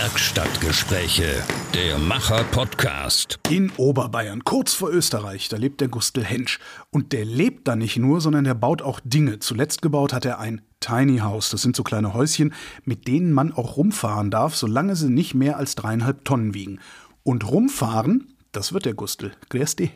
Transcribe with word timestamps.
Werkstattgespräche, 0.00 1.42
der 1.74 1.98
Macher-Podcast. 1.98 3.40
In 3.50 3.72
Oberbayern, 3.76 4.44
kurz 4.44 4.72
vor 4.72 4.90
Österreich, 4.90 5.48
da 5.48 5.56
lebt 5.56 5.80
der 5.80 5.88
Gustl 5.88 6.22
Hensch. 6.22 6.60
Und 6.90 7.12
der 7.12 7.24
lebt 7.24 7.66
da 7.66 7.74
nicht 7.74 7.96
nur, 7.96 8.20
sondern 8.20 8.44
der 8.44 8.54
baut 8.54 8.80
auch 8.80 9.00
Dinge. 9.02 9.40
Zuletzt 9.40 9.82
gebaut 9.82 10.12
hat 10.12 10.24
er 10.24 10.38
ein 10.38 10.60
Tiny 10.78 11.18
House. 11.18 11.50
Das 11.50 11.62
sind 11.62 11.74
so 11.74 11.82
kleine 11.82 12.14
Häuschen, 12.14 12.54
mit 12.84 13.08
denen 13.08 13.32
man 13.32 13.52
auch 13.52 13.76
rumfahren 13.76 14.30
darf, 14.30 14.54
solange 14.54 14.94
sie 14.94 15.10
nicht 15.10 15.34
mehr 15.34 15.56
als 15.56 15.74
dreieinhalb 15.74 16.24
Tonnen 16.24 16.54
wiegen. 16.54 16.78
Und 17.24 17.50
rumfahren, 17.50 18.32
das 18.52 18.72
wird 18.72 18.84
der 18.84 18.94
Gustl. 18.94 19.32
Grüß 19.48 19.74
dich. 19.74 19.90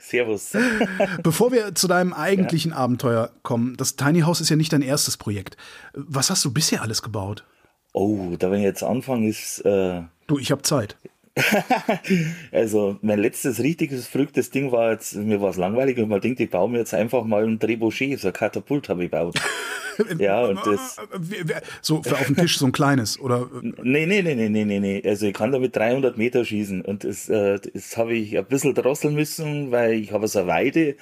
Servus. 0.00 0.50
Bevor 1.22 1.52
wir 1.52 1.76
zu 1.76 1.86
deinem 1.86 2.12
eigentlichen 2.12 2.72
ja. 2.72 2.78
Abenteuer 2.78 3.30
kommen, 3.44 3.76
das 3.76 3.94
Tiny 3.94 4.22
House 4.22 4.40
ist 4.40 4.48
ja 4.48 4.56
nicht 4.56 4.72
dein 4.72 4.82
erstes 4.82 5.16
Projekt. 5.16 5.56
Was 5.94 6.28
hast 6.28 6.44
du 6.44 6.52
bisher 6.52 6.82
alles 6.82 7.02
gebaut? 7.02 7.44
Oh, 7.98 8.36
da 8.38 8.50
wenn 8.50 8.58
ich 8.58 8.64
jetzt 8.64 8.82
anfange, 8.82 9.26
ist. 9.26 9.60
Äh 9.64 10.02
du, 10.26 10.38
ich 10.38 10.50
habe 10.50 10.60
Zeit. 10.60 10.98
also, 12.52 12.98
mein 13.00 13.18
letztes 13.18 13.58
richtiges, 13.60 14.06
verrücktes 14.06 14.50
Ding 14.50 14.70
war 14.70 14.92
jetzt, 14.92 15.16
mir 15.16 15.40
war 15.40 15.48
es 15.48 15.56
langweilig 15.56 15.96
und 15.96 16.10
man 16.10 16.20
denkt, 16.20 16.40
ich 16.40 16.50
baue 16.50 16.68
mir 16.68 16.78
jetzt 16.78 16.92
einfach 16.92 17.24
mal 17.24 17.44
ein 17.44 17.58
Trebuchet, 17.58 18.20
so 18.20 18.28
ein 18.28 18.34
Katapult 18.34 18.90
habe 18.90 19.04
ich 19.04 19.10
gebaut. 19.10 19.40
ja, 20.18 20.44
und 20.44 20.60
das. 20.66 20.96
So 21.80 22.02
für 22.02 22.16
auf 22.16 22.26
dem 22.26 22.36
Tisch 22.36 22.58
so 22.58 22.66
ein 22.66 22.72
kleines, 22.72 23.18
oder? 23.18 23.48
Nee, 23.62 24.04
nee, 24.04 24.20
nee, 24.20 24.34
nee, 24.34 24.50
nee, 24.50 24.64
nee, 24.66 24.78
nee. 24.78 25.02
Also, 25.02 25.24
ich 25.26 25.34
kann 25.34 25.52
damit 25.52 25.74
300 25.74 26.18
Meter 26.18 26.44
schießen 26.44 26.82
und 26.82 27.02
das, 27.02 27.30
äh, 27.30 27.58
das 27.72 27.96
habe 27.96 28.14
ich 28.14 28.36
ein 28.36 28.44
bisschen 28.44 28.74
drosseln 28.74 29.14
müssen, 29.14 29.70
weil 29.70 29.94
ich 29.94 30.12
habe 30.12 30.28
so 30.28 30.40
eine 30.40 30.48
Weide 30.48 30.96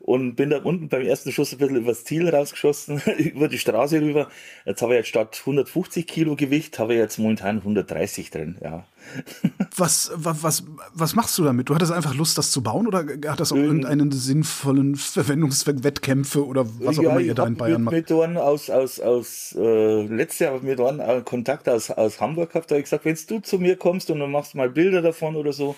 und 0.00 0.36
bin 0.36 0.50
da 0.50 0.58
unten 0.58 0.88
beim 0.88 1.02
ersten 1.02 1.32
Schuss 1.32 1.52
ein 1.52 1.58
bisschen 1.58 1.76
übers 1.76 2.04
Ziel 2.04 2.28
rausgeschossen, 2.28 3.02
über 3.18 3.48
die 3.48 3.58
Straße 3.58 4.00
rüber. 4.00 4.28
Jetzt 4.64 4.80
habe 4.80 4.94
ich 4.94 4.98
jetzt 4.98 5.08
statt 5.08 5.36
150 5.40 6.06
Kilo 6.06 6.36
Gewicht, 6.36 6.78
habe 6.78 6.94
ich 6.94 6.98
jetzt 6.98 7.18
momentan 7.18 7.58
130 7.58 8.30
drin, 8.30 8.56
ja. 8.62 8.84
Was, 9.76 10.10
was, 10.12 10.42
was, 10.42 10.64
was 10.92 11.14
machst 11.14 11.38
du 11.38 11.44
damit? 11.44 11.68
Du 11.68 11.74
hattest 11.74 11.92
einfach 11.92 12.12
Lust, 12.14 12.36
das 12.36 12.50
zu 12.50 12.64
bauen 12.64 12.88
oder 12.88 13.06
hat 13.28 13.38
das 13.38 13.52
auch 13.52 13.56
ähm, 13.56 13.64
irgendeinen 13.64 14.10
sinnvollen 14.10 14.96
Verwendungswettkämpfe 14.96 16.44
oder 16.44 16.66
was 16.80 16.98
auch 16.98 17.04
ja, 17.04 17.10
immer 17.10 17.20
ihr 17.20 17.34
da 17.34 17.46
in 17.46 17.54
Bayern 17.54 17.84
macht? 17.84 17.94
Mit 17.94 18.10
Dorn 18.10 18.36
aus, 18.36 18.70
aus, 18.70 18.98
aus 18.98 19.54
äh, 19.56 20.02
letztes 20.02 20.40
Jahr 20.40 20.60
mit 20.60 20.80
Dorn 20.80 21.00
Kontakt 21.24 21.68
aus, 21.68 21.92
aus 21.92 22.20
Hamburg 22.20 22.50
gehabt, 22.50 22.70
da 22.70 22.74
habe 22.74 22.80
ich 22.80 22.86
gesagt, 22.86 23.04
wenn 23.04 23.16
du 23.28 23.40
zu 23.40 23.58
mir 23.60 23.76
kommst 23.76 24.10
und 24.10 24.18
du 24.18 24.26
machst 24.26 24.56
mal 24.56 24.68
Bilder 24.68 25.00
davon 25.00 25.36
oder 25.36 25.52
so, 25.52 25.76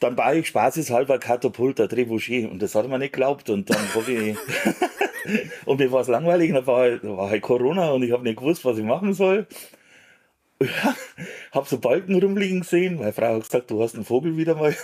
dann 0.00 0.16
war 0.16 0.34
ich 0.34 0.48
spaßeshalber 0.48 1.18
Katapult, 1.18 1.78
der 1.78 1.88
Trebuchet. 1.88 2.50
Und 2.50 2.60
das 2.60 2.74
hat 2.74 2.88
man 2.88 3.00
nicht 3.00 3.12
geglaubt. 3.12 3.50
Und 3.50 3.70
dann 3.70 3.94
habe 3.94 4.12
ich. 4.12 4.36
und 5.66 5.78
mir 5.78 5.92
war 5.92 6.00
es 6.00 6.08
langweilig. 6.08 6.50
Und 6.50 6.56
dann 6.56 6.66
war 6.66 6.80
halt, 6.80 7.04
war 7.04 7.30
halt 7.30 7.42
Corona 7.42 7.90
und 7.90 8.02
ich 8.02 8.12
habe 8.12 8.24
nicht 8.24 8.38
gewusst, 8.38 8.64
was 8.64 8.78
ich 8.78 8.84
machen 8.84 9.14
soll. 9.14 9.46
Ja, 10.60 10.94
habe 11.52 11.68
so 11.68 11.78
Balken 11.78 12.14
rumliegen 12.14 12.60
gesehen. 12.60 12.96
Meine 12.96 13.12
Frau 13.12 13.34
hat 13.34 13.42
gesagt, 13.42 13.70
du 13.70 13.82
hast 13.82 13.96
einen 13.96 14.04
Vogel 14.04 14.36
wieder 14.36 14.54
mal. 14.54 14.74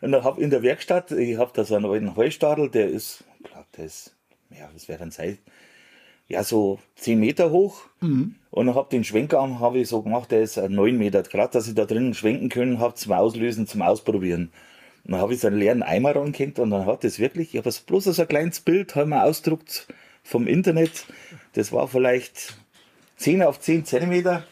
Und 0.00 0.12
dann 0.12 0.24
habe 0.24 0.40
in 0.40 0.48
der 0.48 0.62
Werkstatt, 0.62 1.10
ich 1.10 1.36
habe 1.36 1.50
da 1.52 1.64
so 1.64 1.74
einen 1.74 1.86
alten 1.86 2.16
Heustadel, 2.16 2.70
der 2.70 2.88
ist, 2.88 3.24
ich 3.40 3.50
glaube, 3.50 3.66
der 3.76 3.84
ist, 3.84 4.14
ja, 4.50 4.70
das 4.72 4.88
wäre 4.88 5.00
dann 5.00 5.10
Zeit, 5.10 5.38
ja, 6.28 6.44
so 6.44 6.78
10 6.96 7.18
Meter 7.18 7.50
hoch. 7.50 7.82
Mhm. 8.00 8.34
Und 8.50 8.66
dann 8.66 8.74
habe 8.74 8.90
den 8.90 9.04
Schwenkarm 9.04 9.60
habe 9.60 9.78
ich 9.78 9.88
so 9.88 10.02
gemacht, 10.02 10.30
der 10.30 10.42
ist 10.42 10.56
9 10.56 10.96
Meter. 10.96 11.22
Gerade, 11.22 11.52
dass 11.52 11.68
ich 11.68 11.74
da 11.74 11.84
drinnen 11.84 12.14
schwenken 12.14 12.48
können 12.48 12.78
habe 12.78 12.94
zum 12.94 13.12
Auslösen, 13.12 13.66
zum 13.66 13.82
Ausprobieren. 13.82 14.50
Und 15.04 15.12
dann 15.12 15.20
habe 15.20 15.32
ich 15.32 15.40
so 15.40 15.46
einen 15.46 15.58
leeren 15.58 15.82
Eimer 15.82 16.14
rangehängt 16.14 16.58
und 16.58 16.70
dann 16.70 16.84
hat 16.84 17.02
das 17.02 17.18
wirklich, 17.18 17.54
ich 17.54 17.58
habe 17.58 17.74
bloß 17.86 18.04
so 18.04 18.22
ein 18.22 18.28
kleines 18.28 18.60
Bild, 18.60 18.94
haben 18.94 19.10
wir 19.10 19.24
ausgedruckt 19.24 19.88
vom 20.22 20.46
Internet. 20.46 21.06
Das 21.54 21.72
war 21.72 21.88
vielleicht 21.88 22.58
10 23.16 23.42
auf 23.42 23.58
10 23.58 23.86
Zentimeter. 23.86 24.44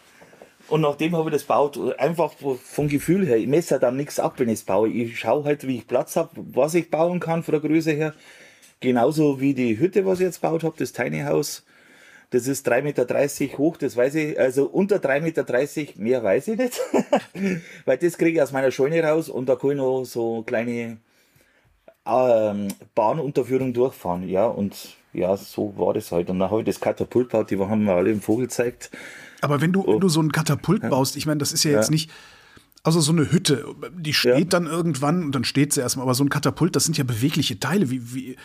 Und 0.69 0.81
nachdem 0.81 1.15
habe 1.15 1.29
ich 1.29 1.35
das 1.35 1.42
gebaut, 1.42 1.79
einfach 1.98 2.33
vom 2.33 2.89
Gefühl 2.89 3.27
her, 3.27 3.36
ich 3.36 3.47
messe 3.47 3.79
dann 3.79 3.97
nichts 3.97 4.19
ab, 4.19 4.35
wenn 4.39 4.48
ich 4.48 4.61
es 4.61 4.65
baue. 4.65 4.89
Ich 4.89 5.20
schaue 5.20 5.45
halt, 5.45 5.67
wie 5.67 5.77
ich 5.77 5.86
Platz 5.86 6.17
habe, 6.17 6.31
was 6.35 6.75
ich 6.75 6.91
bauen 6.91 7.20
kann 7.20 7.42
von 7.42 7.53
der 7.53 7.61
Größe 7.61 7.92
her. 7.92 8.15
Genauso 8.81 9.41
wie 9.41 9.55
die 9.55 9.79
Hütte, 9.79 10.07
was 10.07 10.20
ich 10.20 10.25
jetzt 10.25 10.41
gebaut 10.41 10.65
habe, 10.65 10.75
das 10.79 10.92
Tiny 10.92 11.20
House. 11.20 11.66
Das 12.31 12.48
ist 12.48 12.69
3,30 12.69 12.83
Meter 12.83 13.59
hoch, 13.59 13.77
das 13.77 13.97
weiß 13.97 14.17
ich, 14.17 14.39
also 14.39 14.67
unter 14.67 14.97
3,30 14.97 15.20
Meter, 15.23 16.03
mehr 16.03 16.25
weiß 16.25 16.48
ich 16.48 16.59
nicht. 16.59 16.81
Weil 17.85 17.98
das 17.98 18.19
kriege 18.19 18.39
ich 18.39 18.42
aus 18.42 18.53
meiner 18.53 18.70
Scheune 18.70 19.03
raus 19.03 19.29
und 19.29 19.48
da 19.48 19.55
kann 19.55 19.70
ich 19.70 19.77
noch 19.77 20.05
so 20.05 20.42
kleine 20.42 20.98
ähm, 22.07 22.69
Bahnunterführung 22.95 23.73
durchfahren. 23.73 24.29
Ja, 24.29 24.47
und 24.47 24.97
ja, 25.13 25.36
so 25.36 25.75
war 25.77 25.95
das 25.95 26.13
halt. 26.13 26.29
Und 26.31 26.41
dann 26.41 26.51
habe 26.51 26.63
ich 26.63 26.67
das 26.67 26.81
Katapult 26.81 27.31
gebaut, 27.31 27.51
die 27.51 27.59
haben 27.59 27.85
wir 27.85 27.95
alle 27.95 28.11
im 28.11 28.20
Vogel 28.20 28.47
gezeigt. 28.47 28.91
Aber 29.41 29.61
wenn 29.61 29.73
du, 29.73 29.86
wenn 29.86 30.01
du 30.01 30.09
so 30.09 30.20
ein 30.20 30.33
Katapult 30.33 30.89
baust, 30.89 31.17
ich 31.17 31.27
meine, 31.27 31.39
das 31.39 31.53
ist 31.53 31.65
ja 31.65 31.73
jetzt 31.73 31.89
ja. 31.89 31.92
nicht 31.92 32.11
also 32.86 33.01
so 33.01 33.11
eine 33.11 33.33
Hütte, 33.33 33.67
die 33.98 34.14
steht 34.14 34.39
ja. 34.39 34.45
dann 34.45 34.67
irgendwann 34.67 35.24
und 35.24 35.35
dann 35.35 35.42
steht 35.42 35.73
sie 35.73 35.80
erstmal. 35.80 36.05
Aber 36.05 36.14
so 36.14 36.23
ein 36.23 36.29
Katapult, 36.29 36.77
das 36.77 36.85
sind 36.85 36.97
ja 36.97 37.02
bewegliche 37.02 37.58
Teile. 37.58 37.91
Wie, 37.91 38.14
wie, 38.14 38.36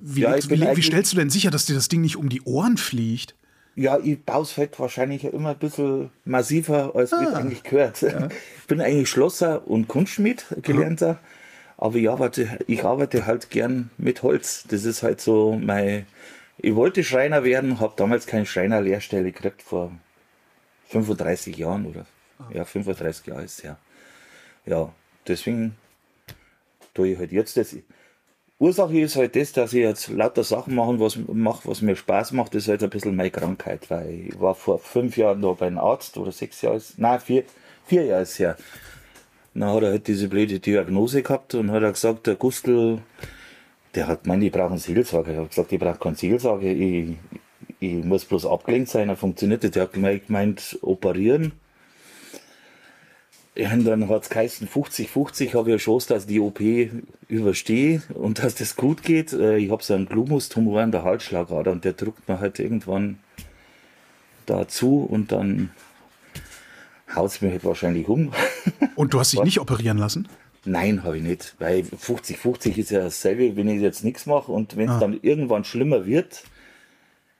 wie, 0.00 0.20
ja, 0.22 0.34
wie, 0.34 0.76
wie 0.76 0.82
stellst 0.82 1.12
du 1.12 1.16
denn 1.18 1.28
sicher, 1.28 1.50
dass 1.50 1.66
dir 1.66 1.74
das 1.74 1.88
Ding 1.88 2.00
nicht 2.00 2.16
um 2.16 2.30
die 2.30 2.40
Ohren 2.40 2.78
fliegt? 2.78 3.34
Ja, 3.74 3.98
ich 3.98 4.24
baue 4.24 4.44
es 4.44 4.56
halt 4.56 4.80
wahrscheinlich 4.80 5.24
immer 5.24 5.50
ein 5.50 5.58
bisschen 5.58 6.08
massiver, 6.24 6.96
als 6.96 7.12
ah. 7.12 7.22
es 7.22 7.34
eigentlich 7.34 7.62
gehört. 7.64 8.00
Ja. 8.00 8.28
Ich 8.60 8.66
bin 8.66 8.80
eigentlich 8.80 9.10
Schlosser 9.10 9.68
und 9.68 9.86
Kunstschmied, 9.86 10.44
gelernter. 10.62 11.20
Aber 11.76 11.96
ich 11.96 12.08
arbeite, 12.08 12.58
ich 12.66 12.82
arbeite 12.82 13.26
halt 13.26 13.50
gern 13.50 13.90
mit 13.98 14.22
Holz. 14.22 14.64
Das 14.68 14.84
ist 14.84 15.02
halt 15.02 15.20
so 15.20 15.60
mein. 15.62 16.06
Ich 16.58 16.74
wollte 16.74 17.04
Schreiner 17.04 17.44
werden, 17.44 17.78
habe 17.78 17.92
damals 17.96 18.26
keine 18.26 18.46
Schreinerlehrstelle 18.46 19.30
gekriegt 19.30 19.60
vor 19.60 19.92
35 20.88 21.58
Jahren 21.58 21.84
oder 21.84 22.06
ja, 22.52 22.64
35 22.64 23.26
Jahre 23.26 23.44
ist 23.44 23.62
her. 23.62 23.78
Ja, 24.64 24.92
deswegen 25.26 25.76
tue 26.94 27.08
ich 27.08 27.18
halt 27.18 27.32
jetzt 27.32 27.56
das. 27.56 27.76
Ursache 28.58 28.98
ist 28.98 29.16
halt 29.16 29.36
das, 29.36 29.52
dass 29.52 29.74
ich 29.74 29.80
jetzt 29.80 30.08
lauter 30.08 30.42
Sachen 30.42 30.74
machen, 30.74 30.98
was, 30.98 31.16
mache, 31.16 31.68
was 31.68 31.82
mir 31.82 31.94
Spaß 31.94 32.32
macht, 32.32 32.54
das 32.54 32.62
ist 32.62 32.68
halt 32.68 32.82
ein 32.82 32.90
bisschen 32.90 33.14
meine 33.14 33.30
Krankheit, 33.30 33.90
weil 33.90 34.28
ich 34.28 34.40
war 34.40 34.54
vor 34.54 34.78
fünf 34.78 35.16
Jahren 35.18 35.42
da 35.42 35.52
bei 35.52 35.66
einem 35.66 35.78
Arzt 35.78 36.16
oder 36.16 36.32
sechs 36.32 36.62
Jahre, 36.62 36.80
nein, 36.96 37.20
vier, 37.20 37.44
vier 37.84 38.04
Jahre 38.04 38.22
ist 38.22 38.38
her. 38.38 38.56
Dann 39.52 39.70
hat 39.70 39.82
er 39.82 39.90
halt 39.90 40.06
diese 40.06 40.28
blöde 40.28 40.58
Diagnose 40.58 41.22
gehabt 41.22 41.54
und 41.54 41.70
hat 41.70 41.82
er 41.82 41.92
gesagt, 41.92 42.26
der 42.26 42.36
Gustl, 42.36 42.98
der 43.94 44.06
hat 44.06 44.22
gemeint, 44.22 44.42
ich 44.42 44.52
brauche 44.52 44.70
einen 44.70 44.78
Seelsorger. 44.78 45.32
Ich 45.32 45.36
habe 45.36 45.48
gesagt, 45.48 45.72
ich 45.72 45.78
brauche 45.78 45.98
keinen 45.98 46.16
Seelsorger, 46.16 46.66
ich, 46.66 47.16
ich 47.78 48.04
muss 48.04 48.24
bloß 48.24 48.46
abgelenkt 48.46 48.88
sein, 48.88 49.10
er 49.10 49.16
funktioniert 49.16 49.62
nicht. 49.62 49.74
Der 49.74 49.82
hat 49.82 49.92
gemeint, 49.92 50.78
operieren 50.80 51.52
ja, 53.56 53.72
und 53.72 53.84
dann 53.84 54.08
hat 54.08 54.24
es 54.24 54.28
geheißen, 54.28 54.68
50-50 54.68 55.54
habe 55.54 55.70
ich 55.70 55.74
eine 55.74 55.76
Chance, 55.78 56.08
dass 56.08 56.24
ich 56.24 56.28
die 56.28 56.40
OP 56.40 56.60
überstehe 57.28 58.02
und 58.14 58.42
dass 58.42 58.54
das 58.54 58.76
gut 58.76 59.02
geht. 59.02 59.32
Äh, 59.32 59.56
ich 59.56 59.70
habe 59.70 59.82
so 59.82 59.94
einen 59.94 60.06
Glumus-Tumor 60.06 60.82
in 60.82 60.92
der 60.92 61.04
Halsschlagader 61.04 61.72
und 61.72 61.84
der 61.84 61.94
drückt 61.94 62.28
mir 62.28 62.38
halt 62.38 62.58
irgendwann 62.58 63.18
dazu 64.44 65.06
und 65.10 65.32
dann 65.32 65.70
haut 67.14 67.30
es 67.30 67.40
mir 67.40 67.50
halt 67.50 67.64
wahrscheinlich 67.64 68.08
um. 68.08 68.32
Und 68.96 69.14
du 69.14 69.20
hast 69.20 69.32
dich 69.32 69.42
nicht 69.42 69.60
operieren 69.60 69.98
lassen? 69.98 70.28
Nein, 70.64 71.04
habe 71.04 71.18
ich 71.18 71.22
nicht, 71.22 71.54
weil 71.58 71.82
50-50 71.82 72.76
ist 72.76 72.90
ja 72.90 73.00
dasselbe, 73.00 73.56
wenn 73.56 73.68
ich 73.68 73.80
jetzt 73.80 74.02
nichts 74.02 74.26
mache 74.26 74.50
und 74.50 74.76
wenn 74.76 74.88
es 74.88 74.96
ah. 74.96 75.00
dann 75.00 75.18
irgendwann 75.22 75.64
schlimmer 75.64 76.06
wird, 76.06 76.42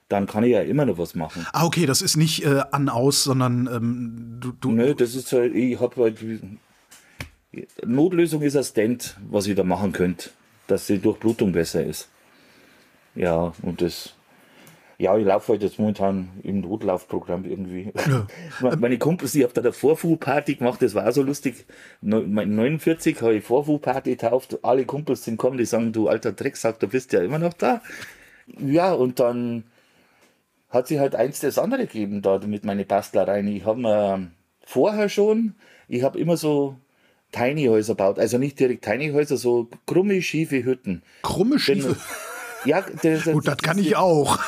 dann 0.09 0.27
kann 0.27 0.45
ich 0.45 0.53
ja 0.53 0.61
immer 0.63 0.87
noch 0.87 0.99
was 0.99 1.15
machen. 1.15 1.47
Ah, 1.53 1.65
okay, 1.65 1.87
das 1.87 2.01
ist 2.01 2.17
nicht 2.17 2.45
äh, 2.45 2.63
an 2.71 2.89
aus, 2.89 3.25
sondern 3.25 3.69
ähm, 3.73 4.39
du, 4.41 4.53
du. 4.53 4.71
Nö, 4.71 4.95
das 4.95 5.15
ist 5.15 5.33
halt, 5.33 5.55
ich 5.55 5.81
habe 5.81 6.03
halt. 6.03 6.19
Notlösung 7.85 8.43
ist 8.43 8.57
ein 8.57 8.65
Stent, 8.65 9.17
was 9.29 9.47
ich 9.47 9.57
da 9.57 9.65
machen 9.65 9.93
könnte, 9.93 10.31
dass 10.67 10.87
die 10.87 10.99
Durchblutung 10.99 11.53
besser 11.53 11.85
ist. 11.85 12.09
Ja, 13.15 13.53
und 13.63 13.81
das. 13.81 14.13
Ja, 14.99 15.19
ich 15.19 15.27
laufe 15.27 15.53
halt 15.53 15.63
jetzt 15.63 15.79
momentan 15.79 16.31
im 16.43 16.61
Notlaufprogramm 16.61 17.45
irgendwie. 17.45 17.93
Ja. 18.09 18.27
Meine 18.79 18.97
Kumpels, 18.97 19.35
ich 19.35 19.43
habe 19.43 19.53
da 19.53 19.61
eine 19.61 19.73
Vorfuhrparty 19.73 20.55
gemacht, 20.55 20.81
das 20.81 20.95
war 20.95 21.07
auch 21.07 21.13
so 21.13 21.23
lustig. 21.23 21.67
49 22.01 23.21
habe 23.21 23.35
ich 23.35 23.45
Vorfuhrparty 23.45 24.13
getauft, 24.13 24.59
alle 24.63 24.87
Kumpels 24.87 25.25
sind 25.25 25.37
gekommen, 25.37 25.59
die 25.59 25.67
sagen, 25.67 25.93
du 25.93 26.09
alter 26.09 26.33
Drecksack, 26.33 26.81
du 26.81 26.89
bist 26.89 27.13
ja 27.13 27.21
immer 27.21 27.39
noch 27.39 27.53
da. 27.53 27.83
Ja, 28.59 28.95
und 28.95 29.21
dann 29.21 29.65
hat 30.69 30.89
sich 30.89 30.99
halt 30.99 31.15
eins 31.15 31.41
das 31.41 31.59
andere 31.59 31.87
gegeben 31.87 32.23
da 32.23 32.39
mit 32.39 32.65
meinen 32.65 32.87
Bastlereien. 32.87 33.49
Ich 33.49 33.65
habe 33.65 33.81
mir 33.81 34.31
vorher 34.65 35.09
schon, 35.09 35.55
ich 35.89 36.03
habe 36.03 36.19
immer 36.19 36.37
so 36.37 36.77
Tiny 37.33 37.67
Häuser 37.67 37.95
gebaut, 37.95 38.19
also 38.19 38.39
nicht 38.39 38.59
direkt 38.59 38.85
Tiny 38.85 39.11
Häuser, 39.11 39.37
so 39.37 39.69
krumme, 39.87 40.23
schiefe 40.23 40.65
Hütten. 40.65 41.03
Krumme, 41.23 41.59
schiefe? 41.59 41.89
Denn, 41.89 41.97
ja, 42.65 42.81
das, 42.81 43.25
das, 43.25 43.35
Gut, 43.35 43.47
das 43.47 43.59
kann 43.59 43.79
ich 43.79 43.97
auch. 43.97 44.39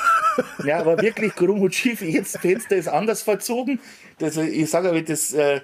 Ja, 0.65 0.79
aber 0.79 1.03
wirklich 1.03 1.35
krumm 1.35 1.63
und 1.63 1.75
schief. 1.75 2.01
Jetzt 2.01 2.39
Fenster 2.39 2.77
ist 2.77 2.89
anders 2.89 3.23
verzogen. 3.23 3.81
Das, 4.19 4.37
ich 4.37 4.71
sage 4.71 4.89
aber, 4.89 5.03
das, 5.03 5.33
äh, 5.33 5.61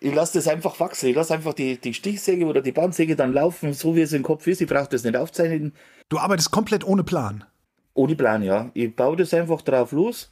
ich 0.00 0.14
lasse 0.14 0.38
das 0.38 0.48
einfach 0.48 0.80
wachsen. 0.80 1.10
Ich 1.10 1.16
lasse 1.16 1.34
einfach 1.34 1.52
die, 1.52 1.78
die 1.78 1.94
Stichsäge 1.94 2.46
oder 2.46 2.62
die 2.62 2.72
Bandsäge 2.72 3.16
dann 3.16 3.32
laufen, 3.32 3.74
so 3.74 3.94
wie 3.94 4.00
es 4.00 4.12
im 4.12 4.22
Kopf 4.22 4.46
ist. 4.46 4.60
Ich 4.62 4.68
brauche 4.68 4.88
das 4.88 5.04
nicht 5.04 5.16
aufzeichnen. 5.16 5.74
Du 6.08 6.18
arbeitest 6.18 6.50
komplett 6.50 6.84
ohne 6.84 7.04
Plan. 7.04 7.44
Ohne 7.94 8.14
Plan, 8.14 8.42
ja. 8.42 8.70
Ich 8.74 8.94
baue 8.94 9.16
das 9.16 9.34
einfach 9.34 9.62
drauf 9.62 9.92
los, 9.92 10.30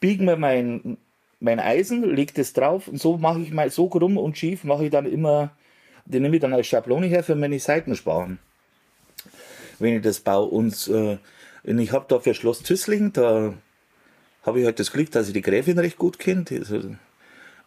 biege 0.00 0.22
mir 0.24 0.36
mein 0.36 0.98
mein 1.40 1.60
Eisen, 1.60 2.14
lege 2.14 2.32
das 2.34 2.52
drauf 2.52 2.88
und 2.88 2.98
so 2.98 3.18
mache 3.18 3.40
ich 3.40 3.52
mal 3.52 3.70
so 3.70 3.88
krumm 3.88 4.16
und 4.16 4.38
schief, 4.38 4.64
mache 4.64 4.86
ich 4.86 4.90
dann 4.90 5.06
immer, 5.06 5.50
den 6.04 6.22
nehme 6.22 6.36
ich 6.36 6.42
dann 6.42 6.54
als 6.54 6.66
Schablone 6.66 7.06
her 7.06 7.22
für 7.22 7.34
meine 7.34 7.58
Seitensparen. 7.58 8.38
Wenn 9.78 9.96
ich 9.96 10.02
das 10.02 10.20
baue. 10.20 10.46
Und, 10.46 10.88
äh, 10.88 11.18
und 11.64 11.78
ich 11.78 11.92
habe 11.92 12.06
da 12.08 12.18
für 12.18 12.34
Schloss 12.34 12.62
Tüssling, 12.62 13.12
da 13.12 13.52
habe 14.42 14.60
ich 14.60 14.64
halt 14.64 14.78
das 14.78 14.92
Glück, 14.92 15.10
dass 15.10 15.26
ich 15.26 15.34
die 15.34 15.42
Gräfin 15.42 15.78
recht 15.78 15.98
gut 15.98 16.18
kenne. 16.18 16.44
Die, 16.44 16.62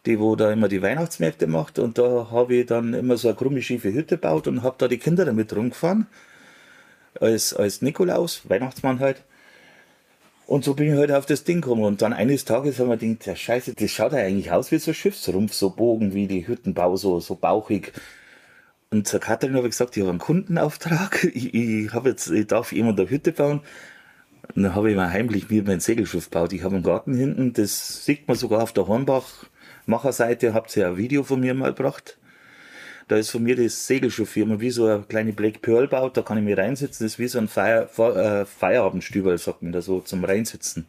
die, 0.06 0.18
wo 0.18 0.34
da 0.34 0.50
immer 0.52 0.68
die 0.68 0.82
Weihnachtsmärkte 0.82 1.46
macht. 1.46 1.78
Und 1.78 1.98
da 1.98 2.28
habe 2.30 2.56
ich 2.56 2.66
dann 2.66 2.94
immer 2.94 3.16
so 3.16 3.28
eine 3.28 3.36
krumme, 3.36 3.62
schiefe 3.62 3.92
Hütte 3.92 4.16
gebaut 4.16 4.48
und 4.48 4.62
habe 4.62 4.76
da 4.78 4.88
die 4.88 4.98
Kinder 4.98 5.24
damit 5.24 5.54
rumgefahren. 5.54 6.06
Als, 7.18 7.54
als 7.54 7.82
Nikolaus, 7.82 8.42
Weihnachtsmann 8.48 9.00
halt. 9.00 9.24
Und 10.46 10.64
so 10.64 10.74
bin 10.74 10.92
ich 10.92 10.98
halt 10.98 11.12
auf 11.12 11.26
das 11.26 11.44
Ding 11.44 11.60
gekommen. 11.60 11.84
Und 11.84 12.02
dann 12.02 12.12
eines 12.12 12.44
Tages 12.44 12.80
haben 12.80 12.88
wir 12.88 12.96
gedacht, 12.96 13.26
ja 13.26 13.36
scheiße, 13.36 13.74
das 13.74 13.90
schaut 13.90 14.12
ja 14.12 14.18
eigentlich 14.18 14.50
aus 14.50 14.72
wie 14.72 14.78
so 14.78 14.90
ein 14.90 14.94
Schiffsrumpf, 14.94 15.52
so 15.52 15.70
Bogen 15.70 16.12
wie 16.12 16.26
die 16.26 16.46
Hüttenbau, 16.46 16.96
so, 16.96 17.20
so 17.20 17.36
bauchig. 17.36 17.92
Und 18.90 19.06
zur 19.06 19.20
Katrin 19.20 19.54
habe 19.54 19.68
ich 19.68 19.72
gesagt, 19.72 19.96
ich 19.96 20.00
habe 20.00 20.10
einen 20.10 20.18
Kundenauftrag, 20.18 21.22
ich, 21.34 21.54
ich, 21.54 21.92
hab 21.92 22.04
jetzt, 22.06 22.28
ich 22.30 22.48
darf 22.48 22.72
jemand 22.72 22.98
eine 22.98 23.08
Hütte 23.08 23.30
bauen. 23.30 23.60
Und 24.54 24.64
dann 24.64 24.74
habe 24.74 24.90
ich 24.90 24.96
mal 24.96 25.12
heimlich 25.12 25.48
mir 25.50 25.62
mein 25.62 25.78
Segelschiff 25.78 26.30
gebaut. 26.30 26.52
Ich 26.52 26.64
habe 26.64 26.74
einen 26.74 26.84
Garten 26.84 27.14
hinten, 27.14 27.52
das 27.52 28.04
sieht 28.04 28.26
man 28.26 28.36
sogar 28.36 28.62
auf 28.64 28.72
der 28.72 28.88
Hornbach-Macherseite, 28.88 30.52
habt 30.52 30.76
ihr 30.76 30.82
ja 30.82 30.88
ein 30.88 30.96
Video 30.96 31.22
von 31.22 31.38
mir 31.38 31.54
mal 31.54 31.72
gebracht. 31.72 32.18
Da 33.10 33.16
ist 33.16 33.30
von 33.30 33.42
mir 33.42 33.56
das 33.56 33.88
Segelschiff, 33.88 34.36
wie 34.36 34.44
man 34.44 34.60
wie 34.60 34.70
so 34.70 34.86
eine 34.86 35.02
kleine 35.02 35.32
Black 35.32 35.62
Pearl 35.62 35.88
baut, 35.88 36.16
da 36.16 36.22
kann 36.22 36.38
ich 36.38 36.44
mir 36.44 36.56
reinsitzen. 36.56 37.04
Das 37.04 37.14
ist 37.14 37.18
wie 37.18 37.26
so 37.26 37.40
ein 37.40 37.48
Feier, 37.48 37.88
äh, 37.98 38.44
Feierabendstübel, 38.44 39.36
sagt 39.36 39.62
man 39.62 39.72
da 39.72 39.82
so, 39.82 39.98
zum 39.98 40.22
Reinsitzen. 40.22 40.86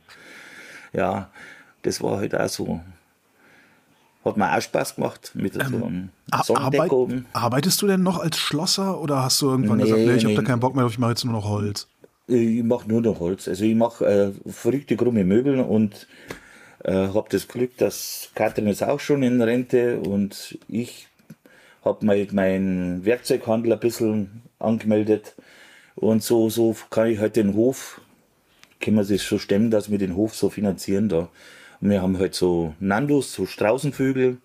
Ja, 0.94 1.31
das 1.81 2.00
war 2.03 2.18
halt 2.18 2.35
auch 2.35 2.47
so. 2.47 2.79
Hat 4.23 4.38
mir 4.38 4.56
auch 4.56 4.62
Spaß 4.62 4.97
gemacht 4.97 5.31
mit 5.33 5.56
ähm, 5.56 5.62
so 5.68 5.83
einem 5.83 6.09
Sonnendeck 6.44 6.94
oben. 6.94 7.25
Arbeitest 7.33 7.81
du 7.81 7.88
denn 7.88 8.03
noch 8.03 8.19
als 8.19 8.38
Schlosser 8.38 9.01
oder 9.01 9.24
hast 9.24 9.41
du 9.41 9.50
irgendwann 9.50 9.77
nee, 9.79 9.85
gesagt, 9.85 10.01
nee, 10.01 10.13
ich 10.13 10.25
habe 10.25 10.35
da 10.35 10.44
keinen 10.44 10.59
Bock 10.59 10.75
mehr, 10.75 10.85
ich 10.85 11.00
mache 11.00 11.13
jetzt 11.13 11.25
nur 11.25 11.33
noch 11.33 11.50
Holz? 11.50 11.88
Ich 12.27 12.62
mache 12.62 12.88
nur 12.88 13.01
noch 13.01 13.19
Holz. 13.19 13.47
Also 13.47 13.63
ich 13.63 13.74
mache 13.74 14.06
äh, 14.06 14.31
verrückte 14.47 14.95
krumme 14.95 15.24
Möbel 15.24 15.59
und 15.59 16.06
äh, 16.83 16.91
habe 16.94 17.29
das 17.31 17.47
Glück, 17.47 17.77
dass 17.77 18.29
Katrin 18.35 18.67
ist 18.67 18.83
auch 18.83 19.00
schon 19.00 19.24
in 19.24 19.41
Rente 19.41 20.00
und 20.01 20.59
ich 20.67 21.07
habe 21.83 22.05
mein, 22.05 22.27
mein 22.31 23.05
Werkzeughandel 23.05 23.73
ein 23.73 23.79
bisschen 23.79 24.43
angemeldet 24.59 25.35
und 25.95 26.23
so, 26.23 26.49
so 26.49 26.75
kann 26.89 27.07
ich 27.07 27.19
halt 27.19 27.35
den 27.35 27.53
Hof, 27.55 28.01
können 28.79 28.97
wir 28.97 29.03
sich 29.03 29.23
so 29.23 29.37
stemmen, 29.37 29.71
dass 29.71 29.91
wir 29.91 29.97
den 29.97 30.15
Hof 30.15 30.35
so 30.35 30.49
finanzieren 30.49 31.09
da. 31.09 31.29
Und 31.79 31.89
wir 31.89 32.01
haben 32.01 32.17
halt 32.19 32.35
so 32.35 32.75
Nandos, 32.79 33.33
so 33.33 33.45
Straußenvögel 33.45 34.37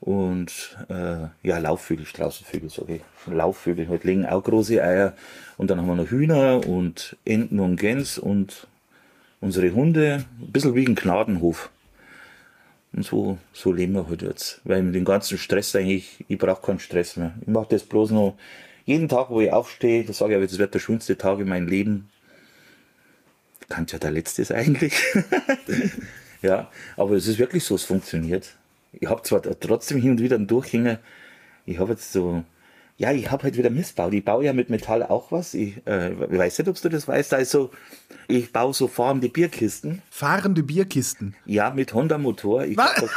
und 0.00 0.76
äh, 0.88 1.28
ja, 1.42 1.58
Laufvögel, 1.58 2.06
Straußenvögel, 2.06 2.70
sage 2.70 2.96
ich. 2.96 3.32
Laufvögel 3.32 3.88
halt 3.88 4.04
legen 4.04 4.26
auch 4.26 4.42
große 4.42 4.82
Eier 4.82 5.14
und 5.56 5.70
dann 5.70 5.78
haben 5.78 5.88
wir 5.88 5.94
noch 5.94 6.10
Hühner 6.10 6.66
und 6.66 7.16
Enten 7.24 7.60
und 7.60 7.76
Gänse 7.76 8.20
und 8.20 8.66
unsere 9.40 9.72
Hunde, 9.72 10.24
ein 10.40 10.52
bisschen 10.52 10.74
wie 10.74 10.86
ein 10.86 10.94
Gnadenhof. 10.94 11.70
Und 12.92 13.04
so, 13.04 13.38
so 13.52 13.72
leben 13.72 13.94
wir 13.94 14.08
halt 14.08 14.22
jetzt. 14.22 14.60
Weil 14.64 14.82
mit 14.82 14.94
dem 14.94 15.04
ganzen 15.04 15.38
Stress 15.38 15.74
eigentlich, 15.76 16.24
ich 16.28 16.38
brauche 16.38 16.64
keinen 16.64 16.78
Stress 16.78 17.16
mehr. 17.16 17.34
Ich 17.40 17.48
mache 17.48 17.66
das 17.70 17.82
bloß 17.82 18.10
noch 18.12 18.36
jeden 18.84 19.08
Tag, 19.08 19.30
wo 19.30 19.40
ich 19.40 19.52
aufstehe, 19.52 20.04
da 20.04 20.12
sage 20.12 20.32
ich, 20.32 20.36
aber 20.36 20.46
das 20.46 20.58
wird 20.58 20.72
der 20.72 20.78
schönste 20.78 21.18
Tag 21.18 21.40
in 21.40 21.48
meinem 21.48 21.68
Leben. 21.68 22.08
Kann 23.68 23.86
ja 23.88 23.98
der 23.98 24.12
letzte 24.12 24.44
sein 24.44 24.58
eigentlich. 24.58 24.94
ja, 26.42 26.70
aber 26.96 27.16
es 27.16 27.26
ist 27.26 27.38
wirklich 27.38 27.64
so, 27.64 27.74
es 27.74 27.84
funktioniert. 27.84 28.54
Ich 28.92 29.08
habe 29.08 29.22
zwar 29.22 29.42
trotzdem 29.42 30.00
hin 30.00 30.12
und 30.12 30.20
wieder 30.20 30.36
einen 30.36 30.46
Durchhänger. 30.46 31.00
Ich 31.66 31.78
habe 31.78 31.92
jetzt 31.92 32.12
so 32.12 32.44
ja, 32.98 33.12
ich 33.12 33.30
habe 33.30 33.44
halt 33.44 33.56
wieder 33.56 33.70
Missbau. 33.70 34.10
Ich 34.10 34.24
baue 34.24 34.44
ja 34.44 34.52
mit 34.52 34.70
Metall 34.70 35.02
auch 35.02 35.30
was. 35.30 35.52
Ich 35.54 35.86
äh, 35.86 36.12
weiß 36.16 36.58
nicht, 36.58 36.68
ob 36.68 36.80
du 36.80 36.88
das 36.88 37.06
weißt. 37.06 37.34
Also, 37.34 37.70
ich 38.26 38.52
baue 38.52 38.72
so 38.72 38.88
fahrende 38.88 39.28
Bierkisten. 39.28 40.02
Fahrende 40.10 40.62
Bierkisten? 40.62 41.34
Ja, 41.44 41.70
mit 41.70 41.92
Honda-Motor. 41.92 42.64
Ich 42.64 42.78
habe 42.78 43.08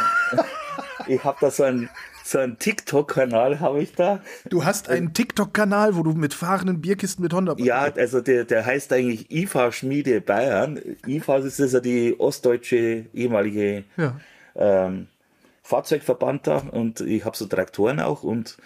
da, 1.08 1.14
hab 1.24 1.40
da 1.40 1.52
so 1.52 1.64
einen 1.64 1.90
so 2.30 2.38
einen 2.38 2.60
TikTok-Kanal 2.60 3.60
habe 3.60 3.82
ich 3.82 3.96
da. 3.96 4.22
Du 4.50 4.64
hast 4.64 4.90
einen 4.90 5.14
TikTok-Kanal, 5.14 5.96
wo 5.96 6.04
du 6.04 6.14
mit 6.14 6.34
fahrenden 6.34 6.80
Bierkisten 6.82 7.24
mit 7.24 7.34
Honda. 7.34 7.56
Ja, 7.58 7.92
also 7.96 8.22
der, 8.22 8.44
der 8.44 8.66
heißt 8.66 8.94
eigentlich 8.94 9.32
IFA 9.32 9.72
Schmiede 9.72 10.22
Bayern. 10.22 10.80
IFA 11.08 11.38
ist 11.38 11.60
ja 11.60 11.80
die 11.80 12.20
ostdeutsche 12.20 13.06
ehemalige 13.14 13.84
ja. 13.98 14.20
ähm, 14.56 15.08
Fahrzeugverband 15.64 16.46
da 16.46 16.58
und 16.58 17.02
ich 17.02 17.26
habe 17.26 17.36
so 17.36 17.48
Traktoren 17.48 18.00
auch 18.00 18.22
und 18.22 18.58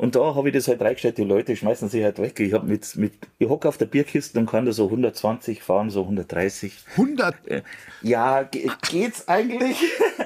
und 0.00 0.16
da 0.16 0.34
habe 0.34 0.48
ich 0.48 0.54
das 0.54 0.66
halt 0.66 0.80
reingestellt, 0.80 1.18
die 1.18 1.24
Leute 1.24 1.54
schmeißen 1.54 1.90
sich 1.90 2.02
halt 2.02 2.18
weg. 2.18 2.40
Ich 2.40 2.54
habe 2.54 2.66
mit, 2.66 2.96
mit, 2.96 3.12
ich 3.38 3.46
hocke 3.46 3.68
auf 3.68 3.76
der 3.76 3.84
Bierkiste 3.84 4.38
und 4.38 4.46
kann 4.48 4.64
da 4.64 4.72
so 4.72 4.86
120 4.86 5.62
fahren, 5.62 5.90
so 5.90 6.04
130. 6.04 6.72
100? 6.92 7.34
Äh, 7.46 7.62
ja, 8.00 8.44
geht's 8.44 9.28
eigentlich? 9.28 9.76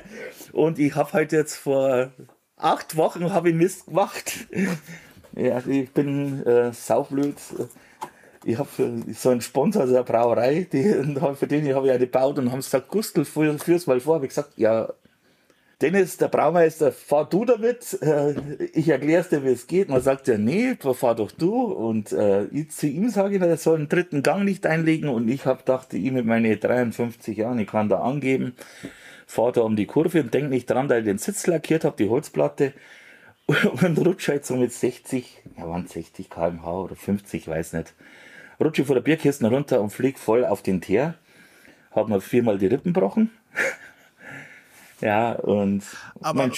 und 0.53 0.79
ich 0.79 0.95
habe 0.95 1.13
halt 1.13 1.33
jetzt 1.33 1.57
vor 1.57 2.13
acht 2.57 2.97
Wochen 2.97 3.33
habe 3.33 3.49
ich 3.49 3.57
Mist 3.57 3.87
gemacht. 3.87 4.47
ja, 5.35 5.61
ich 5.67 5.91
bin 5.91 6.47
äh, 6.47 6.73
saublöd. 6.73 7.35
Ich 8.45 8.57
habe 8.57 8.69
so 9.13 9.31
einen 9.31 9.41
Sponsor, 9.41 9.83
also 9.83 9.97
eine 9.97 10.05
Brauerei, 10.05 10.69
die, 10.73 10.85
für 11.35 11.47
den 11.49 11.75
habe 11.75 11.87
ich 11.87 11.93
eine 11.93 11.99
gebaut 11.99 12.39
und 12.39 12.53
haben 12.53 12.59
gesagt, 12.61 12.91
Gustl, 12.91 13.25
führ's 13.25 13.89
mal 13.89 13.99
vor. 13.99 14.15
Habe 14.15 14.27
ich 14.27 14.31
gesagt, 14.31 14.53
ja, 14.55 14.89
Dennis, 15.81 16.17
der 16.17 16.29
Braumeister, 16.29 16.93
fahr 16.93 17.29
du 17.29 17.45
damit, 17.45 17.99
äh, 18.01 18.35
ich 18.73 18.89
erklär's 18.89 19.29
dir, 19.29 19.45
wie 19.45 19.49
es 19.49 19.67
geht. 19.67 19.89
Man 19.89 20.01
sagt 20.01 20.29
ja, 20.29 20.39
nee, 20.39 20.77
fahr 20.77 21.15
doch 21.15 21.33
du. 21.33 21.65
Und 21.65 22.13
äh, 22.13 22.69
zu 22.69 22.87
ihm 22.87 23.09
sage 23.09 23.37
ich, 23.37 23.43
er 23.43 23.57
soll 23.57 23.79
einen 23.79 23.89
dritten 23.89 24.23
Gang 24.23 24.45
nicht 24.45 24.67
einlegen. 24.67 25.09
Und 25.09 25.29
ich 25.29 25.47
habe 25.47 25.63
dachte, 25.65 25.97
ich 25.97 26.13
mit 26.13 26.27
meinen 26.27 26.59
53 26.59 27.37
Jahren, 27.37 27.59
ich 27.59 27.69
kann 27.69 27.89
da 27.89 28.01
angeben, 28.01 28.55
fahr 29.27 29.53
da 29.53 29.63
um 29.63 29.77
die 29.77 29.87
Kurve 29.87 30.21
und 30.21 30.33
denk 30.33 30.49
nicht 30.49 30.71
dran, 30.71 30.89
dass 30.89 30.99
ich 30.99 31.05
den 31.05 31.19
Sitz 31.19 31.47
lackiert 31.47 31.85
habe, 31.85 31.97
die 31.97 32.09
Holzplatte. 32.09 32.73
Und 33.83 33.99
rutsche 33.99 34.33
halt 34.33 34.47
so 34.47 34.57
mit 34.57 34.73
60, 34.73 35.43
ja 35.59 35.69
waren 35.69 35.87
60 35.87 36.31
kmh 36.31 36.67
oder 36.67 36.97
50, 36.97 37.47
weiß 37.47 37.75
nicht. 37.75 37.93
Rutsche 38.59 38.87
vor 38.87 38.95
der 38.95 39.03
Bierkiste 39.03 39.47
runter 39.47 39.83
und 39.83 39.91
flieg 39.91 40.19
voll 40.19 40.47
auf 40.47 40.63
den 40.63 40.81
Teer. 40.81 41.15
Hab 41.91 42.09
mir 42.09 42.23
viermal 42.23 42.57
die 42.57 42.69
Rippen 42.69 42.95
gebrochen. 42.95 43.31
Ja, 45.05 45.33
und 45.33 45.83
Aber, 46.23 46.51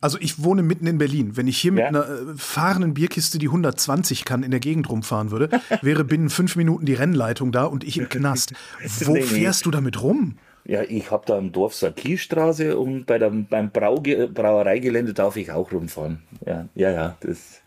also 0.00 0.18
ich 0.18 0.42
wohne 0.42 0.64
mitten 0.64 0.88
in 0.88 0.98
Berlin. 0.98 1.36
Wenn 1.36 1.46
ich 1.46 1.56
hier 1.56 1.70
mit 1.70 1.82
ja. 1.82 1.86
einer 1.86 2.04
äh, 2.04 2.34
fahrenden 2.36 2.94
Bierkiste, 2.94 3.38
die 3.38 3.46
120 3.46 4.24
kann, 4.24 4.42
in 4.42 4.50
der 4.50 4.58
Gegend 4.58 4.90
rumfahren 4.90 5.30
würde, 5.30 5.60
wäre 5.82 6.02
binnen 6.02 6.28
fünf 6.28 6.56
Minuten 6.56 6.84
die 6.84 6.94
Rennleitung 6.94 7.52
da 7.52 7.62
und 7.62 7.84
ich 7.84 7.96
im 7.96 8.08
Knast. 8.08 8.54
Wo 9.04 9.14
fährst 9.14 9.66
du 9.66 9.70
damit 9.70 10.02
rum? 10.02 10.36
Ja, 10.64 10.82
ich 10.82 11.12
habe 11.12 11.22
da 11.26 11.38
im 11.38 11.52
Dorf 11.52 11.76
so 11.76 11.86
eine 11.86 11.94
Kiesstraße 11.94 12.76
und 12.76 13.06
bei 13.06 13.18
der, 13.18 13.30
beim 13.30 13.70
Brauge 13.70 14.26
Brauereigelände 14.26 15.14
darf 15.14 15.36
ich 15.36 15.52
auch 15.52 15.70
rumfahren. 15.70 16.22
Ja, 16.44 16.68
ja, 16.74 16.90
ja. 16.90 17.16
Das, 17.20 17.60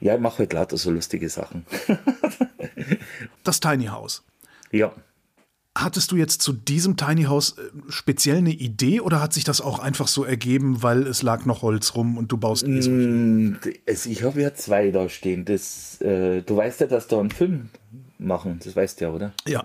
ja, 0.00 0.16
ich 0.16 0.20
mache 0.20 0.38
halt 0.38 0.52
lauter 0.52 0.76
so 0.76 0.90
lustige 0.90 1.28
Sachen. 1.28 1.64
das 3.44 3.60
Tiny 3.60 3.86
House. 3.86 4.24
Ja. 4.72 4.92
Hattest 5.74 6.12
du 6.12 6.16
jetzt 6.16 6.42
zu 6.42 6.52
diesem 6.52 6.98
Tiny 6.98 7.24
House 7.24 7.56
äh, 7.56 7.62
speziell 7.88 8.38
eine 8.38 8.50
Idee 8.50 9.00
oder 9.00 9.22
hat 9.22 9.32
sich 9.32 9.44
das 9.44 9.62
auch 9.62 9.78
einfach 9.78 10.06
so 10.06 10.22
ergeben, 10.22 10.82
weil 10.82 11.06
es 11.06 11.22
lag 11.22 11.46
noch 11.46 11.62
Holz 11.62 11.94
rum 11.94 12.18
und 12.18 12.30
du 12.30 12.36
baust 12.36 12.66
eh 12.66 12.80
so 12.82 12.90
mm, 12.90 13.58
Ich 13.86 14.22
habe 14.22 14.42
ja 14.42 14.54
zwei 14.54 14.90
da 14.90 15.08
stehen. 15.08 15.46
Das, 15.46 15.98
äh, 16.02 16.42
du 16.42 16.56
weißt 16.56 16.80
ja, 16.80 16.86
dass 16.88 17.08
da 17.08 17.18
einen 17.20 17.30
Film 17.30 17.70
machen, 18.18 18.60
das 18.62 18.76
weißt 18.76 19.00
du 19.00 19.04
ja, 19.04 19.10
oder? 19.12 19.32
Ja. 19.46 19.64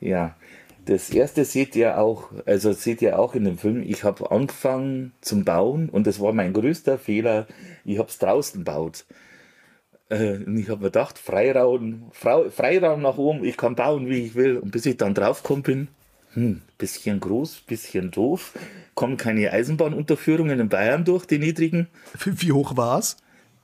Ja. 0.00 0.36
Das 0.84 1.10
erste 1.10 1.44
seht 1.44 1.74
ihr 1.74 1.98
auch, 1.98 2.30
also 2.46 2.72
seht 2.72 3.02
ihr 3.02 3.18
auch 3.18 3.34
in 3.34 3.42
dem 3.42 3.58
Film, 3.58 3.82
ich 3.82 4.04
habe 4.04 4.30
angefangen 4.30 5.12
zum 5.20 5.44
Bauen 5.44 5.88
und 5.88 6.06
das 6.06 6.20
war 6.20 6.32
mein 6.32 6.52
größter 6.52 6.96
Fehler. 6.96 7.48
Ich 7.84 7.98
habe 7.98 8.08
es 8.08 8.18
draußen 8.18 8.60
gebaut. 8.60 9.04
Äh, 10.08 10.38
und 10.38 10.56
ich 10.56 10.68
habe 10.68 10.80
mir 10.80 10.86
gedacht, 10.86 11.18
Freiraum, 11.18 12.10
Freiraum 12.12 13.02
nach 13.02 13.18
oben, 13.18 13.44
ich 13.44 13.56
kann 13.56 13.74
bauen, 13.74 14.08
wie 14.08 14.26
ich 14.26 14.34
will. 14.34 14.58
Und 14.58 14.70
bis 14.70 14.86
ich 14.86 14.96
dann 14.96 15.14
draufgekommen 15.14 15.62
bin, 15.62 15.88
hm, 16.34 16.60
bisschen 16.78 17.18
groß, 17.20 17.62
bisschen 17.66 18.10
doof, 18.10 18.52
kommen 18.94 19.16
keine 19.16 19.50
Eisenbahnunterführungen 19.52 20.60
in 20.60 20.68
Bayern 20.68 21.04
durch, 21.04 21.26
die 21.26 21.38
niedrigen. 21.38 21.88
Wie 22.24 22.52
hoch 22.52 22.76
war 22.76 22.98
es? 22.98 23.16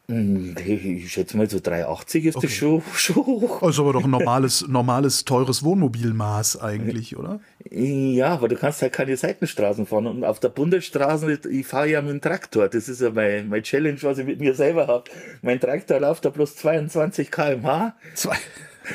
Hm, 0.09 0.57
Ich 0.67 1.13
schätze 1.13 1.37
mal 1.37 1.49
so 1.49 1.61
380 1.61 2.25
ist 2.25 2.37
Okay. 2.37 2.47
das 2.49 2.57
schon, 2.57 2.83
schon 2.95 3.17
hoch. 3.25 3.63
Also 3.63 3.83
aber 3.83 3.93
doch 3.93 4.05
ein 4.05 4.11
normales, 4.11 4.67
normales, 4.67 5.25
teures 5.25 5.63
Wohnmobilmaß 5.63 6.61
eigentlich, 6.61 7.17
oder? 7.17 7.39
Ja, 7.71 8.29
aber 8.35 8.49
du 8.49 8.57
kannst 8.57 8.83
halt 8.83 8.93
keine 8.93 9.17
Seitenstraßen 9.17 9.87
fahren. 9.87 10.07
Und 10.07 10.25
auf 10.25 10.41
der 10.41 10.49
Bundesstraße, 10.49 11.39
ich 11.51 11.67
fahre 11.67 11.89
ja 11.89 12.03
mit 12.03 12.11
dem 12.11 12.21
Traktor. 12.21 12.69
Das 12.69 12.89
ist 12.89 13.01
ja 13.01 13.11
mein, 13.11 13.49
mein 13.49 13.63
Challenge, 13.63 13.99
was 14.03 14.19
ich 14.19 14.27
mit 14.27 14.41
mir 14.41 14.55
selber 14.55 14.89
habe. 14.89 15.05
Mein 15.43 15.61
Traktor 15.61 16.01
läuft 16.01 16.25
da 16.25 16.31
bloß 16.31 16.57
22 16.57 17.31
km/h. 17.31 17.95
Zwei. 18.15 18.37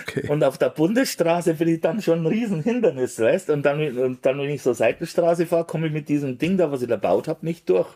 Okay. 0.06 0.28
Und 0.28 0.44
auf 0.44 0.58
der 0.58 0.70
Bundesstraße 0.70 1.54
bin 1.54 1.70
ich 1.70 1.80
dann 1.80 2.02
schon 2.02 2.20
ein 2.20 2.26
Riesenhindernis, 2.26 3.22
weißt 3.22 3.52
Und 3.52 3.66
dann, 3.66 3.98
und 3.98 4.26
dann, 4.26 4.38
wenn 4.38 4.50
ich 4.50 4.62
so 4.62 4.74
Seitenstraße 4.74 5.46
fahre, 5.46 5.64
komme 5.64 5.88
ich 5.88 5.94
mit 5.94 6.10
diesem 6.10 6.38
Ding 6.38 6.58
da, 6.58 6.74
was 6.74 6.82
ich 6.82 6.90
da 6.90 6.96
gebaut 6.96 7.30
habe, 7.30 7.46
nicht 7.46 7.70
durch. 7.70 7.88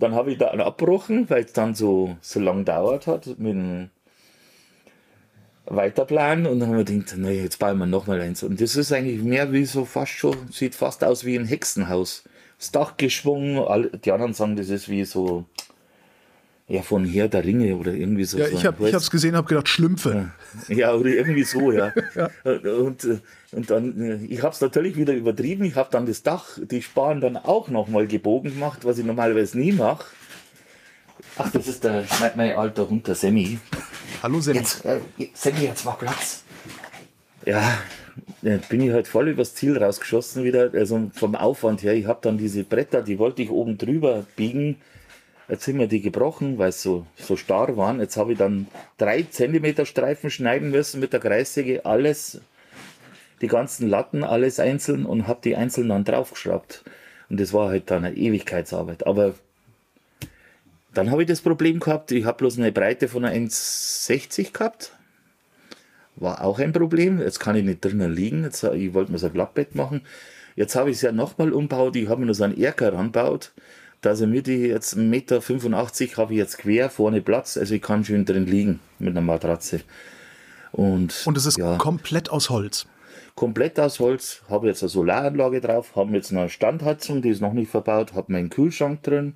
Dann 0.00 0.16
habe 0.16 0.32
ich 0.32 0.38
da 0.38 0.48
einen 0.48 0.62
abbrochen, 0.62 1.30
weil 1.30 1.44
es 1.44 1.52
dann 1.52 1.76
so, 1.76 2.16
so 2.20 2.40
lang 2.40 2.64
dauert 2.64 3.06
hat 3.06 3.26
mit 3.38 3.52
dem 3.52 3.90
Weiterplan. 5.66 6.46
Und 6.46 6.60
dann 6.60 6.70
haben 6.70 6.76
wir 6.78 6.84
gedacht, 6.84 7.16
naja, 7.16 7.42
jetzt 7.42 7.58
bauen 7.58 7.78
wir 7.78 7.86
nochmal 7.86 8.20
eins. 8.20 8.42
Und 8.42 8.60
das 8.60 8.76
ist 8.76 8.92
eigentlich 8.92 9.22
mehr 9.22 9.52
wie 9.52 9.64
so 9.64 9.84
fast 9.84 10.12
schon, 10.12 10.36
sieht 10.50 10.74
fast 10.74 11.04
aus 11.04 11.24
wie 11.24 11.38
ein 11.38 11.46
Hexenhaus. 11.46 12.24
Das 12.58 12.70
Dach 12.70 12.96
geschwungen, 12.96 13.58
alle, 13.58 13.90
die 13.90 14.12
anderen 14.12 14.32
sagen, 14.32 14.56
das 14.56 14.70
ist 14.70 14.88
wie 14.88 15.04
so, 15.04 15.44
ja, 16.68 16.82
von 16.82 17.04
Herr 17.04 17.28
der 17.28 17.44
Ringe 17.44 17.76
oder 17.76 17.92
irgendwie 17.92 18.24
so. 18.24 18.38
Ja, 18.38 18.46
so 18.46 18.56
ich 18.56 18.64
habe 18.64 18.92
hab's 18.92 19.10
gesehen, 19.10 19.36
habe 19.36 19.46
gedacht, 19.46 19.68
Schlümpfe. 19.68 20.30
ja, 20.68 20.94
oder 20.94 21.10
irgendwie 21.10 21.44
so, 21.44 21.70
ja. 21.70 21.92
Und, 22.44 23.04
äh, 23.04 23.18
und 23.52 23.70
dann, 23.70 24.26
ich 24.28 24.42
habe 24.42 24.52
es 24.52 24.60
natürlich 24.60 24.96
wieder 24.96 25.14
übertrieben. 25.14 25.64
Ich 25.64 25.76
habe 25.76 25.88
dann 25.90 26.04
das 26.04 26.22
Dach, 26.22 26.58
die 26.60 26.82
Span 26.82 27.20
dann 27.20 27.36
auch 27.36 27.68
nochmal 27.68 28.06
gebogen 28.06 28.52
gemacht, 28.52 28.84
was 28.84 28.98
ich 28.98 29.04
normalerweise 29.04 29.58
nie 29.58 29.72
mache. 29.72 30.04
Ach, 31.38 31.50
das 31.50 31.68
ist 31.68 31.84
der, 31.84 32.04
mein, 32.20 32.32
mein 32.36 32.56
alter 32.56 32.88
Hund, 32.88 33.06
der 33.06 33.14
Sammy. 33.14 33.58
Hallo 34.22 34.40
Sammy. 34.40 34.58
Jetzt, 34.58 34.84
äh, 34.86 35.00
Sammy, 35.34 35.64
jetzt 35.64 35.84
mach 35.84 35.98
Platz. 35.98 36.44
Ja, 37.44 37.78
bin 38.40 38.80
ich 38.80 38.90
halt 38.90 39.06
voll 39.06 39.28
übers 39.28 39.54
Ziel 39.54 39.76
rausgeschossen 39.76 40.44
wieder. 40.44 40.70
Also 40.72 41.10
vom 41.14 41.34
Aufwand 41.34 41.82
her, 41.82 41.94
ich 41.94 42.06
habe 42.06 42.20
dann 42.22 42.38
diese 42.38 42.64
Bretter, 42.64 43.02
die 43.02 43.18
wollte 43.18 43.42
ich 43.42 43.50
oben 43.50 43.76
drüber 43.76 44.24
biegen. 44.34 44.76
Jetzt 45.48 45.64
sind 45.64 45.76
mir 45.76 45.88
die 45.88 46.00
gebrochen, 46.00 46.58
weil 46.58 46.72
sie 46.72 46.80
so, 46.80 47.06
so 47.16 47.36
starr 47.36 47.76
waren. 47.76 48.00
Jetzt 48.00 48.16
habe 48.16 48.32
ich 48.32 48.38
dann 48.38 48.66
drei 48.96 49.22
Zentimeter 49.22 49.84
Streifen 49.84 50.30
schneiden 50.30 50.70
müssen 50.70 51.00
mit 51.00 51.12
der 51.12 51.20
Kreissäge. 51.20 51.84
Alles, 51.84 52.40
die 53.42 53.46
ganzen 53.46 53.88
Latten, 53.88 54.24
alles 54.24 54.58
einzeln 54.58 55.04
und 55.04 55.28
habe 55.28 55.40
die 55.44 55.54
einzeln 55.54 55.90
dann 55.90 56.04
draufgeschraubt. 56.04 56.82
Und 57.28 57.38
das 57.38 57.52
war 57.52 57.68
halt 57.68 57.90
dann 57.90 58.04
eine 58.04 58.16
Ewigkeitsarbeit. 58.16 59.06
Aber 59.06 59.34
dann 60.96 61.10
habe 61.10 61.22
ich 61.22 61.28
das 61.28 61.42
Problem 61.42 61.78
gehabt, 61.80 62.10
ich 62.10 62.24
habe 62.24 62.38
bloß 62.38 62.58
eine 62.58 62.72
Breite 62.72 63.08
von 63.08 63.24
einer 63.24 63.36
1,60 63.36 64.52
gehabt. 64.52 64.92
War 66.16 66.42
auch 66.42 66.58
ein 66.58 66.72
Problem. 66.72 67.20
Jetzt 67.20 67.38
kann 67.38 67.56
ich 67.56 67.64
nicht 67.64 67.84
drinnen 67.84 68.14
liegen. 68.14 68.44
Jetzt, 68.44 68.64
ich 68.64 68.94
wollte 68.94 69.12
mir 69.12 69.18
so 69.18 69.26
ein 69.26 69.32
Blattbett 69.32 69.74
machen. 69.74 70.00
Jetzt 70.54 70.74
habe 70.74 70.88
ich 70.90 70.96
es 70.96 71.02
ja 71.02 71.12
nochmal 71.12 71.52
umbaut. 71.52 71.96
Ich 71.96 72.08
habe 72.08 72.20
mir 72.20 72.26
nur 72.26 72.34
so 72.34 72.44
einen 72.44 72.58
Erker 72.58 72.94
ranbaut. 72.94 73.52
Dass 74.00 74.22
er 74.22 74.26
mir 74.26 74.42
die 74.42 74.56
jetzt 74.56 74.96
1,85 74.96 74.98
Meter 75.00 76.16
habe 76.16 76.32
ich 76.32 76.38
jetzt 76.38 76.58
quer 76.58 76.88
vorne 76.88 77.20
Platz. 77.20 77.58
Also 77.58 77.74
ich 77.74 77.82
kann 77.82 78.04
schön 78.04 78.24
drin 78.24 78.46
liegen 78.46 78.80
mit 78.98 79.10
einer 79.10 79.20
Matratze. 79.20 79.80
Und, 80.72 81.22
Und 81.26 81.36
es 81.36 81.44
ist 81.44 81.58
ja, 81.58 81.76
komplett 81.76 82.30
aus 82.30 82.48
Holz. 82.48 82.86
komplett 83.34 83.78
aus 83.78 84.00
Holz. 84.00 84.42
Habe 84.48 84.68
jetzt 84.68 84.82
eine 84.82 84.88
Solaranlage 84.88 85.60
drauf. 85.60 85.94
Haben 85.94 86.14
jetzt 86.14 86.32
eine 86.32 86.48
Standheizung, 86.48 87.20
die 87.20 87.30
ist 87.30 87.42
noch 87.42 87.52
nicht 87.52 87.70
verbaut. 87.70 88.14
Habe 88.14 88.32
meinen 88.32 88.48
Kühlschrank 88.48 89.02
drin. 89.02 89.34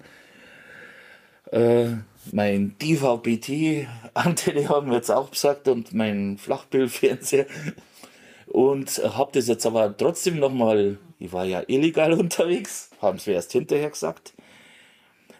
Äh, 1.50 1.96
mein 2.32 2.76
DVB-T-Antenne 2.78 4.68
haben 4.68 4.88
wir 4.88 4.96
jetzt 4.96 5.10
auch 5.10 5.30
gesagt 5.30 5.68
und 5.68 5.92
mein 5.92 6.38
Flachbildfernseher. 6.38 7.46
Und 8.46 9.00
habe 9.16 9.30
das 9.32 9.46
jetzt 9.46 9.64
aber 9.64 9.96
trotzdem 9.96 10.38
nochmal, 10.38 10.98
ich 11.18 11.32
war 11.32 11.44
ja 11.44 11.62
illegal 11.66 12.12
unterwegs, 12.18 12.90
haben 13.00 13.18
sie 13.18 13.32
erst 13.32 13.52
hinterher 13.52 13.90
gesagt. 13.90 14.34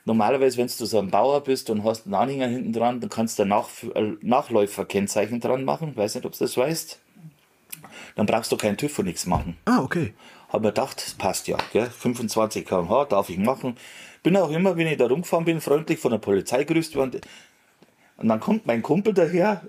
Normalerweise, 0.04 0.56
wenn 0.56 0.66
du 0.66 0.84
so 0.86 0.98
ein 0.98 1.10
Bauer 1.10 1.42
bist 1.42 1.70
und 1.70 1.84
hast 1.84 2.06
einen 2.06 2.14
Anhänger 2.14 2.46
hinten 2.48 2.72
dran, 2.72 3.00
dann 3.00 3.10
kannst 3.10 3.38
du 3.38 3.42
ein 3.42 3.48
Nach 3.48 3.68
äh, 3.94 4.14
Nachläuferkennzeichen 4.22 5.40
dran 5.40 5.64
machen. 5.64 5.94
Weiß 5.96 6.14
nicht, 6.14 6.24
ob 6.24 6.32
du 6.32 6.38
das 6.38 6.56
weißt. 6.56 6.98
Dann 8.16 8.26
brauchst 8.26 8.50
du 8.50 8.56
keinen 8.56 8.76
TÜV 8.76 8.98
und 9.00 9.04
nichts 9.06 9.26
machen. 9.26 9.56
Ah, 9.66 9.80
okay. 9.82 10.14
Hab 10.48 10.62
mir 10.62 10.68
gedacht, 10.68 11.02
das 11.04 11.14
passt 11.14 11.48
ja. 11.48 11.58
Gell? 11.72 11.86
25 11.86 12.66
km/h 12.66 13.04
darf 13.04 13.28
ich 13.28 13.38
machen. 13.38 13.76
Bin 14.22 14.36
auch 14.36 14.50
immer, 14.50 14.76
wenn 14.76 14.86
ich 14.86 14.98
da 14.98 15.06
rumgefahren 15.06 15.44
bin, 15.44 15.60
freundlich 15.60 15.98
von 15.98 16.12
der 16.12 16.18
Polizei 16.18 16.64
grüßt 16.64 16.94
worden. 16.96 17.20
Und 18.16 18.28
dann 18.28 18.40
kommt 18.40 18.66
mein 18.66 18.82
Kumpel 18.82 19.14
daher, 19.14 19.62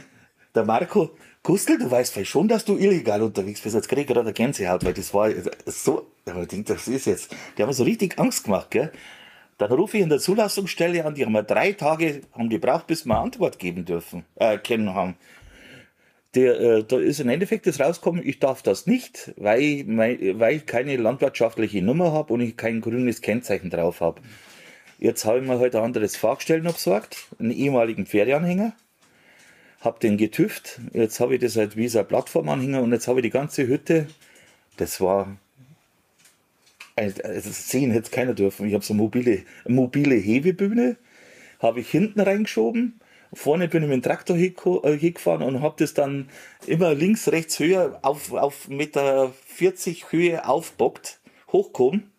der 0.54 0.64
Marco. 0.64 1.10
Gustl, 1.42 1.76
du 1.76 1.90
weißt 1.90 2.14
vielleicht 2.14 2.30
schon, 2.30 2.48
dass 2.48 2.64
du 2.64 2.78
illegal 2.78 3.20
unterwegs 3.20 3.60
bist. 3.60 3.74
Jetzt 3.74 3.88
krieg 3.88 3.98
ich 3.98 4.06
gerade 4.06 4.20
eine 4.20 4.32
Gänsehaut, 4.32 4.82
weil 4.82 4.94
das 4.94 5.12
war 5.12 5.30
so, 5.66 6.06
ich 6.24 6.48
denk, 6.48 6.66
das 6.66 6.88
ist 6.88 7.04
jetzt, 7.04 7.36
die 7.58 7.62
haben 7.62 7.72
so 7.72 7.84
richtig 7.84 8.18
Angst 8.18 8.44
gemacht, 8.44 8.70
gell? 8.70 8.90
Dann 9.58 9.70
rufe 9.70 9.98
ich 9.98 10.02
in 10.02 10.08
der 10.08 10.18
Zulassungsstelle 10.18 11.04
an, 11.04 11.14
die 11.14 11.24
haben 11.24 11.32
mir 11.32 11.44
drei 11.44 11.72
Tage 11.72 12.22
haben 12.32 12.48
gebraucht, 12.48 12.86
bis 12.86 13.04
wir 13.04 13.14
eine 13.14 13.24
Antwort 13.24 13.58
geben 13.58 13.84
dürfen, 13.84 14.24
äh, 14.36 14.56
kennen 14.56 14.94
haben 14.94 15.16
der, 16.34 16.60
äh, 16.60 16.84
da 16.84 16.98
ist 16.98 17.20
im 17.20 17.28
Endeffekt 17.28 17.66
das 17.66 17.80
rausgekommen, 17.80 18.26
ich 18.26 18.38
darf 18.38 18.62
das 18.62 18.86
nicht, 18.86 19.32
weil, 19.36 19.62
ich 19.62 19.86
mein, 19.86 20.38
weil 20.38 20.56
ich 20.56 20.66
keine 20.66 20.96
landwirtschaftliche 20.96 21.82
Nummer 21.82 22.12
habe 22.12 22.32
und 22.32 22.40
ich 22.40 22.56
kein 22.56 22.80
grünes 22.80 23.20
Kennzeichen 23.20 23.70
drauf 23.70 24.00
habe. 24.00 24.20
Jetzt 24.98 25.24
habe 25.24 25.38
ich 25.38 25.46
mir 25.46 25.58
heute 25.58 25.78
ein 25.78 25.84
anderes 25.84 26.16
Fahrgestell 26.16 26.60
noch 26.60 26.74
besorgt, 26.74 27.28
einen 27.38 27.50
ehemaligen 27.50 28.06
Pferdeanhänger, 28.06 28.72
habe 29.80 29.98
den 30.00 30.16
getüft, 30.16 30.80
jetzt 30.92 31.20
habe 31.20 31.34
ich 31.34 31.40
das 31.40 31.56
halt 31.56 31.76
wie 31.76 31.88
so 31.88 31.98
ein 31.98 32.08
Plattformanhänger 32.08 32.82
und 32.82 32.92
jetzt 32.92 33.08
habe 33.08 33.20
ich 33.20 33.24
die 33.24 33.30
ganze 33.30 33.66
Hütte, 33.66 34.06
das 34.76 35.00
war, 35.00 35.36
also 36.96 37.20
das 37.22 37.68
sehen 37.68 37.90
hätte 37.90 38.10
keiner 38.10 38.34
dürfen, 38.34 38.66
ich 38.66 38.74
habe 38.74 38.84
so 38.84 38.94
eine 38.94 39.02
mobile, 39.02 39.42
mobile 39.66 40.14
Hebebühne, 40.14 40.96
habe 41.60 41.80
ich 41.80 41.90
hinten 41.90 42.20
reingeschoben. 42.20 43.00
Vorne 43.34 43.68
bin 43.68 43.82
ich 43.82 43.88
mit 43.88 43.96
dem 43.96 44.02
Traktor 44.02 44.36
äh, 44.36 44.96
hingefahren 44.96 45.42
und 45.42 45.60
habe 45.60 45.74
das 45.78 45.94
dann 45.94 46.28
immer 46.66 46.94
links, 46.94 47.28
rechts 47.28 47.58
höher 47.58 47.98
auf, 48.02 48.32
auf 48.32 48.68
Meter 48.68 49.32
40 49.46 50.12
Höhe 50.12 50.46
aufbockt, 50.48 51.20
hochgekommen 51.52 52.13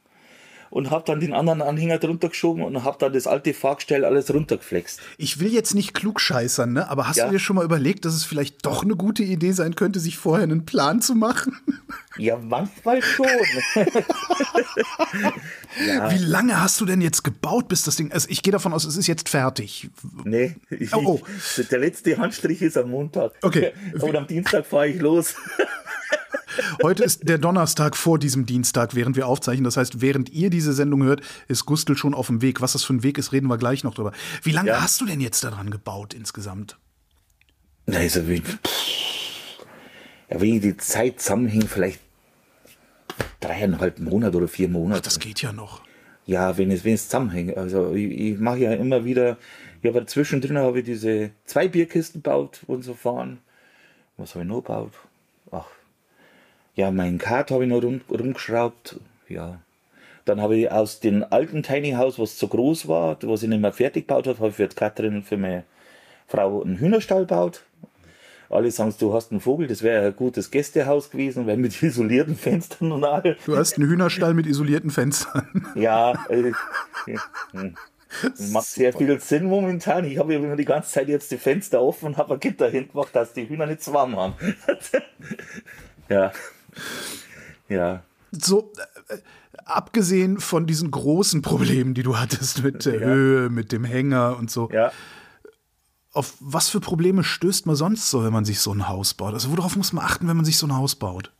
und 0.75 0.91
habe 0.91 1.05
dann 1.07 1.21
den 1.21 1.33
anderen 1.33 1.61
Anhänger 1.61 1.99
drunter 1.99 2.27
geschoben 2.27 2.61
und 2.61 2.83
habe 2.83 2.97
dann 2.99 3.13
das 3.13 3.27
alte 3.27 3.53
Fahrgestell 3.53 4.03
alles 4.03 4.33
runtergeflext. 4.33 4.99
Ich 5.17 5.39
will 5.39 5.53
jetzt 5.53 5.73
nicht 5.73 5.93
klugscheißern, 5.93 6.73
ne? 6.73 6.89
aber 6.89 7.07
hast 7.07 7.15
Ja. 7.15 7.27
du 7.27 7.31
dir 7.31 7.39
schon 7.39 7.55
mal 7.55 7.63
überlegt, 7.63 8.03
dass 8.03 8.13
es 8.13 8.25
vielleicht 8.25 8.65
doch 8.65 8.83
eine 8.83 8.97
gute 8.97 9.23
Idee 9.23 9.53
sein 9.53 9.75
könnte, 9.75 10.01
sich 10.01 10.17
vorher 10.17 10.43
einen 10.43 10.65
Plan 10.65 11.01
zu 11.01 11.15
machen? 11.15 11.57
Ja, 12.17 12.35
manchmal 12.37 13.01
schon. 13.01 13.25
ja, 15.87 16.11
Wie 16.11 16.17
lange 16.17 16.59
hast 16.61 16.81
du 16.81 16.85
denn 16.85 16.99
jetzt 16.99 17.23
gebaut, 17.23 17.69
bis 17.69 17.83
das 17.83 17.95
Ding. 17.95 18.11
Also 18.11 18.27
ich 18.29 18.43
gehe 18.43 18.51
davon 18.51 18.73
aus, 18.73 18.83
es 18.83 18.97
ist 18.97 19.07
jetzt 19.07 19.29
fertig. 19.29 19.89
nee. 20.25 20.55
Ich, 20.69 20.93
Oh, 20.93 21.01
oh. 21.05 21.21
Ich, 21.57 21.67
der 21.69 21.79
letzte 21.79 22.17
Handstrich 22.17 22.61
ist 22.61 22.77
am 22.77 22.89
Montag. 22.89 23.31
Okay. 23.41 23.71
Und 24.01 24.13
am 24.15 24.27
Dienstag 24.27 24.65
fahre 24.65 24.89
ich 24.89 24.99
los. 24.99 25.35
Heute 26.83 27.03
ist 27.03 27.27
der 27.27 27.37
Donnerstag 27.37 27.95
vor 27.95 28.19
diesem 28.19 28.45
Dienstag, 28.45 28.95
während 28.95 29.15
wir 29.15 29.27
aufzeichnen. 29.27 29.63
Das 29.63 29.77
heißt, 29.77 30.01
während 30.01 30.29
ihr 30.31 30.49
diese 30.49 30.73
Sendung 30.73 31.03
hört, 31.03 31.21
ist 31.47 31.65
Gustl 31.65 31.95
schon 31.95 32.13
auf 32.13 32.27
dem 32.27 32.41
Weg. 32.41 32.61
Was 32.61 32.73
das 32.73 32.83
für 32.83 32.93
ein 32.93 33.03
Weg 33.03 33.17
ist, 33.17 33.31
reden 33.31 33.47
wir 33.47 33.57
gleich 33.57 33.83
noch 33.83 33.93
drüber. 33.93 34.11
Wie 34.43 34.51
lange 34.51 34.69
Ja. 34.69 34.81
hast 34.81 35.01
du 35.01 35.05
denn 35.05 35.21
jetzt 35.21 35.43
daran 35.43 35.69
gebaut 35.69 36.13
insgesamt? 36.13 36.77
Na, 37.87 37.97
also 37.99 38.27
wie, 38.27 38.41
ja, 40.29 40.41
wie 40.41 40.59
die 40.59 40.77
Zeit 40.77 41.21
zusammenhängt, 41.21 41.69
vielleicht 41.69 41.99
dreieinhalb 43.39 43.99
Monate 43.99 44.37
oder 44.37 44.47
vier 44.47 44.69
Monate. 44.69 45.01
Das 45.01 45.19
geht 45.19 45.41
ja 45.41 45.51
noch. 45.53 45.81
Ja, 46.25 46.57
wenn 46.57 46.71
es, 46.71 46.83
wenn 46.83 46.95
es 46.95 47.05
zusammenhängt. 47.05 47.55
Also 47.57 47.93
ich, 47.93 48.11
ich 48.11 48.39
mache 48.39 48.57
ja 48.57 48.73
immer 48.73 49.05
wieder, 49.05 49.37
ja, 49.83 49.91
aber 49.91 50.07
zwischendrin 50.07 50.57
habe 50.57 50.79
ich 50.79 50.85
diese 50.85 51.29
zwei 51.45 51.67
Bierkisten 51.67 52.23
gebaut 52.23 52.61
und 52.65 52.83
so 52.83 52.95
fahren. 52.95 53.39
Was 54.17 54.33
habe 54.33 54.43
ich 54.43 54.49
noch 54.49 54.61
gebaut? 54.63 54.93
Ja, 56.75 56.91
mein 56.91 57.17
Kart 57.17 57.51
habe 57.51 57.63
ich 57.63 57.69
noch 57.69 57.81
rum, 57.81 58.01
rumgeschraubt. 58.09 58.99
Ja. 59.29 59.59
Dann 60.25 60.41
habe 60.41 60.57
ich 60.57 60.71
aus 60.71 60.99
dem 60.99 61.25
alten 61.29 61.63
Tiny 61.63 61.91
House, 61.91 62.19
was 62.19 62.35
zu 62.35 62.47
groß 62.47 62.87
war, 62.87 63.17
was 63.21 63.43
ich 63.43 63.49
nicht 63.49 63.61
mehr 63.61 63.71
fertig 63.71 64.07
gebaut 64.07 64.27
habe, 64.27 64.37
habe 64.39 64.49
ich 64.49 64.55
für 64.55 64.67
Katrin, 64.67 65.23
für 65.23 65.37
meine 65.37 65.63
Frau 66.27 66.61
einen 66.61 66.77
Hühnerstall 66.77 67.21
gebaut. 67.21 67.63
Alle 68.49 68.69
sagen, 68.71 68.93
du 68.99 69.13
hast 69.13 69.31
einen 69.31 69.41
Vogel, 69.41 69.67
das 69.67 69.81
wäre 69.81 70.07
ein 70.07 70.15
gutes 70.15 70.51
Gästehaus 70.51 71.09
gewesen, 71.09 71.47
weil 71.47 71.57
mit 71.57 71.81
isolierten 71.81 72.35
Fenstern 72.35 72.91
und 72.91 73.03
all. 73.03 73.37
Du 73.45 73.55
hast 73.55 73.77
einen 73.77 73.89
Hühnerstall 73.89 74.33
mit 74.33 74.45
isolierten 74.45 74.89
Fenstern. 74.89 75.65
Ja, 75.75 76.13
äh, 76.29 76.51
hm. 77.51 77.75
macht 78.51 78.65
sehr 78.65 78.93
viel 78.93 79.19
Sinn 79.19 79.45
momentan. 79.45 80.05
Ich 80.05 80.17
habe 80.17 80.33
ja 80.33 80.39
immer 80.39 80.55
die 80.55 80.65
ganze 80.65 80.91
Zeit 80.91 81.07
jetzt 81.07 81.31
die 81.31 81.37
Fenster 81.37 81.81
offen 81.81 82.07
und 82.07 82.17
habe 82.17 82.33
ein 82.33 82.39
Gitter 82.39 82.69
hingemacht, 82.69 83.15
dass 83.15 83.33
die 83.33 83.47
Hühner 83.47 83.65
nicht 83.65 83.81
zu 83.81 83.93
warm 83.93 84.15
haben. 84.15 84.35
ja. 86.09 86.31
Ja. 87.67 88.03
so, 88.31 88.71
äh, 89.07 89.17
abgesehen 89.65 90.39
von 90.39 90.67
diesen 90.67 90.91
großen 90.91 91.41
Problemen, 91.41 91.93
die 91.93 92.03
du 92.03 92.17
hattest 92.17 92.63
mit 92.63 92.85
der 92.85 92.99
ja. 92.99 93.07
Höhe, 93.07 93.49
mit 93.49 93.71
dem 93.71 93.83
Hänger 93.83 94.37
und 94.37 94.51
so. 94.51 94.69
Ja. 94.71 94.91
Auf 96.13 96.35
was 96.39 96.69
für 96.69 96.79
Probleme 96.79 97.23
stößt 97.23 97.65
man 97.65 97.75
sonst 97.75 98.09
so, 98.09 98.23
wenn 98.23 98.31
man 98.31 98.45
sich 98.45 98.59
so 98.59 98.71
ein 98.71 98.87
Haus 98.87 99.13
baut? 99.13 99.33
Also 99.33 99.51
worauf 99.55 99.75
muss 99.75 99.91
man 99.91 100.05
achten, 100.05 100.27
wenn 100.27 100.37
man 100.37 100.45
sich 100.45 100.57
so 100.57 100.67
ein 100.67 100.75
Haus 100.75 100.95
baut? 100.95 101.31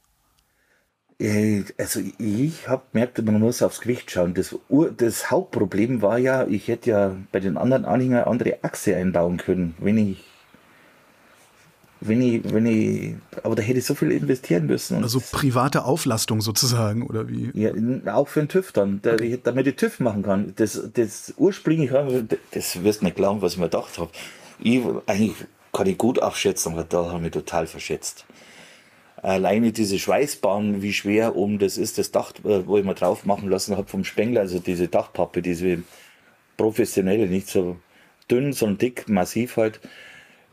Äh, 1.20 1.64
also 1.78 2.02
ich 2.18 2.68
habe 2.68 2.84
gemerkt, 2.92 3.24
man 3.24 3.40
muss 3.40 3.62
aufs 3.62 3.82
Gewicht 3.82 4.12
schauen. 4.12 4.34
Das, 4.34 4.56
das, 4.98 5.32
Hauptproblem 5.32 6.02
war 6.02 6.18
ja, 6.18 6.46
ich 6.46 6.68
hätte 6.68 6.90
ja 6.90 7.16
bei 7.32 7.40
den 7.40 7.58
anderen 7.58 7.86
Anhängern 7.86 8.26
andere 8.26 8.64
Achse 8.64 8.96
einbauen 8.96 9.38
können, 9.38 9.76
wenn 9.80 9.98
ich 9.98 10.24
wenn 12.02 12.22
ich, 12.22 12.54
wenn 12.54 12.66
ich, 12.66 13.16
aber 13.44 13.56
da 13.56 13.62
hätte 13.62 13.80
ich 13.80 13.86
so 13.86 13.96
viel 13.96 14.12
investieren 14.12 14.66
müssen. 14.66 15.02
also 15.02 15.22
private 15.32 15.86
Auflastung 15.86 16.42
sozusagen, 16.42 17.04
oder 17.04 17.30
wie? 17.30 17.52
Ja, 17.54 17.72
auch 18.14 18.28
für 18.28 18.42
den 18.42 18.50
TÜV 18.50 18.72
dann, 18.72 19.02
okay. 19.06 19.40
damit 19.44 19.68
ich 19.68 19.76
TÜV 19.76 20.00
machen 20.00 20.24
kann. 20.24 20.54
Das, 20.58 20.90
das 20.94 21.34
ursprünglich, 21.38 21.92
das 22.52 22.84
wirst 22.84 23.02
du 23.02 23.06
nicht 23.06 23.16
glauben, 23.16 23.42
was 23.42 23.54
ich 23.54 23.60
mir 23.60 23.66
gedacht 23.66 23.98
habe. 23.98 24.12
Ich, 24.60 24.82
eigentlich 25.08 25.36
kann 25.72 25.88
ich 25.88 25.98
gut 25.98 26.20
abschätzen, 26.20 26.74
aber 26.74 26.84
da 26.84 27.06
habe 27.06 27.18
ich 27.18 27.22
mich 27.22 27.32
total 27.32 27.68
verschätzt. 27.68 28.26
Alleine 29.22 29.72
diese 29.72 29.98
Schweißbahn, 29.98 30.82
wie 30.82 30.94
schwer 30.94 31.36
oben 31.36 31.58
das 31.58 31.78
ist, 31.78 31.98
das 31.98 32.12
Dach, 32.12 32.34
äh, 32.44 32.68
wo 32.68 32.78
ich 32.78 32.84
mal 32.86 32.94
drauf 32.94 33.26
machen 33.26 33.50
lassen 33.50 33.76
habe 33.76 33.88
vom 33.88 34.04
Spengler, 34.04 34.42
also 34.42 34.60
diese 34.60 34.88
Dachpappe, 34.88 35.42
diese 35.42 35.80
professionelle, 36.58 37.28
nicht 37.28 37.48
so 37.48 37.78
dünn, 38.30 38.54
sondern 38.54 38.78
dick, 38.78 39.10
massiv 39.10 39.58
halt 39.58 39.80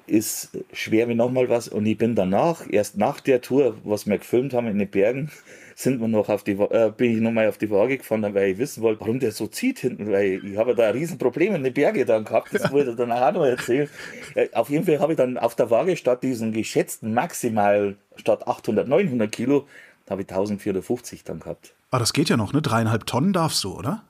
ist 0.07 0.51
schwer 0.73 1.09
wie 1.09 1.15
nochmal 1.15 1.49
was. 1.49 1.69
Und 1.69 1.87
ich 1.87 1.99
bin 1.99 2.15
danach, 2.15 2.63
erst 2.69 2.97
nach 2.97 3.21
der 3.21 3.41
Tour, 3.41 3.77
was 3.85 4.07
wir 4.07 4.19
gefilmt 4.19 4.55
haben 4.55 4.67
in 4.67 4.79
den 4.79 4.89
Bergen, 4.89 5.31
sind 5.75 6.01
wir 6.01 6.09
noch 6.09 6.29
auf 6.29 6.45
die, 6.45 6.53
äh, 6.53 6.93
bin 6.97 7.13
ich 7.13 7.21
nochmal 7.21 7.49
auf 7.49 7.59
die 7.59 7.71
Waage 7.71 7.99
gefahren, 7.99 8.23
weil 8.35 8.51
ich 8.53 8.59
wissen 8.59 8.83
wollte, 8.83 9.01
warum 9.01 9.21
der 9.21 9.33
so 9.33 9.47
zieht 9.47 9.79
hinten, 9.81 10.11
weil 10.11 10.45
ich 10.45 10.57
habe 10.57 10.75
da 10.75 10.89
ein 10.89 10.93
Riesenproblem 10.93 11.55
in 11.55 11.65
den 11.65 11.73
Bergen 11.73 12.07
dann 12.07 12.25
gehabt, 12.25 12.53
das 12.53 12.65
ich 12.65 12.97
dann 12.97 13.13
auch 13.13 13.33
noch 13.33 13.45
erzählen. 13.45 13.89
Äh, 14.35 14.49
auf 14.53 14.71
jeden 14.71 14.85
Fall 14.85 15.01
habe 15.01 15.13
ich 15.13 15.17
dann 15.17 15.39
auf 15.39 15.55
der 15.55 15.71
Waage 15.71 15.97
statt 15.97 16.23
diesen 16.23 16.53
geschätzten 16.53 17.15
maximal, 17.15 17.97
statt 18.17 18.47
800, 18.47 18.89
900 18.89 19.31
Kilo, 19.31 19.67
habe 20.09 20.23
ich 20.23 20.29
1450 20.29 21.25
dann 21.25 21.41
gehabt. 21.41 21.75
Aber 21.91 21.97
ah, 21.97 22.01
das 22.01 22.13
geht 22.13 22.29
ja 22.29 22.37
noch, 22.37 22.53
ne? 22.53 22.63
Dreieinhalb 22.63 23.07
Tonnen 23.07 23.33
darfst 23.33 23.65
du, 23.65 23.77
oder? 23.77 24.03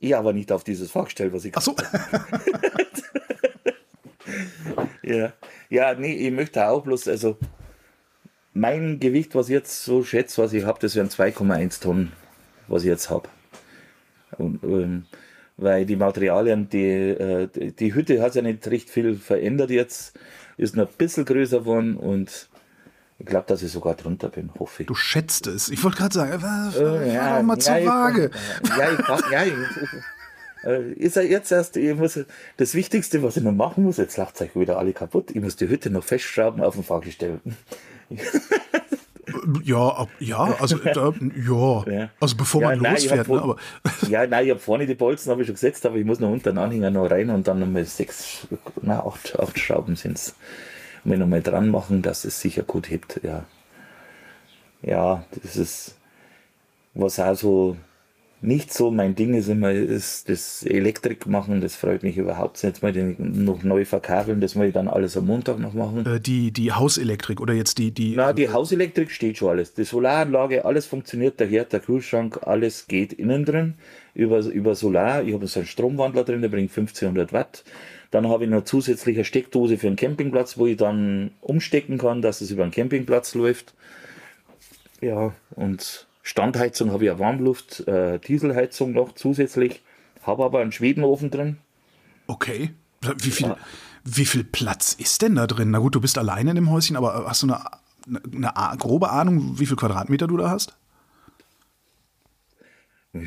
Ja, 0.00 0.18
aber 0.18 0.32
nicht 0.32 0.50
auf 0.52 0.64
dieses 0.64 0.90
Fahrgestell, 0.90 1.32
was 1.32 1.44
ich 1.44 1.56
Ach 1.56 1.62
so. 1.62 1.74
Ja, 5.10 5.32
ja, 5.68 5.94
nee, 5.94 6.14
ich 6.14 6.32
möchte 6.32 6.66
auch 6.68 6.82
bloß, 6.82 7.08
also 7.08 7.36
mein 8.54 9.00
Gewicht, 9.00 9.34
was 9.34 9.48
ich 9.48 9.54
jetzt 9.54 9.84
so 9.84 10.02
schätze, 10.04 10.42
was 10.42 10.52
ich 10.52 10.64
habe, 10.64 10.78
das 10.80 10.94
wären 10.94 11.08
2,1 11.08 11.82
Tonnen, 11.82 12.12
was 12.68 12.82
ich 12.82 12.88
jetzt 12.88 13.10
habe. 13.10 13.28
Und, 14.38 14.62
ähm, 14.62 15.06
weil 15.56 15.84
die 15.84 15.96
Materialien, 15.96 16.68
die, 16.68 16.86
äh, 16.86 17.48
die 17.72 17.94
Hütte 17.94 18.22
hat 18.22 18.34
ja 18.34 18.42
nicht 18.42 18.66
recht 18.68 18.88
viel 18.88 19.16
verändert 19.16 19.70
jetzt, 19.70 20.18
ist 20.56 20.76
noch 20.76 20.88
ein 20.88 20.94
bisschen 20.96 21.24
größer 21.24 21.60
geworden 21.60 21.96
und 21.96 22.48
ich 23.18 23.26
glaube, 23.26 23.44
dass 23.46 23.62
ich 23.62 23.70
sogar 23.70 23.94
drunter 23.94 24.30
bin, 24.30 24.50
hoffe 24.58 24.82
ich. 24.82 24.86
Du 24.86 24.94
schätzt 24.94 25.46
es. 25.46 25.68
Ich 25.68 25.84
wollte 25.84 25.98
gerade 25.98 26.14
sagen, 26.14 26.42
äh, 26.78 27.14
ja, 27.14 27.36
doch 27.36 27.42
mal 27.42 27.58
ja, 27.58 27.60
zur 27.60 27.74
Waage. 27.84 28.30
Ja, 28.78 28.92
ich, 28.92 29.30
ja, 29.30 29.44
ich, 29.44 29.52
äh, 30.64 30.92
ist 30.92 31.16
er 31.16 31.24
jetzt 31.24 31.50
erst, 31.52 31.76
ich 31.76 31.94
muss, 31.94 32.18
das 32.56 32.74
Wichtigste, 32.74 33.22
was 33.22 33.36
ich 33.36 33.42
noch 33.42 33.52
machen 33.52 33.84
muss, 33.84 33.96
jetzt 33.96 34.16
lacht 34.16 34.40
euch 34.40 34.54
wieder 34.54 34.78
alle 34.78 34.92
kaputt, 34.92 35.30
ich 35.30 35.40
muss 35.40 35.56
die 35.56 35.68
Hütte 35.68 35.90
noch 35.90 36.04
festschrauben 36.04 36.62
auf 36.62 36.74
dem 36.74 36.84
Fahrgestell. 36.84 37.40
Ja, 39.62 40.06
ja, 40.18 40.56
also 40.58 40.76
da, 40.94 41.14
ja. 41.46 41.84
ja. 41.86 42.10
also 42.20 42.36
bevor 42.36 42.62
ja, 42.62 42.68
man 42.70 42.80
nein, 42.80 42.94
losfährt. 42.94 43.28
Ne, 43.28 43.40
aber 43.40 43.56
ja, 44.08 44.26
nein, 44.26 44.44
ich 44.44 44.50
habe 44.50 44.60
vorne 44.60 44.86
die 44.86 44.94
Bolzen 44.94 45.30
habe 45.30 45.42
ich 45.42 45.46
schon 45.46 45.54
gesetzt, 45.54 45.86
aber 45.86 45.96
ich 45.96 46.04
muss 46.04 46.20
noch 46.20 46.30
unter 46.30 46.50
den 46.52 46.58
Anhänger 46.58 46.90
noch 46.90 47.10
rein 47.10 47.30
und 47.30 47.46
dann 47.46 47.60
nochmal 47.60 47.84
sechs, 47.84 48.46
na 48.82 49.04
acht, 49.04 49.38
acht 49.38 49.58
Schrauben 49.58 49.96
sind 49.96 50.16
es. 50.16 50.34
Mir 51.04 51.16
nochmal 51.16 51.42
dran 51.42 51.70
machen, 51.70 52.02
dass 52.02 52.24
es 52.24 52.40
sicher 52.40 52.62
gut 52.62 52.90
hebt. 52.90 53.20
Ja, 53.22 53.44
ja, 54.82 55.24
das 55.42 55.56
ist 55.56 55.96
was 56.94 57.18
auch 57.20 57.34
so 57.34 57.76
nicht 58.42 58.72
so 58.72 58.90
mein 58.90 59.14
Ding 59.14 59.34
ist 59.34 59.48
immer 59.48 59.70
ist 59.70 60.28
das 60.28 60.62
Elektrik 60.62 61.26
machen, 61.26 61.60
das 61.60 61.76
freut 61.76 62.02
mich 62.02 62.16
überhaupt 62.16 62.54
nicht. 62.54 62.62
Jetzt 62.62 62.82
mal 62.82 62.92
den 62.92 63.44
noch 63.44 63.62
neu 63.62 63.84
verkabeln, 63.84 64.40
das 64.40 64.54
muss 64.54 64.66
ich 64.66 64.72
dann 64.72 64.88
alles 64.88 65.16
am 65.16 65.26
Montag 65.26 65.58
noch 65.58 65.74
machen. 65.74 66.06
Äh, 66.06 66.20
die, 66.20 66.50
die 66.50 66.72
Hauselektrik 66.72 67.40
oder 67.40 67.52
jetzt 67.52 67.76
die, 67.78 67.90
die. 67.90 68.14
Na, 68.16 68.32
die 68.32 68.48
Hauselektrik 68.48 69.10
steht 69.10 69.38
schon 69.38 69.50
alles. 69.50 69.74
Die 69.74 69.84
Solaranlage, 69.84 70.64
alles 70.64 70.86
funktioniert, 70.86 71.38
der 71.38 71.48
Herd, 71.48 71.72
der 71.72 71.80
Kühlschrank, 71.80 72.40
alles 72.42 72.86
geht 72.88 73.12
innen 73.12 73.44
drin 73.44 73.74
über, 74.14 74.40
über 74.40 74.74
Solar. 74.74 75.22
Ich 75.22 75.34
habe 75.34 75.46
so 75.46 75.60
einen 75.60 75.66
Stromwandler 75.66 76.24
drin, 76.24 76.40
der 76.40 76.48
bringt 76.48 76.70
1500 76.70 77.32
Watt. 77.32 77.64
Dann 78.10 78.28
habe 78.28 78.44
ich 78.44 78.50
noch 78.50 78.64
zusätzliche 78.64 79.24
Steckdose 79.24 79.76
für 79.76 79.86
einen 79.86 79.96
Campingplatz, 79.96 80.58
wo 80.58 80.66
ich 80.66 80.76
dann 80.76 81.30
umstecken 81.40 81.98
kann, 81.98 82.22
dass 82.22 82.40
es 82.40 82.50
über 82.50 82.62
einen 82.62 82.72
Campingplatz 82.72 83.34
läuft. 83.34 83.74
Ja, 85.00 85.32
und 85.54 86.06
Standheizung 86.30 86.92
habe 86.92 87.02
ich 87.02 87.08
ja 87.08 87.18
Warmluft, 87.18 87.88
äh, 87.88 88.20
Dieselheizung 88.20 88.92
noch 88.92 89.16
zusätzlich, 89.16 89.82
habe 90.22 90.44
aber 90.44 90.60
einen 90.60 90.70
Schwedenofen 90.70 91.28
drin. 91.32 91.56
Okay. 92.28 92.70
Wie 93.18 93.32
viel, 93.32 93.48
ja. 93.48 93.56
wie 94.04 94.24
viel 94.24 94.44
Platz 94.44 94.92
ist 94.92 95.22
denn 95.22 95.34
da 95.34 95.48
drin? 95.48 95.72
Na 95.72 95.80
gut, 95.80 95.96
du 95.96 96.00
bist 96.00 96.18
alleine 96.18 96.50
in 96.50 96.54
dem 96.54 96.70
Häuschen, 96.70 96.96
aber 96.96 97.24
hast 97.26 97.42
du 97.42 97.48
eine, 97.48 97.64
eine, 98.32 98.56
eine 98.56 98.78
grobe 98.78 99.10
Ahnung, 99.10 99.58
wie 99.58 99.66
viel 99.66 99.74
Quadratmeter 99.74 100.28
du 100.28 100.36
da 100.36 100.50
hast? 100.50 100.76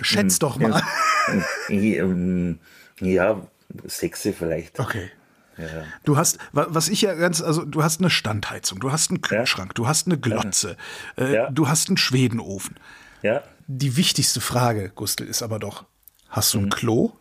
Schätz 0.00 0.38
doch 0.38 0.56
mal. 0.56 0.82
Ja, 3.02 3.46
sechs 3.84 4.22
vielleicht. 4.22 4.80
Okay. 4.80 5.10
Du 6.04 6.16
hast, 6.16 6.38
was 6.52 6.88
ich 6.88 7.02
ja 7.02 7.14
ganz, 7.14 7.40
also 7.40 7.64
du 7.64 7.82
hast 7.82 8.00
eine 8.00 8.10
Standheizung, 8.10 8.80
du 8.80 8.92
hast 8.92 9.10
einen 9.10 9.20
Kühlschrank, 9.20 9.70
ja. 9.70 9.74
du 9.74 9.86
hast 9.86 10.06
eine 10.06 10.18
Glotze, 10.18 10.76
äh, 11.16 11.34
ja. 11.34 11.50
du 11.50 11.68
hast 11.68 11.88
einen 11.88 11.96
Schwedenofen. 11.96 12.76
Ja. 13.22 13.42
Die 13.66 13.96
wichtigste 13.96 14.40
Frage, 14.40 14.90
Gustl, 14.94 15.24
ist 15.24 15.42
aber 15.42 15.58
doch, 15.58 15.84
hast 16.28 16.54
du 16.54 16.58
ein 16.58 16.64
mhm. 16.64 16.70
Klo? 16.70 17.12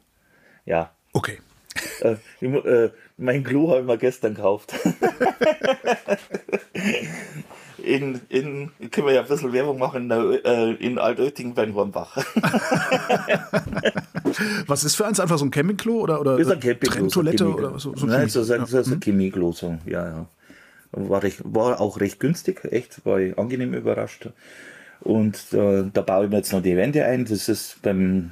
Ja. 0.66 0.92
Okay. 1.14 1.40
Äh, 2.02 2.16
ich, 2.42 2.50
äh, 2.50 2.92
mein 3.18 3.44
Klo 3.44 3.70
habe 3.70 3.82
ich 3.82 3.86
mal 3.88 3.98
gestern 3.98 4.36
gekauft. 4.36 4.74
in, 7.84 8.22
in, 8.30 8.72
können 8.92 9.08
wir 9.08 9.14
ja 9.14 9.22
ein 9.22 9.28
bisschen 9.28 9.54
Werbung 9.54 9.78
machen, 9.78 10.10
äh, 10.10 10.72
in 10.74 10.98
Altötting 10.98 11.54
bei 11.54 11.72
Hornbach. 11.72 12.18
was 14.68 14.84
ist 14.84 14.96
für 14.96 15.06
eins? 15.06 15.20
Einfach 15.20 15.38
so 15.38 15.46
ein 15.46 15.52
Campingklo 15.52 15.94
oder, 15.94 16.20
oder 16.22 16.40
ist 16.40 16.50
ein 16.50 16.60
Campingklo, 16.60 17.08
Toilette 17.08 17.46
so 17.46 17.54
oder 17.54 17.80
so? 17.80 17.96
so 17.96 18.06
Nein, 18.06 18.30
so, 18.30 18.44
so, 18.44 18.66
so, 18.66 18.82
so 18.82 18.94
ein 18.94 19.00
Chemieklo, 19.02 19.52
so, 19.52 19.78
ja, 19.86 20.08
ja. 20.08 20.26
War, 20.92 21.24
recht, 21.24 21.42
war 21.44 21.82
auch 21.82 22.00
recht 22.00 22.20
günstig, 22.20 22.66
echt, 22.66 23.06
war 23.06 23.20
ich 23.20 23.38
angenehm 23.38 23.74
überrascht. 23.74 24.30
Und 25.02 25.36
äh, 25.52 25.84
da 25.92 26.02
baue 26.02 26.26
ich 26.26 26.30
mir 26.30 26.38
jetzt 26.38 26.54
noch 26.54 26.62
die 26.62 26.78
Wände 26.78 27.04
ein. 27.06 27.26
Das 27.26 27.50
ist 27.50 27.82
beim, 27.82 28.32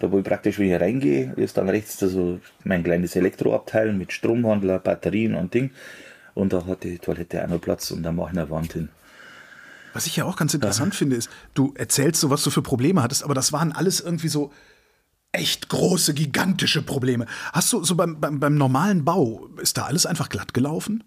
da 0.00 0.10
wo 0.10 0.18
ich 0.18 0.24
praktisch 0.24 0.58
wieder 0.58 0.80
reingehe, 0.80 1.32
ist 1.36 1.56
dann 1.56 1.68
rechts 1.68 2.02
also 2.02 2.40
mein 2.64 2.82
kleines 2.82 3.14
Elektroabteil 3.14 3.92
mit 3.92 4.12
Stromwandler, 4.12 4.78
Batterien 4.80 5.34
und 5.34 5.54
Ding. 5.54 5.70
Und 6.38 6.52
da 6.52 6.64
hat 6.66 6.84
die 6.84 7.00
Toilette 7.00 7.44
noch 7.48 7.60
Platz 7.60 7.90
und 7.90 8.04
da 8.04 8.12
mache 8.12 8.30
ich 8.30 8.38
eine 8.38 8.48
Wand 8.48 8.72
hin. 8.72 8.90
Was 9.92 10.06
ich 10.06 10.14
ja 10.14 10.24
auch 10.24 10.36
ganz 10.36 10.54
interessant 10.54 10.94
ja. 10.94 10.98
finde, 10.98 11.16
ist, 11.16 11.28
du 11.54 11.74
erzählst 11.76 12.20
so, 12.20 12.30
was 12.30 12.44
du 12.44 12.50
für 12.50 12.62
Probleme 12.62 13.02
hattest, 13.02 13.24
aber 13.24 13.34
das 13.34 13.52
waren 13.52 13.72
alles 13.72 13.98
irgendwie 13.98 14.28
so 14.28 14.52
echt 15.32 15.68
große, 15.68 16.14
gigantische 16.14 16.82
Probleme. 16.82 17.26
Hast 17.52 17.72
du 17.72 17.82
so 17.82 17.96
beim, 17.96 18.20
beim, 18.20 18.38
beim 18.38 18.54
normalen 18.54 19.04
Bau, 19.04 19.48
ist 19.60 19.78
da 19.78 19.86
alles 19.86 20.06
einfach 20.06 20.28
glatt 20.28 20.54
gelaufen? 20.54 21.02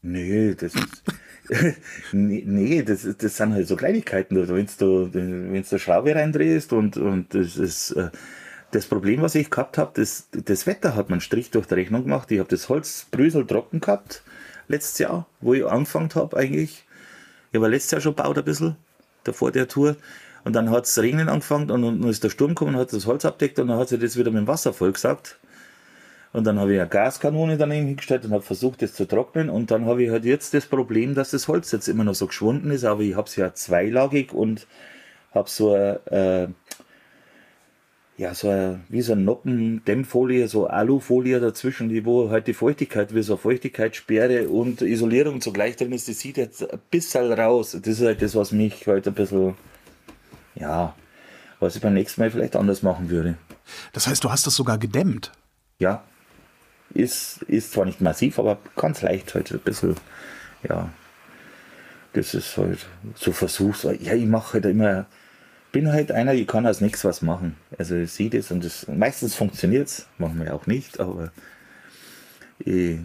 Nee, 0.00 0.54
das 0.54 0.76
ist. 0.76 1.02
nee, 2.12 2.42
nee, 2.46 2.82
das, 2.82 3.06
das 3.18 3.36
sind 3.36 3.52
halt 3.52 3.68
so 3.68 3.76
Kleinigkeiten. 3.76 4.34
Wenn 4.34 4.66
du, 4.78 5.12
wenn 5.12 5.62
du 5.62 5.78
Schraube 5.78 6.14
reindrehst 6.14 6.72
und, 6.72 6.96
und 6.96 7.34
das 7.34 7.58
ist. 7.58 7.90
Äh, 7.90 8.08
das 8.72 8.86
Problem, 8.86 9.22
was 9.22 9.34
ich 9.34 9.50
gehabt 9.50 9.78
habe, 9.78 9.92
das, 9.94 10.28
das 10.32 10.66
Wetter 10.66 10.96
hat 10.96 11.10
man 11.10 11.20
Strich 11.20 11.50
durch 11.50 11.66
die 11.66 11.74
Rechnung 11.74 12.04
gemacht. 12.04 12.30
Ich 12.30 12.38
habe 12.38 12.48
das 12.48 12.68
Holz 12.68 13.06
brösel 13.10 13.46
trocken 13.46 13.80
gehabt, 13.80 14.22
letztes 14.66 14.98
Jahr, 14.98 15.26
wo 15.40 15.54
ich 15.54 15.64
angefangen 15.64 16.10
habe 16.14 16.36
eigentlich. 16.36 16.84
Ich 17.52 17.58
habe 17.58 17.68
letztes 17.68 17.92
Jahr 17.92 18.00
schon 18.00 18.16
gebaut 18.16 18.38
ein 18.38 18.44
bisschen, 18.44 18.76
davor 19.24 19.52
der 19.52 19.68
Tour. 19.68 19.96
Und 20.44 20.54
dann 20.54 20.70
hat 20.70 20.86
es 20.86 20.98
regnen 20.98 21.28
angefangen 21.28 21.70
und 21.70 21.82
dann 21.82 22.02
ist 22.08 22.24
der 22.24 22.30
Sturm 22.30 22.50
gekommen 22.50 22.74
und 22.74 22.80
hat 22.80 22.92
das 22.92 23.06
Holz 23.06 23.24
abdeckt 23.24 23.58
und 23.58 23.68
dann 23.68 23.78
hat 23.78 23.90
sich 23.90 24.00
das 24.00 24.16
wieder 24.16 24.30
mit 24.30 24.40
dem 24.40 24.48
Wasser 24.48 24.72
vollgesagt. 24.72 25.38
Und 26.32 26.44
dann 26.44 26.58
habe 26.58 26.72
ich 26.72 26.80
eine 26.80 26.88
Gaskanone 26.88 27.58
daneben 27.58 27.88
hingestellt 27.88 28.24
und 28.24 28.32
habe 28.32 28.42
versucht, 28.42 28.80
das 28.80 28.94
zu 28.94 29.04
trocknen. 29.04 29.50
Und 29.50 29.70
dann 29.70 29.84
habe 29.84 30.02
ich 30.02 30.10
halt 30.10 30.24
jetzt 30.24 30.54
das 30.54 30.64
Problem, 30.64 31.14
dass 31.14 31.30
das 31.32 31.46
Holz 31.46 31.70
jetzt 31.72 31.88
immer 31.88 32.04
noch 32.04 32.14
so 32.14 32.26
geschwunden 32.26 32.70
ist. 32.70 32.84
Aber 32.84 33.02
ich 33.02 33.14
habe 33.14 33.28
es 33.28 33.36
ja 33.36 33.52
zweilagig 33.52 34.32
und 34.32 34.66
habe 35.34 35.50
so 35.50 35.74
ein, 35.74 36.06
äh, 36.06 36.48
ja, 38.22 38.36
so 38.36 38.50
ein, 38.50 38.84
wie 38.88 39.02
so 39.02 39.14
ein 39.14 39.24
Noppen, 39.24 39.84
Dämmfolie, 39.84 40.46
so 40.46 40.68
Alufolie 40.68 41.40
dazwischen, 41.40 41.88
die, 41.88 42.04
wo 42.04 42.30
halt 42.30 42.46
die 42.46 42.54
Feuchtigkeit, 42.54 43.12
wie 43.16 43.22
so 43.22 43.32
eine 43.32 43.40
Feuchtigkeitssperre 43.40 44.48
und 44.48 44.80
Isolierung 44.80 45.40
zugleich 45.40 45.74
drin 45.74 45.90
ist, 45.90 46.08
das 46.08 46.20
sieht 46.20 46.36
jetzt 46.36 46.62
ein 46.72 46.78
bisschen 46.88 47.32
raus. 47.32 47.72
Das 47.72 47.98
ist 47.98 48.00
halt 48.00 48.22
das, 48.22 48.36
was 48.36 48.52
mich 48.52 48.86
halt 48.86 49.08
ein 49.08 49.14
bisschen, 49.14 49.56
ja, 50.54 50.94
was 51.58 51.74
ich 51.74 51.82
beim 51.82 51.94
nächsten 51.94 52.20
Mal 52.20 52.30
vielleicht 52.30 52.54
anders 52.54 52.84
machen 52.84 53.10
würde. 53.10 53.34
Das 53.92 54.06
heißt, 54.06 54.22
du 54.22 54.30
hast 54.30 54.46
das 54.46 54.54
sogar 54.54 54.78
gedämmt? 54.78 55.32
Ja. 55.80 56.04
Ist, 56.94 57.42
ist 57.48 57.72
zwar 57.72 57.86
nicht 57.86 58.00
massiv, 58.00 58.38
aber 58.38 58.58
ganz 58.76 59.02
leicht 59.02 59.34
halt 59.34 59.50
ein 59.50 59.58
bisschen, 59.58 59.96
ja. 60.68 60.90
Das 62.12 62.34
ist 62.34 62.56
halt 62.56 62.86
so 63.16 63.32
Versuchs. 63.32 63.82
Ja, 63.82 64.14
ich 64.14 64.26
mache 64.26 64.52
halt 64.52 64.66
immer 64.66 65.06
bin 65.72 65.90
halt 65.90 66.12
einer, 66.12 66.34
ich 66.34 66.46
kann 66.46 66.66
aus 66.66 66.80
nichts 66.80 67.04
was 67.04 67.22
machen. 67.22 67.56
Also 67.78 67.96
ich 67.96 68.12
sehe 68.12 68.30
das 68.30 68.50
und 68.50 68.64
das, 68.64 68.86
meistens 68.88 69.34
funktioniert 69.34 69.88
es, 69.88 70.06
machen 70.18 70.42
wir 70.42 70.54
auch 70.54 70.66
nicht, 70.66 71.00
aber 71.00 71.32
ich 72.58 72.98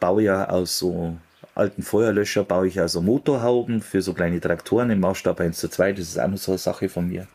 baue 0.00 0.22
ja 0.22 0.48
aus 0.48 0.78
so 0.78 1.18
alten 1.54 1.82
Feuerlöscher, 1.82 2.44
baue 2.44 2.68
ich 2.68 2.80
also 2.80 3.02
Motorhauben 3.02 3.82
für 3.82 4.00
so 4.00 4.14
kleine 4.14 4.40
Traktoren 4.40 4.90
im 4.90 5.00
Maßstab 5.00 5.38
1 5.40 5.58
zu 5.58 5.68
2, 5.68 5.92
das 5.92 6.08
ist 6.08 6.18
auch 6.18 6.28
noch 6.28 6.38
so 6.38 6.52
eine 6.52 6.58
Sache 6.58 6.88
von 6.88 7.06
mir. 7.06 7.26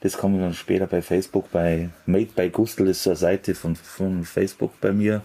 Das 0.00 0.18
kommt 0.18 0.40
dann 0.40 0.52
später 0.52 0.88
bei 0.88 1.00
Facebook, 1.00 1.52
bei 1.52 1.88
Made 2.06 2.30
by 2.34 2.50
Gustl 2.50 2.88
ist 2.88 3.04
so 3.04 3.10
eine 3.10 3.16
Seite 3.16 3.54
von, 3.54 3.76
von 3.76 4.24
Facebook 4.24 4.80
bei 4.80 4.92
mir. 4.92 5.22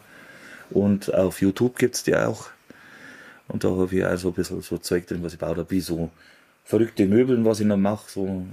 Und 0.70 1.12
auf 1.16 1.42
YouTube 1.42 1.80
gibt 1.80 1.96
es 1.96 2.04
die 2.04 2.16
auch. 2.16 2.50
Und 3.48 3.64
da 3.64 3.70
habe 3.70 3.96
ich 3.96 4.06
also 4.06 4.28
ein 4.28 4.34
bisschen 4.36 4.62
so 4.62 4.78
Zeug 4.78 5.08
drin, 5.08 5.24
was 5.24 5.34
ich 5.34 5.40
baue, 5.40 5.66
wie 5.70 5.82
so 5.82 6.12
verrückte 6.68 7.06
Möbeln, 7.06 7.46
was 7.46 7.62
ich 7.62 7.66
noch 7.66 7.78
mache, 7.78 8.10
so 8.10 8.44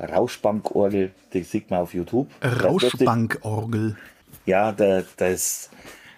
Rauschbankorgel, 0.00 1.10
die 1.32 1.42
sieht 1.42 1.68
man 1.68 1.80
auf 1.80 1.94
YouTube. 1.94 2.30
Rauschbankorgel. 2.42 3.96
Ja, 4.46 4.70
da, 4.70 5.02
das, 5.16 5.68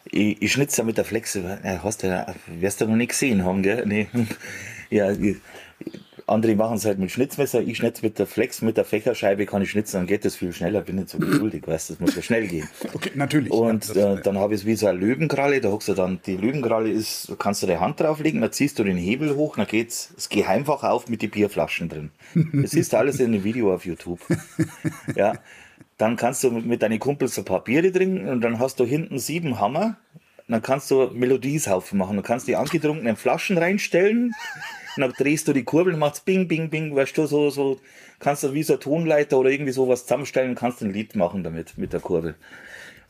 ich, 0.05 0.41
ich 0.43 0.53
schnitze 0.53 0.83
ja 0.83 0.85
mit 0.85 0.99
der 0.99 1.07
Flexe, 1.07 1.59
äh, 1.63 1.79
hast 1.83 2.03
du, 2.03 2.27
wirst 2.61 2.81
du 2.81 2.87
noch 2.87 2.97
nicht 2.97 3.11
gesehen 3.11 3.45
haben, 3.45 3.63
gell? 3.63 3.85
Nee. 3.87 4.09
Ja, 4.91 5.11
ich, 5.11 5.39
andere 6.27 6.55
machen 6.55 6.77
es 6.77 6.87
halt 6.87 6.99
mit 6.99 7.11
Schnitzmesser, 7.11 7.61
ich 7.61 7.77
schnitze 7.77 8.05
mit 8.05 8.19
der 8.19 8.27
Flex, 8.27 8.63
mit 8.63 8.77
der 8.79 8.85
Fächerscheibe 8.85 9.45
kann 9.45 9.61
ich 9.61 9.71
schnitzen, 9.71 9.99
dann 9.99 10.07
geht 10.07 10.25
das 10.25 10.37
viel 10.37 10.53
schneller, 10.53 10.81
bin 10.81 10.97
nicht 10.97 11.11
so 11.11 11.19
geduldig, 11.19 11.67
weißt 11.67 11.91
das 11.91 12.01
muss 12.01 12.17
ja 12.17 12.23
schnell 12.23 12.47
gehen. 12.47 12.69
Okay, 12.95 13.11
natürlich. 13.15 13.51
Und 13.51 13.95
ja, 13.95 14.15
äh, 14.15 14.23
dann 14.23 14.39
habe 14.39 14.55
ich 14.55 14.61
es 14.61 14.67
wie 14.67 14.77
so 14.77 14.87
eine 14.87 14.99
Löwenkralle, 14.99 15.61
da 15.61 15.71
hockst 15.71 15.89
du 15.89 15.95
dann, 15.95 16.21
die 16.27 16.37
Löwenkralle 16.37 16.91
ist, 16.91 17.29
da 17.29 17.35
kannst 17.35 17.63
du 17.63 17.67
die 17.67 17.77
Hand 17.77 18.01
drauflegen, 18.01 18.41
dann 18.41 18.53
ziehst 18.53 18.79
du 18.79 18.85
den 18.85 18.97
Hebel 18.97 19.35
hoch, 19.35 19.57
dann 19.57 19.67
geht's 19.67 20.13
das 20.15 20.29
Geheimfach 20.29 20.85
auf 20.85 21.09
mit 21.09 21.23
den 21.23 21.31
Bierflaschen 21.31 21.89
drin. 21.89 22.11
Das 22.53 22.73
ist 22.75 22.95
alles 22.95 23.21
in 23.21 23.27
einem 23.27 23.45
Video 23.45 23.75
auf 23.75 23.85
YouTube. 23.85 24.21
ja. 25.17 25.35
Dann 25.99 26.17
kannst 26.17 26.43
du 26.43 26.51
mit 26.51 26.83
deinen 26.83 26.99
Kumpels 26.99 27.39
ein 27.39 27.45
paar 27.45 27.63
Biere 27.63 27.93
trinken 27.93 28.29
und 28.29 28.41
dann 28.41 28.59
hast 28.59 28.81
du 28.81 28.85
hinten 28.85 29.19
sieben 29.19 29.61
Hammer. 29.61 29.97
Dann 30.49 30.63
kannst 30.63 30.91
du 30.91 31.11
Melodieshaufen 31.13 31.99
machen. 31.99 32.17
Du 32.17 32.23
kannst 32.23 32.49
die 32.49 32.57
angetrunkenen 32.57 33.17
Flaschen 33.17 33.59
reinstellen 33.59 34.33
und 34.97 35.01
dann 35.01 35.13
drehst 35.13 35.49
du 35.49 35.53
die 35.53 35.65
Kurbel 35.65 35.95
und 35.95 36.01
machst 36.01 36.25
Bing, 36.25 36.49
Bing, 36.49 36.71
Bing, 36.71 36.95
weißt 36.95 37.17
du, 37.19 37.27
so, 37.27 37.51
so, 37.51 37.81
kannst 38.19 38.43
du 38.43 38.53
wie 38.53 38.63
so 38.63 38.75
ein 38.75 38.81
Tonleiter 38.81 39.39
oder 39.39 39.51
irgendwie 39.51 39.73
sowas 39.73 40.03
zusammenstellen 40.03 40.51
und 40.51 40.59
kannst 40.59 40.83
ein 40.83 40.93
Lied 40.93 41.17
machen 41.17 41.43
damit, 41.43 41.77
mit 41.79 41.93
der 41.93 42.01
Kurbel. 42.01 42.35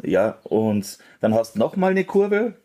Ja, 0.02 0.38
und 0.44 0.98
dann 1.20 1.34
hast 1.34 1.54
du 1.54 1.58
nochmal 1.58 1.92
eine 1.92 2.04
Kurbel, 2.04 2.56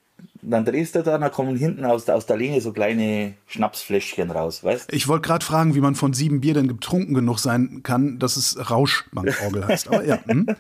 dann 0.42 0.66
drehst 0.66 0.96
du 0.96 1.04
da, 1.04 1.18
dann 1.18 1.32
kommen 1.32 1.56
hinten 1.56 1.86
aus, 1.86 2.10
aus 2.10 2.26
der 2.26 2.38
Lehne 2.38 2.62
so 2.62 2.72
kleine 2.72 3.36
Schnapsfläschchen 3.48 4.32
raus, 4.32 4.64
weißt 4.64 4.92
Ich 4.94 5.08
wollte 5.08 5.28
gerade 5.28 5.46
fragen, 5.46 5.76
wie 5.76 5.82
man 5.82 5.96
von 5.96 6.14
sieben 6.14 6.42
Bier 6.42 6.54
denn 6.54 6.68
getrunken 6.68 7.14
genug 7.14 7.40
sein 7.40 7.82
kann, 7.84 8.20
dass 8.20 8.38
es 8.38 8.70
Rauschbankorgel 8.70 9.68
heißt. 9.68 9.90
Aber 9.90 10.06
ja. 10.06 10.20
Hm? 10.26 10.48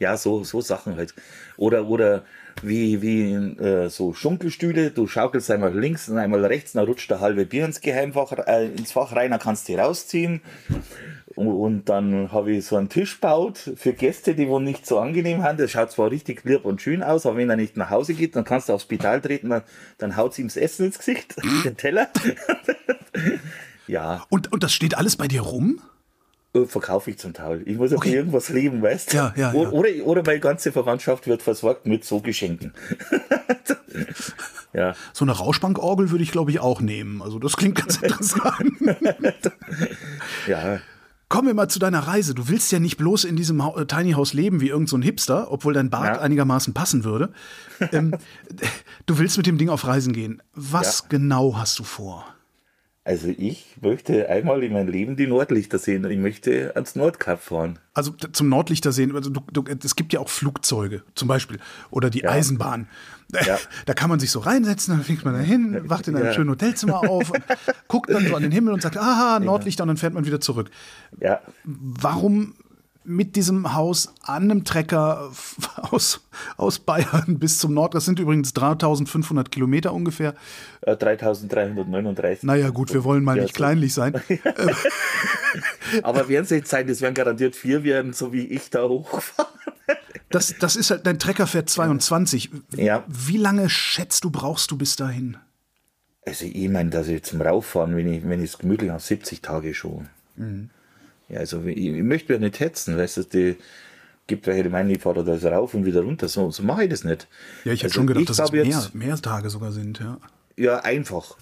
Ja, 0.00 0.16
so, 0.16 0.42
so 0.42 0.60
Sachen 0.60 0.96
halt. 0.96 1.14
Oder, 1.56 1.86
oder 1.86 2.24
wie, 2.62 3.02
wie 3.02 3.32
äh, 3.32 3.88
so 3.88 4.14
Schunkelstühle, 4.14 4.90
du 4.90 5.06
schaukelst 5.06 5.50
einmal 5.50 5.76
links 5.76 6.08
und 6.08 6.18
einmal 6.18 6.44
rechts, 6.44 6.72
dann 6.72 6.86
rutscht 6.86 7.10
der 7.10 7.20
halbe 7.20 7.46
Bier 7.46 7.64
ins 7.64 7.80
Geheimfach, 7.80 8.32
äh, 8.46 8.66
ins 8.66 8.92
Fach 8.92 9.14
rein, 9.14 9.30
dann 9.30 9.40
kannst 9.40 9.68
du 9.68 9.72
die 9.72 9.78
rausziehen. 9.78 10.40
Und, 11.36 11.88
dann 11.88 12.30
habe 12.30 12.52
ich 12.52 12.66
so 12.66 12.76
einen 12.76 12.88
Tisch 12.88 13.14
gebaut 13.14 13.72
für 13.76 13.92
Gäste, 13.92 14.34
die 14.34 14.46
wohl 14.48 14.62
nicht 14.62 14.86
so 14.86 15.00
angenehm 15.00 15.42
haben. 15.42 15.58
Das 15.58 15.72
schaut 15.72 15.90
zwar 15.90 16.10
richtig 16.10 16.44
lieb 16.44 16.64
und 16.64 16.80
schön 16.80 17.02
aus, 17.02 17.26
aber 17.26 17.38
wenn 17.38 17.50
er 17.50 17.56
nicht 17.56 17.76
nach 17.76 17.90
Hause 17.90 18.14
geht, 18.14 18.36
dann 18.36 18.44
kannst 18.44 18.68
du 18.68 18.72
aufs 18.72 18.84
Spital 18.84 19.20
treten, 19.20 19.50
dann, 19.50 19.62
dann 19.98 20.16
haut 20.16 20.34
sie 20.34 20.42
ihm 20.42 20.48
das 20.48 20.56
Essen 20.56 20.86
ins 20.86 20.98
Gesicht, 20.98 21.34
den 21.64 21.76
Teller. 21.76 22.08
ja. 23.88 24.24
Und, 24.28 24.52
und 24.52 24.62
das 24.62 24.72
steht 24.72 24.96
alles 24.96 25.16
bei 25.16 25.26
dir 25.26 25.42
rum? 25.42 25.80
Äh, 26.54 26.66
verkaufe 26.66 27.10
ich 27.10 27.18
zum 27.18 27.34
Teil. 27.34 27.62
Ich 27.66 27.76
muss 27.76 27.92
okay. 27.92 28.10
auch 28.10 28.14
irgendwas 28.14 28.48
leben, 28.48 28.80
weißt 28.80 29.12
du? 29.12 29.16
Ja, 29.16 29.34
ja, 29.36 29.52
ja. 29.52 29.70
Oder, 29.70 29.88
oder 30.04 30.22
meine 30.24 30.40
ganze 30.40 30.70
Verwandtschaft 30.70 31.26
wird 31.26 31.42
versorgt 31.42 31.86
mit 31.86 32.04
so 32.04 32.20
Geschenken. 32.20 32.72
ja. 34.72 34.94
So 35.12 35.24
eine 35.24 35.32
Rauschbankorgel 35.32 36.10
würde 36.10 36.22
ich, 36.22 36.30
glaube 36.30 36.52
ich, 36.52 36.60
auch 36.60 36.80
nehmen. 36.80 37.22
Also 37.22 37.40
das 37.40 37.56
klingt 37.56 37.76
ganz 37.76 37.96
interessant. 37.96 38.72
ja. 40.46 40.78
Kommen 41.28 41.48
wir 41.48 41.54
mal 41.54 41.68
zu 41.68 41.80
deiner 41.80 42.00
Reise. 42.06 42.34
Du 42.34 42.48
willst 42.48 42.70
ja 42.70 42.78
nicht 42.78 42.98
bloß 42.98 43.24
in 43.24 43.34
diesem 43.34 43.64
ha 43.64 43.84
Tiny 43.86 44.12
House 44.12 44.34
leben 44.34 44.60
wie 44.60 44.68
irgendein 44.68 45.02
so 45.02 45.04
Hipster, 45.04 45.50
obwohl 45.50 45.72
dein 45.72 45.90
Bart 45.90 46.16
ja. 46.16 46.20
einigermaßen 46.20 46.74
passen 46.74 47.04
würde. 47.04 47.32
Ähm, 47.90 48.14
du 49.06 49.18
willst 49.18 49.36
mit 49.36 49.46
dem 49.46 49.58
Ding 49.58 49.68
auf 49.68 49.84
Reisen 49.84 50.12
gehen. 50.12 50.40
Was 50.54 51.00
ja. 51.00 51.06
genau 51.08 51.56
hast 51.56 51.80
du 51.80 51.84
vor? 51.84 52.33
Also 53.06 53.28
ich 53.28 53.76
möchte 53.82 54.30
einmal 54.30 54.62
in 54.62 54.72
meinem 54.72 54.88
Leben 54.88 55.14
die 55.14 55.26
Nordlichter 55.26 55.78
sehen. 55.78 56.10
Ich 56.10 56.18
möchte 56.18 56.72
ans 56.74 56.96
Nordkap 56.96 57.42
fahren. 57.42 57.78
Also 57.92 58.12
zum 58.12 58.48
Nordlichter 58.48 58.92
sehen. 58.92 59.14
Also 59.14 59.28
du, 59.28 59.42
du, 59.52 59.62
es 59.84 59.94
gibt 59.94 60.14
ja 60.14 60.20
auch 60.20 60.30
Flugzeuge 60.30 61.02
zum 61.14 61.28
Beispiel 61.28 61.58
oder 61.90 62.08
die 62.08 62.20
ja. 62.20 62.30
Eisenbahn. 62.30 62.88
Ja. 63.46 63.58
Da 63.86 63.92
kann 63.92 64.08
man 64.08 64.20
sich 64.20 64.30
so 64.30 64.38
reinsetzen, 64.38 64.94
dann 64.94 65.04
fliegt 65.04 65.24
man 65.24 65.34
da 65.34 65.40
hin, 65.40 65.90
wacht 65.90 66.08
in 66.08 66.16
einem 66.16 66.26
ja. 66.26 66.32
schönen 66.32 66.50
Hotelzimmer 66.50 67.00
auf, 67.08 67.32
guckt 67.88 68.10
dann 68.10 68.26
so 68.26 68.36
an 68.36 68.42
den 68.42 68.52
Himmel 68.52 68.72
und 68.72 68.80
sagt, 68.80 68.96
aha, 68.96 69.40
Nordlichter 69.40 69.82
und 69.82 69.88
dann 69.88 69.96
fährt 69.96 70.14
man 70.14 70.24
wieder 70.24 70.40
zurück. 70.40 70.70
Ja. 71.20 71.40
Warum 71.64 72.54
mit 73.04 73.36
diesem 73.36 73.74
Haus 73.74 74.14
an 74.22 74.50
einem 74.50 74.64
Trecker 74.64 75.30
aus, 75.76 76.20
aus 76.56 76.78
Bayern 76.78 77.38
bis 77.38 77.58
zum 77.58 77.74
Nord. 77.74 77.94
Das 77.94 78.04
sind 78.04 78.18
übrigens 78.18 78.52
3500 78.54 79.50
Kilometer 79.50 79.92
ungefähr. 79.92 80.34
3339. 80.82 82.42
Äh, 82.42 82.46
naja, 82.46 82.70
gut, 82.70 82.92
wir 82.92 83.04
wollen 83.04 83.24
mal 83.24 83.40
nicht 83.40 83.54
kleinlich 83.54 83.94
sein. 83.94 84.14
Aber 86.02 86.28
werden 86.28 86.44
es 86.44 86.50
jetzt 86.50 86.70
sein, 86.70 86.86
das 86.86 87.00
werden 87.00 87.14
garantiert 87.14 87.54
vier 87.54 87.84
werden, 87.84 88.12
so 88.12 88.32
wie 88.32 88.46
ich 88.46 88.70
da 88.70 88.88
hochfahren. 88.88 89.52
Das, 90.30 90.54
das 90.58 90.74
ist 90.74 90.90
halt, 90.90 91.06
dein 91.06 91.18
Trecker 91.18 91.46
fährt 91.46 91.70
22. 91.70 92.50
Ja. 92.76 93.04
Wie 93.06 93.36
lange 93.36 93.70
schätzt 93.70 94.24
du, 94.24 94.30
brauchst 94.30 94.70
du 94.70 94.76
bis 94.76 94.96
dahin? 94.96 95.36
Also, 96.26 96.46
ich 96.46 96.68
meine, 96.68 96.90
dass 96.90 97.06
ich 97.06 97.22
zum 97.22 97.40
Rauffahren, 97.40 97.94
wenn 97.96 98.40
ich 98.40 98.50
es 98.50 98.58
gemütlich 98.58 98.90
habe, 98.90 99.00
70 99.00 99.42
Tage 99.42 99.74
schon. 99.74 100.08
Mhm. 100.36 100.70
Ja, 101.28 101.40
also 101.40 101.62
ich, 101.64 101.76
ich 101.76 102.02
möchte 102.02 102.34
ja 102.34 102.38
nicht 102.38 102.60
hetzen, 102.60 102.96
weißt 102.96 103.16
du, 103.18 103.22
die 103.24 103.56
gibt 104.26 104.46
welche, 104.46 104.64
die 104.64 104.68
meinen, 104.68 104.90
ich 104.90 105.00
fahre 105.00 105.24
da 105.24 105.50
rauf 105.50 105.74
und 105.74 105.84
wieder 105.84 106.02
runter. 106.02 106.28
So, 106.28 106.50
so 106.50 106.62
mache 106.62 106.84
ich 106.84 106.90
das 106.90 107.04
nicht. 107.04 107.28
Ja, 107.64 107.72
ich 107.72 107.80
hätte 107.80 107.86
also 107.86 107.94
schon 107.94 108.06
gedacht, 108.06 108.28
dass 108.28 108.38
es 108.38 108.52
mehr, 108.52 108.64
jetzt, 108.64 108.94
mehr 108.94 109.16
Tage 109.16 109.50
sogar 109.50 109.72
sind, 109.72 110.00
ja. 110.00 110.18
Ja, 110.56 110.78
einfach. 110.80 111.36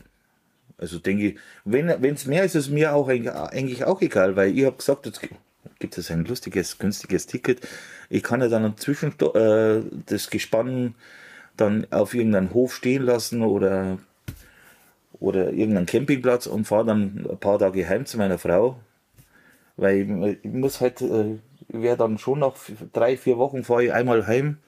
Also 0.79 0.99
denke 0.99 1.29
ich, 1.29 1.39
wenn 1.65 1.89
es 1.89 2.27
mehr 2.27 2.45
ist, 2.45 2.55
ist 2.55 2.67
es 2.67 2.71
mir 2.71 2.95
auch 2.95 3.09
eigentlich 3.09 3.85
auch 3.85 4.01
egal, 4.01 4.35
weil 4.35 4.57
ich 4.57 4.65
habe 4.65 4.77
gesagt, 4.77 5.07
jetzt 5.07 5.21
gibt 5.79 5.97
es 5.97 6.11
ein 6.11 6.25
lustiges, 6.25 6.79
günstiges 6.79 7.27
Ticket. 7.27 7.61
Ich 8.09 8.23
kann 8.23 8.41
ja 8.41 8.49
dann 8.49 8.77
zwischen 8.77 9.13
äh, 9.35 9.83
das 10.07 10.31
Gespann 10.31 10.95
dann 11.57 11.87
auf 11.91 12.15
irgendeinem 12.15 12.53
Hof 12.53 12.75
stehen 12.75 13.03
lassen 13.03 13.43
oder, 13.43 13.99
oder 15.21 15.53
irgendeinen 15.53 15.87
Campingplatz 15.87 16.47
und 16.47 16.67
fahre 16.67 16.87
dann 16.87 17.27
ein 17.31 17.39
paar 17.39 17.59
Tage 17.61 17.89
heim 17.89 18.07
zu 18.07 18.19
meiner 18.19 18.39
Frau 18.39 18.81
weil 19.77 20.39
ich, 20.43 20.51
muss 20.51 20.81
halt, 20.81 21.01
äh, 21.01 21.39
wäre 21.69 21.97
dann 21.97 22.19
schon 22.19 22.41
nach 22.41 22.55
drei, 22.93 23.17
vier 23.17 23.39
Wochen 23.39 23.65
fahre 23.65 23.85
ich 23.85 23.93
einmal 23.93 24.27
heim. 24.27 24.59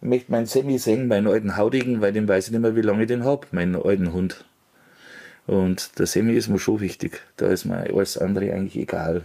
Ich 0.00 0.08
möchte 0.08 0.32
meinen 0.32 0.46
Semi 0.46 0.78
sehen, 0.78 1.06
meinen 1.06 1.28
alten 1.28 1.56
Haudigen, 1.56 2.00
weil 2.00 2.12
den 2.12 2.26
weiß 2.26 2.46
ich 2.46 2.52
nicht 2.52 2.60
mehr, 2.60 2.74
wie 2.74 2.82
lange 2.82 3.02
ich 3.02 3.08
den 3.08 3.24
habe, 3.24 3.46
meinen 3.52 3.76
alten 3.76 4.12
Hund. 4.12 4.44
Und 5.46 5.98
der 5.98 6.06
Semi 6.06 6.32
ist 6.32 6.48
mir 6.48 6.58
schon 6.58 6.80
wichtig. 6.80 7.20
Da 7.36 7.46
ist 7.46 7.64
mir 7.64 7.78
alles 7.78 8.18
andere 8.18 8.52
eigentlich 8.52 8.76
egal. 8.76 9.22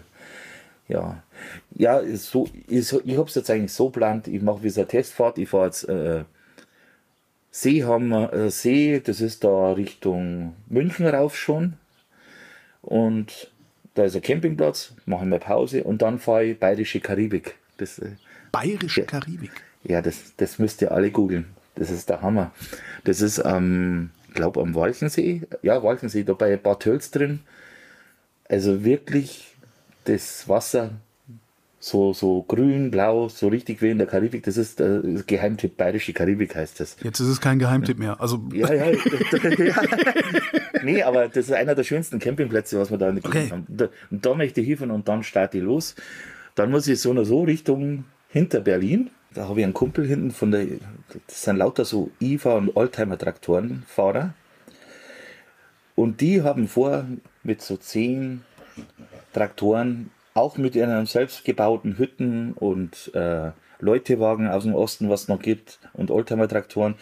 Ja, 0.87 1.21
ja 1.75 2.01
so, 2.15 2.47
ich, 2.67 2.93
ich 2.93 3.17
habe 3.17 3.27
es 3.27 3.35
jetzt 3.35 3.49
eigentlich 3.49 3.73
so 3.73 3.87
geplant, 3.89 4.27
ich 4.27 4.41
mache 4.41 4.63
wie 4.63 4.69
so 4.69 4.81
eine 4.81 4.87
Testfahrt, 4.87 5.37
ich 5.37 5.49
fahre 5.49 5.65
jetzt 5.65 5.83
äh, 5.89 6.23
Seehammer, 7.51 8.31
äh, 8.33 8.51
See, 8.51 9.01
das 9.03 9.19
ist 9.19 9.43
da 9.43 9.73
Richtung 9.73 10.55
München 10.67 11.07
rauf 11.07 11.35
schon. 11.35 11.73
Und 12.81 13.51
da 13.97 14.03
ist 14.03 14.15
ein 14.15 14.21
Campingplatz, 14.21 14.93
mache 15.05 15.23
ich 15.23 15.29
mal 15.29 15.39
Pause 15.39 15.83
und 15.83 16.01
dann 16.01 16.19
fahre 16.19 16.45
ich 16.45 16.59
Bayerische 16.59 16.99
Karibik. 16.99 17.55
Das, 17.77 17.97
äh, 17.97 18.11
Bayerische 18.51 19.03
Karibik? 19.03 19.51
Ja, 19.83 20.01
das, 20.01 20.33
das 20.37 20.59
müsst 20.59 20.81
ihr 20.81 20.91
alle 20.91 21.09
googeln. 21.09 21.45
Das 21.75 21.89
ist 21.89 22.09
der 22.09 22.21
Hammer. 22.21 22.51
Das 23.05 23.21
ist 23.21 23.39
am, 23.39 23.63
ähm, 23.63 24.09
glaube 24.33 24.61
am 24.61 24.75
Walchensee. 24.75 25.41
Ja, 25.63 25.81
Walchensee, 25.81 26.23
da 26.23 26.33
bei 26.33 26.57
Bad 26.57 26.81
Tölz 26.81 27.09
drin. 27.09 27.39
Also 28.49 28.83
wirklich 28.83 29.55
das 30.05 30.47
Wasser 30.47 30.91
so, 31.79 32.13
so 32.13 32.43
grün, 32.43 32.91
blau, 32.91 33.29
so 33.29 33.47
richtig 33.47 33.81
wie 33.81 33.89
in 33.89 33.97
der 33.97 34.07
Karibik. 34.07 34.43
Das 34.43 34.57
ist 34.57 34.79
der 34.79 35.01
Geheimtipp 35.25 35.75
Bayerische 35.77 36.13
Karibik 36.13 36.55
heißt 36.55 36.79
das. 36.79 36.97
Jetzt 37.01 37.19
ist 37.19 37.27
es 37.27 37.41
kein 37.41 37.57
Geheimtipp 37.57 37.97
mehr. 37.97 38.19
Also 38.21 38.43
Ja, 38.53 38.71
ja. 38.73 38.91
ja. 38.91 39.73
nee, 40.83 41.03
aber 41.03 41.27
das 41.27 41.45
ist 41.45 41.53
einer 41.53 41.75
der 41.75 41.83
schönsten 41.83 42.19
Campingplätze, 42.19 42.79
was 42.79 42.91
wir 42.91 42.97
da 42.97 43.09
in 43.09 43.15
der 43.15 43.25
Okay. 43.25 43.49
Haben. 43.49 43.65
Da, 43.67 43.89
und 44.09 44.25
da 44.25 44.33
möchte 44.33 44.61
ich 44.61 44.67
hinfahren 44.67 44.91
und 44.91 45.07
dann 45.07 45.23
starte 45.23 45.57
ich 45.57 45.63
los. 45.63 45.95
Dann 46.55 46.71
muss 46.71 46.87
ich 46.87 46.99
so 46.99 47.11
oder 47.11 47.25
so 47.25 47.43
Richtung 47.43 48.05
hinter 48.29 48.61
Berlin. 48.61 49.09
Da 49.33 49.47
habe 49.47 49.59
ich 49.59 49.63
einen 49.65 49.73
Kumpel 49.73 50.07
hinten 50.07 50.31
von 50.31 50.51
der, 50.51 50.65
das 51.27 51.43
sind 51.43 51.57
lauter 51.57 51.85
so 51.85 52.11
IFA 52.19 52.57
und 52.57 52.75
Oldtimer-Traktorenfahrer. 52.75 54.33
Und 55.95 56.21
die 56.21 56.41
haben 56.41 56.67
vor, 56.67 57.05
mit 57.43 57.61
so 57.61 57.77
zehn 57.77 58.41
Traktoren, 59.33 60.11
auch 60.33 60.57
mit 60.57 60.75
ihren 60.75 61.05
selbstgebauten 61.05 61.97
Hütten 61.97 62.53
und 62.53 63.11
äh, 63.15 63.51
Leutewagen 63.79 64.47
aus 64.47 64.63
dem 64.63 64.75
Osten, 64.75 65.09
was 65.09 65.23
es 65.23 65.27
noch 65.27 65.41
gibt, 65.41 65.79
und 65.93 66.11
Oldtimer-Traktoren, 66.11 66.95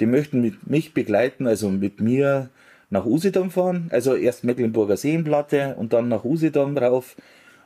die 0.00 0.06
möchten 0.06 0.40
mit 0.40 0.66
mich 0.66 0.94
begleiten, 0.94 1.46
also 1.46 1.68
mit 1.68 2.00
mir 2.00 2.50
nach 2.90 3.04
Usedom 3.04 3.50
fahren. 3.50 3.88
Also 3.92 4.14
erst 4.14 4.44
Mecklenburger 4.44 4.96
Seenplatte 4.96 5.74
und 5.76 5.92
dann 5.92 6.08
nach 6.08 6.24
Usedom 6.24 6.76
rauf. 6.76 7.16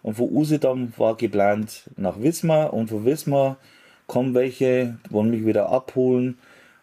Und 0.03 0.15
von 0.15 0.29
Usedom 0.33 0.93
war 0.97 1.17
geplant 1.17 1.91
nach 1.97 2.21
Wismar 2.21 2.73
und 2.73 2.89
von 2.89 3.05
Wismar 3.05 3.57
kommen 4.07 4.35
welche, 4.35 4.99
wollen 5.11 5.31
mich 5.31 5.47
wieder 5.47 5.69
abholen 5.71 6.39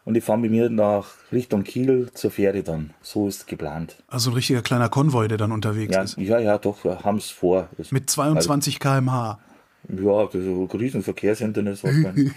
und 0.05 0.13
die 0.13 0.21
fahren 0.21 0.39
mit 0.41 0.51
mir 0.51 0.69
nach 0.69 1.07
Richtung 1.31 1.63
Kiel 1.63 2.09
zur 2.13 2.31
Fähre 2.31 2.63
dann. 2.63 2.91
So 3.01 3.27
ist 3.27 3.45
geplant. 3.45 3.97
Also 4.07 4.31
ein 4.31 4.35
richtiger 4.35 4.61
kleiner 4.61 4.87
Konvoi, 4.89 5.27
der 5.27 5.37
dann 5.37 5.51
unterwegs 5.51 5.93
Ja, 5.93 6.01
ist. 6.03 6.17
ja, 6.17 6.39
ja, 6.39 6.57
doch, 6.57 6.85
haben 6.85 7.17
es 7.17 7.29
vor. 7.29 7.67
Mit 7.91 8.09
22 8.09 8.79
km/h. 8.79 9.37
Ja, 9.87 10.25
das 10.25 10.35
ist 10.35 10.45
ein 10.47 10.67
riesen 10.73 11.01
Verkehrshindernis. 11.03 11.83
Was 11.83 11.93
man, 11.93 12.15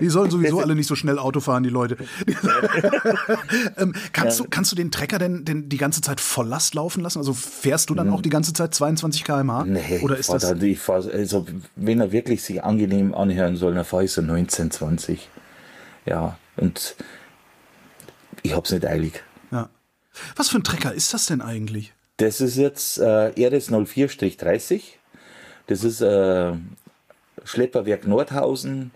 Die 0.00 0.08
sollen 0.08 0.30
sowieso 0.30 0.60
alle 0.60 0.74
nicht 0.74 0.86
so 0.86 0.94
schnell 0.94 1.18
Auto 1.18 1.40
fahren, 1.40 1.62
die 1.62 1.68
Leute. 1.68 1.96
ähm, 3.76 3.94
kannst, 4.12 4.40
du, 4.40 4.46
kannst 4.48 4.72
du 4.72 4.76
den 4.76 4.90
Trecker 4.90 5.18
denn, 5.18 5.44
denn 5.44 5.68
die 5.68 5.76
ganze 5.76 6.00
Zeit 6.00 6.20
voll 6.20 6.48
Last 6.48 6.74
laufen 6.74 7.02
lassen? 7.02 7.18
Also 7.18 7.32
fährst 7.32 7.90
du 7.90 7.94
dann 7.94 8.10
auch 8.10 8.22
die 8.22 8.30
ganze 8.30 8.52
Zeit 8.54 8.74
22 8.74 9.24
km/h? 9.24 9.64
Nee, 9.66 10.00
Oder 10.02 10.16
ist 10.16 10.32
das. 10.32 10.42
da- 10.42 10.54
ich 10.56 10.78
fahr, 10.78 11.04
also, 11.12 11.46
wenn 11.76 12.00
er 12.00 12.10
wirklich 12.12 12.42
sich 12.42 12.64
angenehm 12.64 13.14
anhören 13.14 13.56
soll, 13.56 13.74
dann 13.74 13.84
fahre 13.84 14.04
ich 14.04 14.12
so 14.12 14.22
19, 14.22 14.70
20. 14.70 15.28
Ja, 16.06 16.38
und 16.56 16.96
ich 18.42 18.54
hab's 18.54 18.72
nicht 18.72 18.86
eilig. 18.86 19.22
Ja. 19.50 19.68
Was 20.34 20.48
für 20.48 20.58
ein 20.58 20.64
Trecker 20.64 20.94
ist 20.94 21.12
das 21.14 21.26
denn 21.26 21.40
eigentlich? 21.40 21.92
Das 22.16 22.40
ist 22.40 22.56
jetzt 22.56 22.98
äh, 22.98 23.28
RS 23.46 23.70
04-30. 23.70 24.80
Das 25.66 25.84
ist 25.84 26.00
äh, 26.00 26.52
Schlepperwerk 27.44 28.06
Nordhausen. 28.06 28.90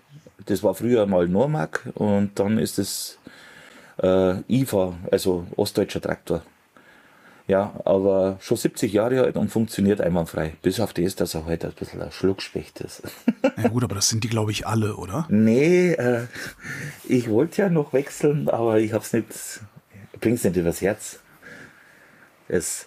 Das 0.46 0.62
war 0.62 0.74
früher 0.74 1.06
mal 1.06 1.28
Normark 1.28 1.90
und 1.94 2.38
dann 2.38 2.59
ist 2.59 2.78
es 2.78 3.18
äh, 4.02 4.40
IFA, 4.48 4.94
also 5.11 5.46
ostdeutscher 5.56 6.00
Traktor. 6.00 6.42
Ja, 7.46 7.74
aber 7.85 8.38
schon 8.40 8.56
70 8.56 8.92
Jahre 8.92 9.24
alt 9.24 9.37
und 9.37 9.48
funktioniert 9.48 10.00
einwandfrei. 10.00 10.54
Bis 10.62 10.78
auf 10.78 10.92
das, 10.92 11.16
dass 11.16 11.35
er 11.35 11.46
heute 11.46 11.66
ein 11.66 11.72
bisschen 11.72 12.00
ein 12.00 12.12
Schluckspecht 12.12 12.80
ist. 12.80 13.02
Ja 13.61 13.68
gut, 13.68 13.85
aber 13.85 13.96
das 13.96 14.09
sind 14.09 14.24
die, 14.24 14.28
glaube 14.28 14.52
ich, 14.52 14.66
alle, 14.66 14.96
oder? 14.96 15.26
nee, 15.28 15.92
äh, 15.92 16.22
ich 17.06 17.28
wollte 17.28 17.61
ja 17.61 17.68
noch 17.68 17.92
wechseln, 17.92 18.48
aber 18.48 18.78
ich 18.78 18.94
hab's 18.94 19.12
nicht, 19.12 19.26
bring's 20.18 20.44
nicht 20.44 20.56
übers 20.56 20.80
Herz. 20.80 21.18
Es, 22.48 22.87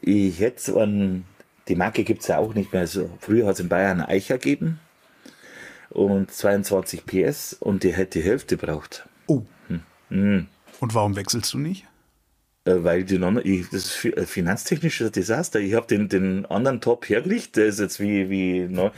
ich 0.00 0.40
hätte 0.40 0.80
einen, 0.80 1.26
die 1.68 1.76
Marke 1.76 2.04
gibt's 2.04 2.28
ja 2.28 2.38
auch 2.38 2.54
nicht 2.54 2.72
mehr. 2.72 2.82
Also 2.82 3.10
früher 3.20 3.46
hat 3.46 3.54
es 3.54 3.60
in 3.60 3.68
Bayern 3.68 4.00
Eicher 4.00 4.38
gegeben 4.38 4.80
und 5.90 6.30
22 6.30 7.06
PS 7.06 7.54
und 7.54 7.82
die 7.84 7.92
hätte 7.92 8.18
die 8.20 8.24
Hälfte 8.24 8.56
braucht. 8.56 9.08
Oh. 9.26 9.42
Hm. 10.08 10.46
Und 10.80 10.94
warum 10.94 11.16
wechselst 11.16 11.52
du 11.54 11.58
nicht? 11.58 11.86
Äh, 12.64 12.76
Weil 12.82 13.04
die 13.04 13.18
noch, 13.18 13.36
ich, 13.36 13.64
das 13.70 13.84
ist 13.86 13.92
fi- 13.92 14.14
ein 14.14 14.26
finanztechnisches 14.26 15.10
Desaster. 15.12 15.60
Ich 15.60 15.74
habe 15.74 15.86
den, 15.86 16.08
den 16.08 16.46
anderen 16.46 16.80
Top 16.80 17.08
hergerichtet, 17.08 17.56
der 17.56 17.66
ist 17.66 17.80
jetzt 17.80 18.00
wie, 18.00 18.28
wie 18.28 18.60
neu. 18.68 18.90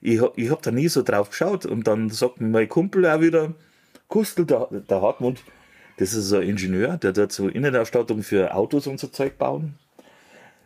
Ich, 0.00 0.20
ich 0.36 0.50
habe 0.50 0.60
da 0.62 0.70
nie 0.70 0.88
so 0.88 1.02
drauf 1.02 1.30
geschaut 1.30 1.66
und 1.66 1.86
dann 1.86 2.10
sagt 2.10 2.40
mir 2.40 2.48
mein 2.48 2.68
Kumpel 2.68 3.06
auch 3.06 3.20
wieder, 3.20 3.54
Kustel, 4.08 4.44
der, 4.46 4.68
der 4.70 5.00
Hartmut, 5.00 5.42
das 5.96 6.12
ist 6.14 6.28
so 6.28 6.36
ein 6.36 6.48
Ingenieur, 6.48 6.96
der 6.98 7.12
dort 7.12 7.32
so 7.32 7.48
Innenausstattung 7.48 8.22
für 8.22 8.54
Autos 8.54 8.86
und 8.86 9.00
so 9.00 9.06
Zeug 9.08 9.38
bauen. 9.38 9.74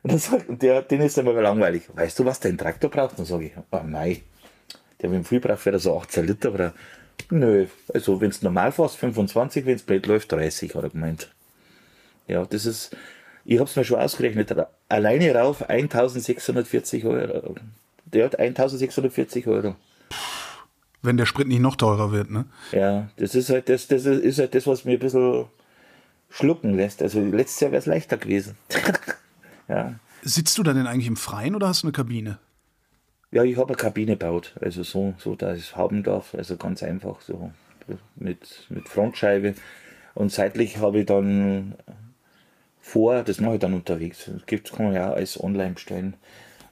Und 0.03 0.13
dann 0.13 0.19
sagt, 0.19 0.47
der, 0.63 0.83
den 0.83 1.01
ist 1.01 1.19
dann 1.19 1.25
mal 1.25 1.35
langweilig. 1.35 1.89
Weißt 1.93 2.19
du, 2.19 2.25
was 2.25 2.41
dein 2.41 2.57
Traktor 2.57 2.91
braucht? 2.91 3.19
Dann 3.19 3.27
sage 3.27 3.47
ich, 3.47 3.53
oh 3.71 3.81
nein, 3.85 4.19
der 5.01 5.11
mit 5.11 5.19
dem 5.19 5.25
viel 5.25 5.41
braucht 5.41 5.65
wäre 5.67 5.79
so 5.79 5.99
18 5.99 6.27
Liter, 6.27 6.49
aber 6.49 6.73
nö, 7.31 7.67
also 7.93 8.21
wenn 8.21 8.31
es 8.31 8.43
normal 8.43 8.73
fährst, 8.73 8.97
25, 8.97 9.67
wenn 9.67 9.77
es 9.77 9.83
blöd 9.83 10.07
läuft, 10.07 10.33
30, 10.33 10.75
hat 10.75 10.85
er 10.85 10.91
gemeint. 10.91 11.31
Ja, 12.27 12.45
das 12.45 12.67
ist, 12.67 12.97
ich 13.45 13.59
habe 13.59 13.69
es 13.69 13.77
mir 13.77 13.85
schon 13.85 13.99
ausgerechnet, 13.99 14.55
alleine 14.89 15.35
rauf 15.35 15.69
1640 15.69 17.05
Euro. 17.05 17.55
Der 18.05 18.25
hat 18.25 18.39
1640 18.39 19.47
Euro. 19.47 19.77
Wenn 21.03 21.17
der 21.17 21.27
Sprit 21.27 21.47
nicht 21.47 21.61
noch 21.61 21.77
teurer 21.77 22.11
wird, 22.11 22.31
ne? 22.31 22.47
Ja, 22.73 23.09
das 23.17 23.35
ist 23.35 23.51
halt 23.51 23.69
das, 23.69 23.87
das 23.87 24.05
ist 24.05 24.39
halt 24.39 24.55
das, 24.55 24.67
was 24.67 24.85
mir 24.85 24.95
ein 24.95 24.99
bisschen 24.99 25.47
schlucken 26.29 26.75
lässt. 26.75 27.03
Also 27.03 27.21
letztes 27.21 27.61
Jahr 27.61 27.71
wäre 27.71 27.81
es 27.81 27.87
leichter 27.87 28.17
gewesen. 28.17 28.57
ja. 29.69 29.95
Sitzt 30.23 30.59
du 30.59 30.63
dann 30.63 30.77
denn 30.77 30.87
eigentlich 30.87 31.07
im 31.07 31.17
Freien 31.17 31.55
oder 31.55 31.69
hast 31.69 31.83
du 31.83 31.87
eine 31.87 31.93
Kabine? 31.93 32.39
ja, 33.31 33.45
ich 33.45 33.57
habe 33.57 33.69
eine 33.69 33.77
Kabine 33.77 34.13
gebaut, 34.13 34.55
also 34.61 34.83
so, 34.83 35.15
so 35.19 35.35
dass 35.35 35.59
ich 35.59 35.65
es 35.65 35.77
haben 35.77 36.03
darf, 36.03 36.35
also 36.35 36.57
ganz 36.57 36.83
einfach 36.83 37.21
so 37.21 37.53
mit, 38.17 38.67
mit 38.71 38.89
Frontscheibe. 38.89 39.55
Und 40.15 40.33
seitlich 40.33 40.79
habe 40.79 41.01
ich 41.01 41.07
dann 41.07 41.75
vor, 42.81 43.23
das 43.23 43.41
mache 43.41 43.55
ich 43.55 43.61
dann 43.61 43.75
unterwegs. 43.75 44.31
Das 44.33 44.47
gibt, 44.47 44.73
kann 44.73 44.87
man 44.87 44.95
ja 44.95 45.13
alles 45.13 45.43
online 45.43 45.75
bestellen. 45.75 46.15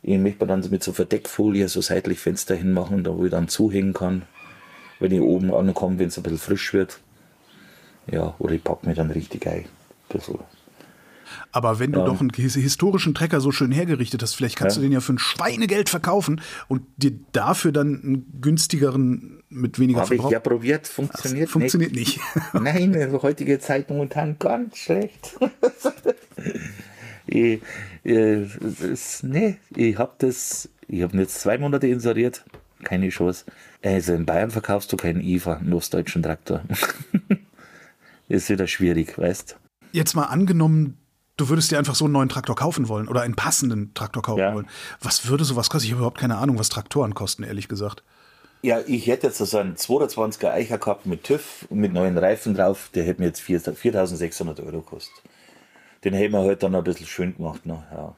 Ich 0.02 0.18
möchte 0.18 0.46
dann 0.46 0.64
mit 0.70 0.82
so 0.82 0.92
Verdeckfolie 0.92 1.68
so 1.68 1.80
seitlich 1.80 2.18
Fenster 2.18 2.54
hinmachen, 2.54 3.04
da 3.04 3.16
wo 3.16 3.24
ich 3.24 3.30
dann 3.30 3.48
zuhängen 3.48 3.92
kann, 3.92 4.22
wenn 4.98 5.12
ich 5.12 5.20
oben 5.20 5.52
ankomme, 5.52 5.98
wenn 5.98 6.09
es 6.09 6.16
ein 6.16 6.22
bisschen 6.22 6.38
frisch 6.38 6.72
wird. 6.72 7.00
Ja, 8.11 8.35
oder 8.38 8.54
ich 8.54 8.64
packe 8.64 8.87
mir 8.87 8.94
dann 8.94 9.11
richtig 9.11 9.46
ein. 9.46 9.64
Ein 9.64 9.66
bisschen. 10.09 10.38
Aber 11.52 11.78
wenn 11.78 11.92
du 11.92 12.00
Ja. 12.00 12.06
doch 12.06 12.20
einen 12.20 12.30
his- 12.34 12.54
historischen 12.54 13.14
Trecker 13.14 13.40
so 13.40 13.52
schön 13.52 13.72
hergerichtet 13.72 14.22
hast, 14.22 14.34
vielleicht 14.34 14.56
kannst 14.56 14.76
Ja. 14.76 14.80
du 14.82 14.86
den 14.88 14.92
ja 14.92 15.00
für 15.00 15.12
ein 15.14 15.18
Schweinegeld 15.18 15.88
verkaufen 15.88 16.40
und 16.68 16.82
dir 16.96 17.12
dafür 17.32 17.72
dann 17.72 18.00
einen 18.02 18.40
günstigeren 18.40 19.42
mit 19.48 19.78
weniger 19.78 20.00
Habe 20.00 20.14
ich 20.14 20.20
Verbrauch. 20.20 20.32
ja 20.32 20.40
probiert, 20.40 20.86
funktioniert, 20.88 21.48
funktioniert 21.48 21.92
nicht. 21.92 22.18
Nein, 22.52 22.76
in 22.76 22.92
der 22.92 23.22
heutigen 23.22 23.60
Zeit 23.60 23.88
momentan 23.90 24.38
ganz 24.38 24.76
schlecht. 24.78 25.38
ich, 27.26 27.60
das, 28.04 29.22
nee, 29.22 29.56
ich 29.74 29.98
habe 29.98 30.12
das, 30.18 30.68
ich 30.88 31.02
habe 31.02 31.16
jetzt 31.18 31.40
zwei 31.40 31.58
Monate 31.58 31.86
inseriert, 31.86 32.44
keine 32.84 33.08
Chance. 33.08 33.44
Also 33.82 34.14
in 34.14 34.26
Bayern 34.26 34.50
verkaufst 34.50 34.92
du 34.92 34.96
keinen 34.96 35.20
IFA, 35.20 35.54
einen 35.54 35.72
ostdeutschen 35.72 36.22
Traktor. 36.22 36.62
Ist 38.28 38.50
wieder 38.50 38.66
schwierig, 38.66 39.16
weißt 39.18 39.56
Jetzt 39.92 40.14
mal 40.14 40.24
angenommen, 40.24 40.98
du 41.37 41.49
würdest 41.49 41.70
dir 41.70 41.79
einfach 41.79 41.94
so 41.94 42.05
einen 42.07 42.12
neuen 42.12 42.29
Traktor 42.29 42.57
kaufen 42.57 42.88
wollen 42.88 43.09
oder 43.09 43.22
einen 43.22 43.37
passenden 43.37 43.92
Traktor 43.94 44.22
kaufen 44.22 44.40
Ja. 44.40 44.55
wollen. 44.55 44.66
Was 45.01 45.29
würde 45.29 45.44
sowas 45.44 45.70
kosten? 45.70 45.87
Ich 45.87 45.92
habe 45.92 45.99
überhaupt 46.01 46.18
keine 46.18 46.38
Ahnung, 46.38 46.59
was 46.59 46.68
Traktoren 46.68 47.14
kosten, 47.14 47.42
ehrlich 47.42 47.68
gesagt. 47.68 48.03
Ja, 48.62 48.81
ich 48.87 49.07
hätte 49.07 49.29
jetzt 49.29 49.38
so 49.38 49.59
einen 49.59 49.77
220er 49.77 50.51
Eicher 50.51 50.79
gehabt 50.79 51.07
mit 51.07 51.25
TÜV 51.25 51.66
und 51.68 51.79
mit 51.79 51.92
neuen 51.92 52.18
Reifen 52.18 52.55
drauf, 52.55 52.90
der 52.94 53.05
hätte 53.05 53.20
mir 53.20 53.27
jetzt 53.29 53.40
4 53.40 53.61
4600 53.61 54.61
Euro 54.61 54.81
gekostet. 54.81 55.14
Den 56.05 56.14
hätten 56.14 56.33
wir 56.33 56.40
halt 56.40 56.62
dann 56.62 56.75
ein 56.75 56.83
bisschen 56.85 57.07
schön 57.07 57.37
gemacht. 57.37 57.66
Noch, 57.66 57.83
ja. 57.92 58.14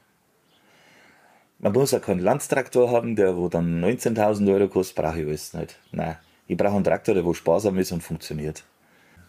Man 1.59 1.73
muss 1.73 1.91
ja 1.91 1.99
keinen 1.99 2.21
Landstraktor 2.21 2.91
haben, 2.91 3.17
der 3.17 3.37
wo 3.37 3.49
dann 3.49 3.83
19.000 3.85 4.53
Euro 4.55 4.69
kostet, 4.69 4.97
brauche 4.97 5.21
ich 5.21 5.27
alles 5.27 5.55
nicht. 5.55 5.77
Nein, 5.91 6.17
ich 6.47 6.57
brauche 6.57 6.77
einen 6.77 6.85
Traktor, 6.85 7.15
der 7.15 7.25
wo 7.25 7.35
sparsam 7.35 7.77
ist 7.79 7.91
und 7.93 8.03
funktioniert. 8.03 8.63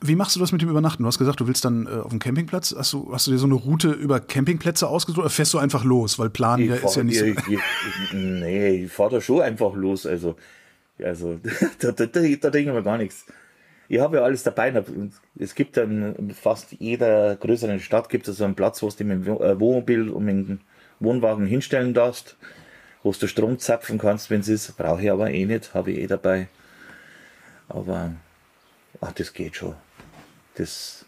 Wie 0.02 0.16
machst 0.16 0.36
du 0.36 0.40
das 0.40 0.52
mit 0.52 0.62
dem 0.62 0.70
Übernachten? 0.70 1.04
Du 1.04 1.08
hast 1.08 1.20
gesagt, 1.20 1.42
du 1.42 1.48
willst 1.48 1.66
dann 1.66 1.86
äh, 1.86 1.90
auf 1.90 2.10
dem 2.10 2.20
Campingplatz. 2.20 2.74
Hast 2.78 2.94
du, 2.94 3.12
hast 3.12 3.28
du 3.28 3.32
dir 3.32 3.38
so 3.38 3.46
eine 3.46 3.56
Route 3.56 3.90
über 3.90 4.20
Campingplätze 4.22 4.88
ausgesucht 4.88 5.20
oder 5.20 5.30
fährst 5.30 5.54
du 5.54 5.58
einfach 5.58 5.84
los? 5.84 6.18
Weil 6.18 6.30
Plan 6.30 6.62
hier 6.62 6.82
ist 6.82 6.96
ja 6.96 7.04
nicht 7.04 7.20
so. 7.20 7.26
ich, 7.26 7.38
nee, 8.14 8.86
ich 8.86 8.92
fahre 8.92 9.16
da 9.16 9.22
schon 9.22 9.42
einfach 9.42 9.74
los. 9.74 10.06
Also, 10.06 10.36
also 11.04 11.40
da, 11.80 11.92
da, 11.92 12.06
da, 12.06 12.22
da 12.22 12.50
denke 12.50 12.70
ich 12.70 12.76
mir 12.76 12.84
gar 12.84 12.98
nichts. 12.98 13.26
Ich 13.90 14.00
habe 14.00 14.18
ja 14.18 14.24
alles 14.24 14.44
dabei. 14.44 14.72
Es 15.38 15.56
gibt 15.56 15.76
dann 15.76 16.16
in 16.16 16.32
fast 16.32 16.74
jeder 16.80 17.36
größeren 17.36 17.80
Stadt 17.80 18.08
gibt 18.08 18.28
es 18.28 18.38
so 18.38 18.46
einen 18.46 18.56
Platz, 18.56 18.82
wo 18.82 18.90
du 18.90 19.04
mit 19.04 19.26
dem 19.26 19.42
äh, 19.42 19.60
Wohnmobil 19.60 20.10
und 20.10 20.24
mit 20.24 20.36
dem 20.36 20.60
Wohnwagen 21.02 21.46
hinstellen 21.46 21.94
darfst, 21.94 22.38
wo 23.04 23.12
du 23.12 23.28
Strom 23.28 23.60
zapfen 23.60 23.98
kannst, 23.98 24.30
wenn 24.30 24.42
es 24.42 24.48
ist. 24.48 24.78
Brauche 24.78 25.02
ich 25.02 25.12
aber 25.12 25.32
eh 25.32 25.46
nicht, 25.46 25.74
habe 25.74 25.92
ich 25.92 26.00
eh 26.00 26.08
dabei. 26.08 26.48
Aber 27.68 28.14
ach, 29.02 29.12
das 29.12 29.34
geht 29.34 29.56
schon. 29.58 29.76
Das, 30.60 31.06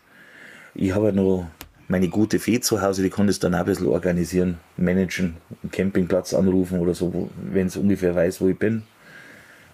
ich 0.74 0.94
habe 0.94 1.08
ja 1.08 1.12
noch 1.12 1.48
meine 1.88 2.08
gute 2.08 2.40
Fee 2.40 2.62
zu 2.62 2.82
Hause, 2.82 3.04
die 3.04 3.10
kann 3.10 3.28
das 3.28 3.40
dann 3.40 3.54
auch 3.54 3.60
ein 3.60 3.66
bisschen 3.66 3.88
organisieren, 3.88 4.58
managen, 4.78 5.36
einen 5.62 5.72
Campingplatz 5.72 6.34
anrufen 6.34 6.80
oder 6.80 6.94
so, 6.94 7.30
wenn 7.36 7.68
es 7.68 7.76
ungefähr 7.76 8.16
weiß, 8.16 8.40
wo 8.40 8.48
ich 8.48 8.58
bin. 8.58 8.84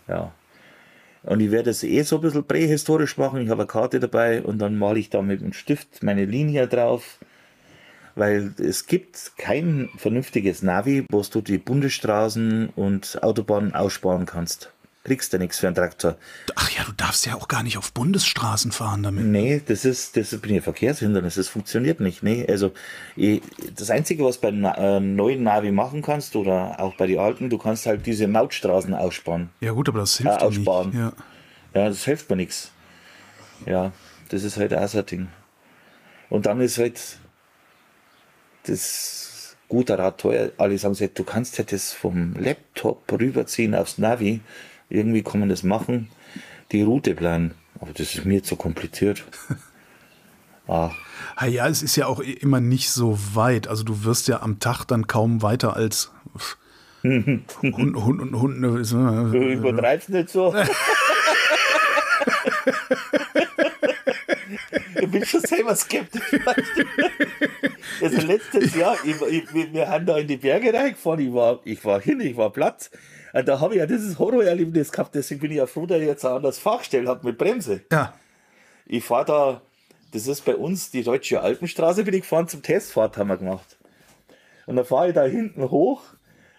Ja. 0.07 0.33
Und 1.23 1.41
ich 1.41 1.51
werde 1.51 1.69
es 1.69 1.83
eh 1.83 2.01
so 2.01 2.15
ein 2.15 2.21
bisschen 2.21 2.45
prähistorisch 2.45 3.17
machen. 3.17 3.41
Ich 3.41 3.49
habe 3.49 3.61
eine 3.61 3.67
Karte 3.67 3.99
dabei 3.99 4.41
und 4.41 4.59
dann 4.59 4.77
male 4.77 4.97
ich 4.97 5.09
da 5.09 5.21
mit 5.21 5.41
dem 5.41 5.53
Stift 5.53 6.01
meine 6.01 6.25
Linie 6.25 6.67
drauf. 6.67 7.19
Weil 8.15 8.55
es 8.57 8.87
gibt 8.87 9.33
kein 9.37 9.89
vernünftiges 9.97 10.63
Navi, 10.63 11.05
wo 11.11 11.21
du 11.21 11.41
die 11.41 11.59
Bundesstraßen 11.59 12.69
und 12.75 13.21
Autobahnen 13.21 13.75
aussparen 13.75 14.25
kannst 14.25 14.71
kriegst 15.08 15.32
du 15.32 15.38
nichts 15.38 15.58
für 15.60 15.67
einen 15.67 15.76
Traktor. 15.76 16.17
Ach 16.56 16.70
ja, 16.70 16.84
du 16.84 16.91
darfst 16.91 17.26
ja 17.26 17.36
auch 17.36 17.48
gar 17.48 17.63
nicht 17.63 17.78
auf 17.78 17.93
Bundesstraßen 17.93 18.74
fahren 18.74 19.04
damit. 19.04 19.24
Nee, 19.24 19.62
das 19.65 19.86
ist, 19.86 20.17
das 20.17 20.38
bin 20.38 20.54
ja 20.54 20.62
Verkehrshindernis, 20.62 21.36
das 21.36 21.48
funktioniert 21.48 22.02
nicht. 22.02 22.24
Nee, 22.24 22.46
also 22.46 22.74
das 23.15 23.89
Einzige, 23.89 24.26
was 24.26 24.38
bei 24.38 24.50
äh, 24.50 25.00
neuen 25.00 25.43
Navi 25.43 25.72
machen 25.72 26.02
kannst 26.02 26.36
oder 26.36 26.82
auch 26.82 26.93
bei 26.98 27.08
den 27.08 27.20
alten, 27.20 27.50
du 27.50 27.58
kannst 27.58 27.86
halt 27.86 28.06
diese 28.06 28.28
Mautstraßen 28.28 28.93
aussparen. 28.93 29.50
Ja 29.62 29.72
gut, 29.72 29.88
aber 29.88 30.00
das 30.00 30.17
hilft 30.17 30.41
äh, 30.41 30.43
aussparen. 30.43 30.89
nicht. 30.89 31.00
Ja. 31.00 31.13
ja, 31.74 31.88
das 31.88 32.04
hilft 32.04 32.30
mir 32.30 32.36
nichts. 32.36 32.72
Ja, 33.65 33.93
das 34.28 34.43
ist 34.43 34.58
halt 34.58 34.74
auch 34.74 34.88
so 34.89 35.00
ein 35.00 35.06
Ding. 35.06 35.28
Und 36.30 36.48
dann 36.48 36.60
ist 36.60 36.78
halt 36.80 37.00
das 38.63 39.56
guter 39.70 39.98
Rad 39.98 40.20
teuer. 40.20 40.52
Alle 40.58 40.78
sagen, 40.78 40.98
du 41.13 41.24
kannst 41.24 41.58
ja 41.58 41.63
das 41.63 41.93
vom 41.93 42.34
Laptop 42.34 43.10
rüberziehen 43.10 43.74
aufs 43.74 43.98
Navi 43.98 44.41
irgendwie 44.89 45.23
kann 45.23 45.39
man 45.39 45.50
das 45.50 45.63
machen, 45.63 46.10
die 46.71 46.82
Route 46.82 47.15
planen. 47.15 47.54
Aber 47.80 47.91
das 47.93 48.15
ist 48.15 48.26
mir 48.26 48.43
zu 48.43 48.56
kompliziert. 48.56 49.23
Ah. 50.69 50.91
Ja, 51.47 51.69
es 51.69 51.82
ist 51.82 51.95
ja 51.95 52.08
auch 52.08 52.19
immer 52.19 52.60
nicht 52.60 52.89
so 52.91 53.17
weit. 53.34 53.69
Also 53.69 53.86
du 53.86 54.04
wirst 54.04 54.28
ja 54.28 54.41
am 54.41 54.60
Tag 54.60 54.84
dann 54.84 55.08
kaum 55.08 55.41
weiter 55.41 55.78
als 55.78 56.12
Hund, 57.04 57.45
Hund 57.62 57.95
und 57.95 58.38
Hund. 58.41 58.60
Ne, 58.60 58.84
du 59.32 59.38
übertreibst 59.38 60.10
nicht 60.10 60.30
so. 60.30 60.54
ich 65.00 65.10
bin 65.10 65.26
schon 65.26 65.39
selber 65.39 65.73
skeptisch. 65.73 66.21
Also 68.02 68.28
letztes 68.28 68.76
Jahr, 68.76 68.97
ich, 69.06 69.15
ich, 69.21 69.73
wir 69.73 69.88
haben 69.88 70.06
da 70.06 70.17
in 70.17 70.28
die 70.28 70.36
Berge 70.36 70.73
reingefahren, 70.73 71.21
ich 71.21 71.34
war, 71.34 71.62
ich 71.63 71.86
war 71.86 72.02
hin, 72.02 72.19
ich 72.19 72.36
war 72.36 72.52
Platz. 72.52 72.91
Und 73.38 73.47
da 73.47 73.60
habe 73.60 73.76
ich 73.76 73.80
ja 73.80 73.86
dieses 73.86 74.17
Horrorerlebnis 74.17 74.91
gehabt, 74.91 75.13
deswegen 75.13 75.41
bin 75.41 75.52
ich 75.52 75.58
ja 75.58 75.67
froh, 75.67 75.86
dass 75.86 76.00
ich 76.00 76.08
jetzt 76.08 76.26
auch 76.26 76.41
das 76.41 76.58
Fachstell 76.58 77.08
habe 77.08 77.23
mit 77.28 77.38
Bremse. 77.38 77.82
Ja. 77.91 78.15
Ich 78.88 79.04
fahre 79.04 79.26
da, 79.26 79.62
das 80.12 80.26
ist 80.26 80.43
bei 80.43 80.56
uns 80.56 80.89
die 80.89 81.04
Deutsche 81.04 81.39
Alpenstraße, 81.41 82.04
bin 82.04 82.15
ich 82.15 82.21
gefahren 82.21 82.47
zum 82.47 82.63
Testfahrt, 82.63 83.15
haben 83.15 83.28
wir 83.28 83.38
gemacht. 83.38 83.78
Und 84.65 84.78
dann 84.78 84.86
fahre 84.86 85.10
ich 85.10 85.13
da 85.13 85.23
hinten 85.26 85.69
hoch, 85.69 86.02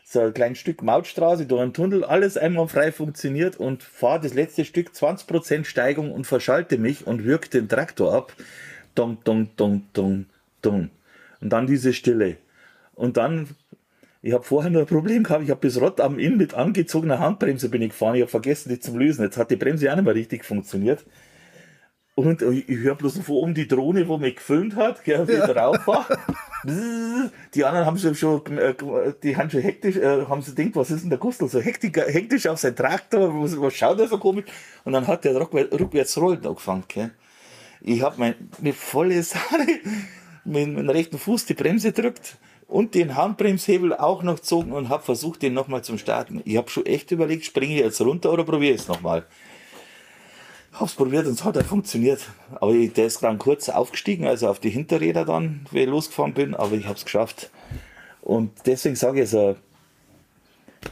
so 0.05 0.21
ein 0.21 0.33
kleines 0.33 0.59
Stück 0.59 0.81
Mautstraße, 0.83 1.47
durch 1.47 1.63
einen 1.63 1.75
Tunnel, 1.75 2.05
alles 2.05 2.37
einmal 2.37 2.69
frei 2.69 2.93
funktioniert 2.93 3.57
und 3.57 3.83
fahre 3.83 4.21
das 4.21 4.35
letzte 4.35 4.65
Stück 4.65 4.91
20% 4.91 5.65
Steigung 5.65 6.13
und 6.13 6.29
verschalte 6.29 6.79
mich 6.79 7.09
und 7.09 7.25
wirke 7.25 7.49
den 7.49 7.69
Traktor 7.69 8.15
ab. 8.15 8.33
Dong, 8.95 9.19
dong, 9.25 9.51
dong, 9.57 9.83
dong, 9.95 10.27
dong. 10.63 10.91
Und 11.41 11.51
dann 11.51 11.67
diese 11.67 11.93
Stille. 11.93 12.37
Und 12.95 13.17
dann 13.17 13.49
ich 14.29 14.35
habe 14.35 14.45
vorher 14.45 14.71
nur 14.71 14.83
ein 14.83 14.87
Problem 14.87 15.25
gehabt, 15.25 15.43
ich 15.43 15.51
habe 15.51 15.61
bis 15.61 15.81
Rott 15.81 16.01
am 16.03 16.19
Inn 16.19 16.37
mit 16.37 16.53
angezogener 16.53 17.19
Handbremse 17.19 17.71
bin 17.71 17.81
ich 17.81 17.91
gefahren, 17.91 18.15
ich 18.15 18.21
habe 18.21 18.31
vergessen, 18.31 18.69
die 18.69 18.79
zum 18.79 18.99
Lösen. 18.99 19.25
Jetzt 19.25 19.39
hat 19.39 19.51
die 19.51 19.57
Bremse 19.57 19.91
auch 19.91 19.97
nicht 19.97 20.05
mehr 20.05 20.15
richtig 20.15 20.45
funktioniert. 20.45 21.07
Und 22.15 22.43
ich 22.43 22.67
höre 22.69 22.95
bloß 22.95 23.21
von 23.21 23.37
oben 23.37 23.55
die 23.55 23.67
Drohne, 23.67 24.07
wo 24.07 24.19
mich 24.19 24.37
gefilmt 24.37 24.77
hat, 24.77 25.03
gell, 25.05 25.27
wie 25.29 25.33
ja. 25.33 25.47
drauf 25.47 25.87
war. 25.87 26.07
Die 27.55 27.65
anderen 27.65 27.87
haben 27.87 27.97
schon, 27.97 28.15
schon 28.17 28.59
äh, 28.59 28.75
die 29.23 29.37
haben 29.37 29.49
schon 29.49 29.63
hektisch, 29.63 29.97
äh, 29.97 30.27
haben 30.27 30.43
sie 30.43 30.55
gedacht, 30.55 30.77
was 30.77 30.91
ist 30.91 31.03
denn 31.03 31.11
der 31.11 31.19
Gustl 31.19 31.49
so 31.49 31.61
hektisch, 31.61 31.93
hektisch 31.95 32.47
auf 32.49 32.59
sein 32.59 32.77
Traktor, 32.77 33.33
was, 33.41 33.59
was 33.59 33.73
schaut 33.73 33.99
er 33.99 34.09
so 34.09 34.19
komisch? 34.19 34.45
Und 34.85 34.93
dann 34.93 35.07
hat 35.07 35.25
der 35.25 35.37
rückwärts, 35.37 35.73
rückwärts 35.81 36.19
rollen 36.19 36.45
angefangen, 36.45 36.85
gell. 36.89 37.13
Ich 37.81 38.03
habe 38.03 38.17
mein, 38.19 38.35
mit 38.61 38.75
volle 38.75 39.23
Sahne 39.23 39.67
mit 40.45 40.75
meinem 40.75 40.91
rechten 40.91 41.17
Fuß 41.17 41.47
die 41.47 41.55
Bremse 41.55 41.93
drückt 41.93 42.37
und 42.69 42.95
den 42.95 43.17
Handbremshebel 43.17 43.95
auch 43.95 44.23
noch 44.23 44.37
gezogen 44.37 44.73
und 44.73 44.91
habe 44.91 45.03
versucht, 45.03 45.43
den 45.43 45.55
nochmal 45.55 45.83
zum 45.83 45.99
Starten. 45.99 46.43
Ich 46.45 46.57
habe 46.59 46.71
schon 46.71 46.87
echt 46.87 47.11
überlegt, 47.11 47.47
springe 47.47 47.75
ich 47.75 47.81
jetzt 47.81 48.01
runter 48.01 48.31
oder 48.31 48.45
probiere 48.45 48.75
ich 48.75 48.83
es 48.83 48.89
nochmal. 48.89 49.27
Hab's 50.75 50.95
probiert 50.95 51.27
und 51.27 51.33
es 51.33 51.45
hat 51.45 51.57
auch 51.57 51.65
funktioniert. 51.65 52.21
Aber 52.61 52.73
ich, 52.73 52.93
der 52.93 53.07
ist 53.07 53.23
dann 53.23 53.39
kurz 53.39 53.71
aufgestiegen, 53.71 54.27
also 54.27 54.49
auf 54.49 54.61
die 54.61 54.71
Hinterräder 54.71 55.25
dann, 55.25 55.67
wie 55.71 55.81
ich 55.81 55.89
losgefahren 55.89 56.35
bin, 56.35 56.55
aber 56.55 56.73
ich 56.73 56.85
habe 56.85 56.97
es 56.97 57.05
geschafft. 57.05 57.51
Und 58.21 58.53
deswegen 58.67 58.95
sage 58.95 59.23
ich, 59.23 59.31
so 59.31 59.57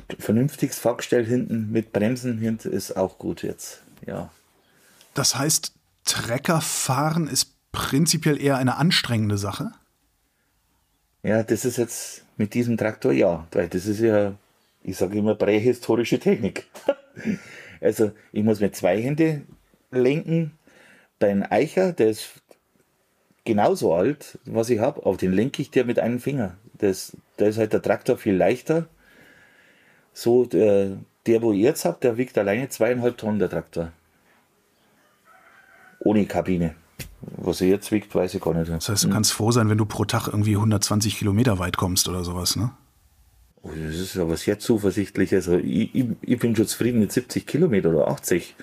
ein 0.08 0.16
vernünftiges 0.18 0.78
Fahrgestell 0.78 1.26
hinten 1.26 1.70
mit 1.70 1.92
Bremsen 1.92 2.38
hinten 2.38 2.72
ist 2.72 2.96
auch 2.96 3.18
gut 3.18 3.42
jetzt. 3.42 3.82
Ja. 4.06 4.30
Das 5.12 5.36
heißt, 5.36 5.72
Treckerfahren 6.06 7.28
ist 7.28 7.52
prinzipiell 7.70 8.40
eher 8.40 8.56
eine 8.56 8.76
anstrengende 8.76 9.36
Sache? 9.36 9.72
Ja, 11.26 11.42
das 11.42 11.64
ist 11.64 11.76
jetzt 11.76 12.24
mit 12.36 12.54
diesem 12.54 12.76
Traktor 12.76 13.10
ja, 13.10 13.48
weil 13.50 13.68
das 13.68 13.86
ist 13.86 13.98
ja, 13.98 14.34
ich 14.84 14.96
sage 14.96 15.18
immer, 15.18 15.34
prähistorische 15.34 16.20
Technik. 16.20 16.68
also 17.80 18.12
ich 18.30 18.44
muss 18.44 18.60
mit 18.60 18.76
zwei 18.76 19.02
Händen 19.02 19.44
lenken. 19.90 20.52
Dein 21.18 21.42
Eicher, 21.42 21.92
der 21.92 22.10
ist 22.10 22.28
genauso 23.44 23.92
alt, 23.92 24.38
was 24.44 24.70
ich 24.70 24.78
habe, 24.78 25.04
aber 25.04 25.16
den 25.16 25.32
lenke 25.32 25.62
ich 25.62 25.72
dir 25.72 25.84
mit 25.84 25.98
einem 25.98 26.20
Finger. 26.20 26.58
Das, 26.74 27.16
da 27.38 27.46
ist 27.46 27.58
halt 27.58 27.72
der 27.72 27.82
Traktor 27.82 28.18
viel 28.18 28.36
leichter. 28.36 28.86
So, 30.12 30.44
der, 30.44 30.96
der 31.26 31.42
wo 31.42 31.52
ich 31.52 31.58
jetzt 31.58 31.84
habe, 31.86 31.98
der 32.00 32.18
wiegt 32.18 32.38
alleine 32.38 32.68
zweieinhalb 32.68 33.18
Tonnen, 33.18 33.40
der 33.40 33.50
Traktor. 33.50 33.90
Ohne 35.98 36.24
Kabine. 36.26 36.76
Was 37.36 37.60
er 37.60 37.68
jetzt 37.68 37.90
wiegt, 37.92 38.14
weiß 38.14 38.34
ich 38.34 38.40
gar 38.40 38.54
nicht. 38.54 38.70
Das 38.70 38.88
heißt, 38.88 39.04
du 39.04 39.10
kannst 39.10 39.32
froh 39.32 39.50
sein, 39.50 39.68
wenn 39.68 39.78
du 39.78 39.86
pro 39.86 40.04
Tag 40.04 40.28
irgendwie 40.28 40.56
120 40.56 41.18
Kilometer 41.18 41.58
weit 41.58 41.76
kommst 41.76 42.08
oder 42.08 42.24
sowas, 42.24 42.56
ne? 42.56 42.72
Oh, 43.62 43.70
das 43.74 43.96
ist 43.96 44.16
aber 44.16 44.36
sehr 44.36 44.58
zuversichtlich. 44.58 45.34
Also 45.34 45.58
ich, 45.58 45.94
ich, 45.94 46.06
ich, 46.20 46.38
bin 46.38 46.54
schon 46.54 46.66
zufrieden 46.66 47.00
mit 47.00 47.10
70 47.10 47.46
Kilometer 47.46 47.90
oder 47.90 48.08
80. 48.08 48.54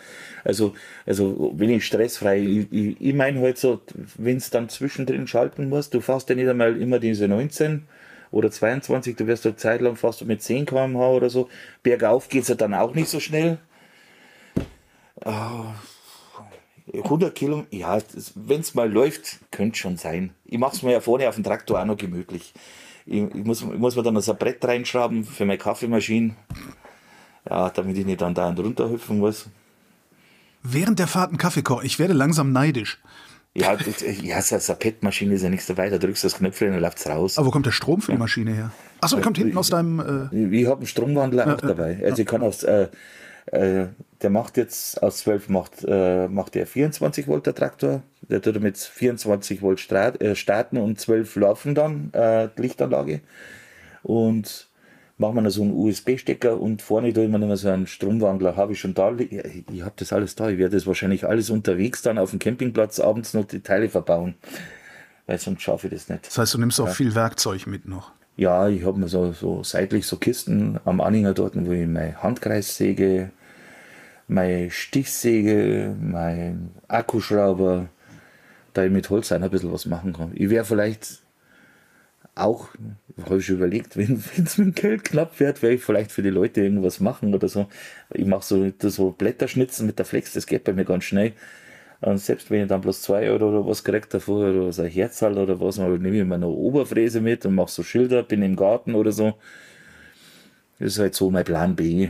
Also, 0.46 0.74
also 1.06 1.54
wenn 1.56 1.70
ich 1.70 1.86
stressfrei, 1.86 2.40
ich, 2.40 2.72
ich, 2.72 3.02
ich 3.02 3.14
meine 3.14 3.42
halt 3.42 3.58
so, 3.58 3.82
wenn 4.18 4.38
es 4.38 4.50
dann 4.50 4.70
zwischendrin 4.70 5.28
schalten 5.28 5.68
musst, 5.70 5.94
du 5.94 6.02
fährst 6.02 6.30
ja 6.30 6.36
nicht 6.36 6.48
einmal 6.48 6.80
immer 6.82 7.00
diese 7.00 7.28
19 7.28 7.84
oder 8.32 8.50
22, 8.50 9.16
du 9.16 9.28
wirst 9.28 9.46
eine 9.46 9.56
Zeit 9.58 9.82
lang 9.82 9.96
fast 9.96 10.26
mit 10.26 10.42
10 10.42 10.66
km/h 10.66 11.10
oder 11.10 11.30
so. 11.30 11.50
Bergauf 11.82 12.30
geht 12.30 12.44
es 12.44 12.48
ja 12.48 12.56
dann 12.56 12.74
auch 12.74 12.96
nicht 12.96 13.10
so 13.10 13.20
schnell. 13.20 13.60
Oh, 15.26 15.66
100 16.94 17.34
Kilometer, 17.34 17.76
ja, 17.76 17.98
wenn 18.36 18.62
es 18.62 18.76
mal 18.76 18.92
läuft, 18.92 19.40
könnte 19.52 19.78
schon 19.78 19.98
sein. 19.98 20.32
Ich 20.46 20.60
mache 20.60 20.76
es 20.76 20.84
mir 20.84 20.92
ja 20.92 21.00
vorne 21.00 21.28
auf 21.28 21.36
dem 21.36 21.44
Traktor 21.44 21.82
auch 21.82 21.86
noch 21.86 21.98
gemütlich. 21.98 22.54
Ich, 23.06 23.24
ich, 23.24 23.44
muss, 23.44 23.62
ich 23.62 23.80
muss 23.80 23.96
mir 23.96 24.04
dann 24.04 24.16
ein 24.16 24.38
Brett 24.38 24.64
reinschrauben 24.64 25.24
für 25.24 25.46
meine 25.46 25.58
Kaffeemaschine. 25.58 26.36
Ja, 27.50 27.70
damit 27.70 27.98
ich 27.98 28.06
nicht 28.06 28.22
dann 28.22 28.34
da 28.34 28.48
und 28.48 28.60
runterhüpfen 28.60 29.20
muss. 29.20 29.48
Während 30.62 31.00
der 31.00 31.08
Fahrt 31.08 31.30
einen 31.30 31.38
Kaffee 31.38 31.62
kochen, 31.62 31.86
ich 31.86 32.00
werde 32.00 32.14
langsam 32.14 32.52
neidisch. 32.52 33.02
Ja, 33.56 33.76
das, 33.76 34.04
ja 34.22 34.42
so 34.42 34.56
eine 34.56 34.80
PET-Maschine 34.80 35.36
ist 35.36 35.44
ja 35.44 35.50
nichts 35.50 35.68
dabei, 35.68 35.90
da 35.90 35.98
drückst 35.98 36.24
du 36.24 36.28
das 36.28 36.38
Knöpfchen 36.38 36.70
und 36.70 36.74
dann 36.76 36.82
läuft 36.84 37.00
es 37.00 37.08
raus. 37.08 37.38
Aber 37.38 37.48
wo 37.48 37.52
kommt 37.52 37.66
der 37.66 37.72
Strom 37.72 38.02
für 38.02 38.12
die 38.14 38.18
Maschine 38.18 38.54
her? 38.54 38.72
Achso, 39.02 39.18
der 39.18 39.24
kommt 39.24 39.38
hinten 39.38 39.58
aus 39.58 39.70
deinem. 39.70 40.32
Äh 40.32 40.56
ich 40.56 40.66
habe 40.66 40.78
einen 40.78 40.88
Stromwandler 40.88 41.48
äh, 41.48 41.52
auch 41.52 41.62
dabei. 41.62 42.00
Also 42.04 42.22
ich 42.22 42.28
kann 42.28 42.42
aus. 42.42 42.64
Äh, 42.64 42.88
äh, 43.48 43.88
der 44.24 44.30
macht 44.30 44.58
jetzt 44.58 45.04
aus 45.04 45.18
12 45.18 45.50
macht, 45.50 45.86
äh, 45.88 46.28
macht 46.28 46.56
der 46.56 46.66
24 46.66 47.28
Volt 47.28 47.46
der 47.46 47.54
Traktor. 47.54 48.02
Der 48.22 48.42
tut 48.42 48.60
mit 48.62 48.78
24 48.78 49.62
Volt 49.62 49.92
äh, 49.92 50.36
starten 50.36 50.78
und 50.78 51.00
12 51.00 51.36
laufen 51.36 51.76
dann, 51.76 52.12
äh, 52.14 52.48
die 52.58 52.62
Lichtanlage. 52.62 53.22
Und 54.02 54.68
machen 55.18 55.36
wir 55.36 55.42
noch 55.42 55.52
so 55.52 55.62
einen 55.62 55.74
USB-Stecker 55.74 56.60
und 56.60 56.82
vorne 56.82 57.14
tue 57.14 57.26
ich 57.26 57.30
mir 57.30 57.40
noch 57.40 57.56
so 57.56 57.70
einen 57.70 57.88
Stromwandler. 57.88 58.56
Habe 58.56 58.74
ich 58.74 58.80
schon 58.80 58.94
da. 58.94 59.14
Ich, 59.18 59.32
ich 59.72 59.82
habe 59.82 59.94
das 59.98 60.14
alles 60.14 60.36
da. 60.36 60.50
Ich 60.50 60.58
werde 60.58 60.76
das 60.76 60.88
wahrscheinlich 60.88 61.28
alles 61.28 61.50
unterwegs 61.50 62.02
dann 62.02 62.18
auf 62.18 62.32
dem 62.32 62.40
Campingplatz 62.40 63.00
abends 63.00 63.34
noch 63.34 63.46
die 63.46 63.62
Teile 63.62 63.90
verbauen. 63.90 64.36
Weil 65.26 65.38
sonst 65.38 65.62
schaffe 65.62 65.88
ich 65.88 65.94
das 65.94 66.10
nicht. 66.10 66.28
Das 66.28 66.38
heißt, 66.38 66.54
du 66.54 66.58
nimmst 66.60 66.80
auch 66.80 66.88
ja. 66.88 66.94
viel 66.94 67.16
Werkzeug 67.16 67.68
mit 67.68 67.88
noch. 67.88 68.12
Ja, 68.36 68.68
ich 68.68 68.84
habe 68.84 69.00
mir 69.00 69.08
so, 69.08 69.32
so 69.32 69.64
seitlich 69.64 70.08
so 70.08 70.18
Kisten 70.18 70.80
am 70.86 71.02
Anhänger 71.02 71.34
dort, 71.34 71.54
wo 71.56 71.72
ich 71.72 71.88
meine 71.88 72.22
Handkreissäge, 72.22 73.32
meine 74.28 74.72
Stichsäge, 74.72 75.96
mein 76.00 76.72
Akkuschrauber, 76.88 77.90
da 78.74 78.86
ich 78.86 78.92
mit 78.92 79.10
Holz 79.10 79.32
ein 79.32 79.50
bisschen 79.50 79.72
was 79.72 79.86
machen 79.86 80.14
kann. 80.14 80.32
Ich 80.34 80.50
wäre 80.50 80.66
vielleicht 80.66 81.24
auch, 82.36 82.70
habe 83.26 83.38
ich 83.38 83.46
schon 83.46 83.58
überlegt, 83.58 83.98
wenn 83.98 84.16
es 84.16 84.58
mit 84.58 84.68
dem 84.68 84.74
Geld 84.74 85.04
knapp 85.04 85.40
wird, 85.40 85.62
werde 85.62 85.76
ich 85.76 85.84
vielleicht 85.84 86.12
für 86.12 86.24
die 86.24 86.30
Leute 86.30 86.62
irgendwas 86.62 87.00
machen 87.00 87.34
oder 87.34 87.48
so. 87.48 87.68
Ich 88.14 88.26
mache 88.26 88.44
so, 88.44 88.72
so 88.90 89.12
Blätterschnitzen 89.12 89.86
mit 89.86 90.00
der 90.00 90.06
Flex, 90.06 90.34
das 90.34 90.48
geht 90.48 90.64
bei 90.64 90.74
mir 90.74 90.86
ganz 90.86 91.04
schnell. 91.04 91.34
Und 92.02 92.18
selbst 92.18 92.52
wenn 92.52 92.64
ich 92.64 92.68
dann 92.68 92.82
bloß 92.82 93.02
zwei 93.02 93.30
Euro 93.30 93.50
oder 93.50 93.66
was 93.66 93.84
kriege 93.84 94.08
davor, 94.10 94.50
oder 94.50 94.68
was 94.68 94.80
ein 94.80 94.90
Herzal 94.90 95.38
oder 95.38 95.60
was, 95.62 95.78
dann 95.78 96.02
nehme 96.02 96.20
ich 96.20 96.26
meine 96.26 96.48
Oberfräse 96.48 97.22
mit 97.22 97.46
und 97.46 97.56
mache 97.56 97.72
so 97.72 97.82
Schilder, 97.82 98.24
bin 98.24 98.42
im 98.42 98.58
Garten 98.58 98.94
oder 98.96 99.14
so. 99.14 99.36
Das 100.80 100.94
ist 100.94 101.00
halt 101.00 101.16
so 101.16 101.32
mein 101.32 101.46
Plan 101.46 101.76
B. 101.76 102.10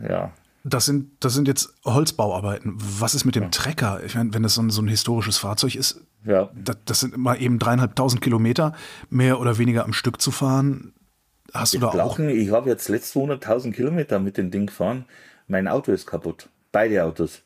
Ja. 0.00 0.32
Das 0.64 0.84
sind, 0.84 1.12
das 1.20 1.34
sind 1.34 1.46
jetzt 1.46 1.72
Holzbauarbeiten. 1.84 2.74
Was 2.76 3.14
ist 3.14 3.24
mit 3.24 3.36
dem 3.36 3.44
ja. 3.44 3.48
Trecker? 3.50 4.00
Ich 4.04 4.16
meine, 4.16 4.34
wenn 4.34 4.42
das 4.42 4.54
so 4.54 4.62
ein, 4.62 4.70
so 4.70 4.82
ein 4.82 4.88
historisches 4.88 5.38
Fahrzeug 5.38 5.76
ist, 5.76 6.04
ja. 6.24 6.50
das, 6.54 6.78
das 6.84 7.00
sind 7.00 7.16
mal 7.16 7.40
eben 7.40 7.60
dreieinhalbtausend 7.60 8.20
Kilometer, 8.20 8.74
mehr 9.08 9.40
oder 9.40 9.58
weniger 9.58 9.84
am 9.84 9.92
Stück 9.92 10.20
zu 10.20 10.32
fahren. 10.32 10.92
Hast 11.54 11.74
du 11.74 11.78
da 11.78 11.88
auch? 11.88 12.18
Ich 12.18 12.50
habe 12.50 12.68
jetzt 12.68 12.88
letzte 12.88 13.20
100.000 13.20 13.72
Kilometer 13.72 14.18
mit 14.18 14.36
dem 14.36 14.50
Ding 14.50 14.66
gefahren. 14.66 15.04
Mein 15.46 15.68
Auto 15.68 15.92
ist 15.92 16.06
kaputt. 16.06 16.48
Beide 16.72 17.04
Autos. 17.04 17.42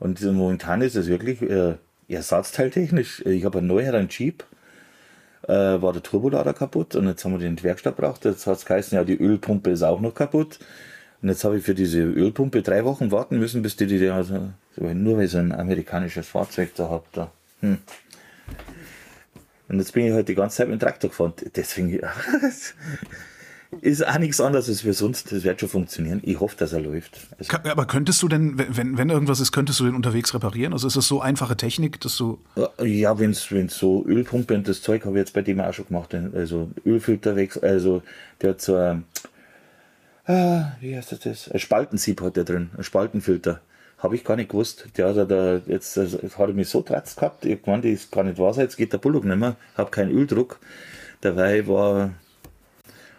Und 0.00 0.20
momentan 0.20 0.82
ist 0.82 0.96
es 0.96 1.06
wirklich 1.06 1.40
äh, 1.42 1.76
ersatzteiltechnisch. 2.08 3.24
Ich 3.24 3.44
habe 3.44 3.58
einen 3.58 3.68
neueren 3.68 4.08
Jeep. 4.08 4.44
Äh, 5.46 5.80
war 5.80 5.92
der 5.92 6.02
Turbolader 6.02 6.54
kaputt 6.54 6.94
und 6.94 7.08
jetzt 7.08 7.24
haben 7.24 7.32
wir 7.32 7.38
den 7.38 7.48
in 7.48 7.56
die 7.56 7.64
Werkstatt 7.64 7.96
gebracht. 7.96 8.24
Jetzt 8.24 8.46
hat 8.46 8.58
es 8.58 8.64
geheißen, 8.64 8.96
ja, 8.96 9.02
die 9.02 9.16
Ölpumpe 9.16 9.70
ist 9.70 9.82
auch 9.82 10.00
noch 10.00 10.14
kaputt. 10.14 10.60
Und 11.22 11.28
jetzt 11.28 11.44
habe 11.44 11.58
ich 11.58 11.64
für 11.64 11.74
diese 11.74 12.02
Ölpumpe 12.02 12.62
drei 12.62 12.84
Wochen 12.84 13.12
warten 13.12 13.38
müssen, 13.38 13.62
bis 13.62 13.76
die 13.76 13.86
die, 13.86 14.08
also, 14.08 14.50
nur 14.76 15.16
weil 15.16 15.26
ich 15.26 15.30
so 15.30 15.38
ein 15.38 15.52
amerikanisches 15.52 16.26
Fahrzeug 16.26 16.74
da 16.74 16.88
habe. 16.88 17.04
Da. 17.12 17.30
Hm. 17.60 17.78
Und 19.68 19.78
jetzt 19.78 19.92
bin 19.92 20.06
ich 20.06 20.12
halt 20.12 20.28
die 20.28 20.34
ganze 20.34 20.58
Zeit 20.58 20.68
mit 20.68 20.80
dem 20.80 20.84
Traktor 20.84 21.10
gefahren. 21.10 21.32
Deswegen 21.54 22.00
ist 23.80 24.06
auch 24.06 24.18
nichts 24.18 24.40
anderes 24.40 24.68
als 24.68 24.84
wir 24.84 24.94
sonst. 24.94 25.30
Das 25.30 25.44
wird 25.44 25.60
schon 25.60 25.68
funktionieren. 25.68 26.20
Ich 26.24 26.40
hoffe, 26.40 26.56
dass 26.58 26.72
er 26.72 26.80
läuft. 26.80 27.20
Also 27.38 27.56
aber 27.70 27.86
könntest 27.86 28.20
du 28.22 28.28
denn, 28.28 28.58
wenn, 28.58 28.98
wenn 28.98 29.08
irgendwas 29.08 29.38
ist, 29.38 29.52
könntest 29.52 29.78
du 29.78 29.84
den 29.84 29.94
unterwegs 29.94 30.34
reparieren? 30.34 30.72
Also 30.72 30.88
ist 30.88 30.96
das 30.96 31.06
so 31.06 31.20
einfache 31.20 31.56
Technik, 31.56 32.00
dass 32.00 32.16
du. 32.16 32.38
Ja, 32.82 33.18
wenn 33.18 33.30
es 33.30 33.48
so 33.68 34.04
Ölpumpe 34.04 34.54
und 34.54 34.66
das 34.66 34.82
Zeug 34.82 35.04
habe 35.04 35.16
ich 35.16 35.20
jetzt 35.20 35.34
bei 35.34 35.42
dem 35.42 35.60
auch 35.60 35.72
schon 35.72 35.86
gemacht. 35.86 36.14
Also 36.34 36.70
Ölfilterwechsel, 36.84 37.64
also 37.64 38.02
der 38.42 38.50
hat 38.50 38.60
so 38.60 38.74
ein 38.74 39.04
ah, 40.26 40.72
wie 40.80 40.96
heißt 40.96 41.24
das? 41.24 41.50
Ein 41.50 41.58
Spaltensieb 41.58 42.20
hat 42.20 42.36
der 42.36 42.44
drin, 42.44 42.70
ein 42.76 42.84
Spaltenfilter. 42.84 43.60
Habe 43.98 44.16
ich 44.16 44.24
gar 44.24 44.36
nicht 44.36 44.50
gewusst. 44.50 44.88
Der 44.96 45.14
hat 45.14 45.30
da 45.30 45.60
jetzt, 45.66 45.96
also, 45.96 46.18
hat 46.22 46.38
er 46.38 46.54
mich 46.54 46.68
so 46.68 46.82
tratz 46.82 47.14
gehabt, 47.14 47.44
ich 47.44 47.64
meine, 47.66 47.82
das 47.82 47.92
ist 47.92 48.12
gar 48.12 48.24
nicht 48.24 48.38
wahr 48.38 48.56
jetzt 48.56 48.76
geht 48.76 48.92
der 48.92 48.98
Bullock 48.98 49.24
nicht 49.24 49.38
mehr, 49.38 49.56
habe 49.76 49.90
keinen 49.90 50.10
Öldruck. 50.10 50.58
Dabei 51.20 51.66
war 51.68 52.10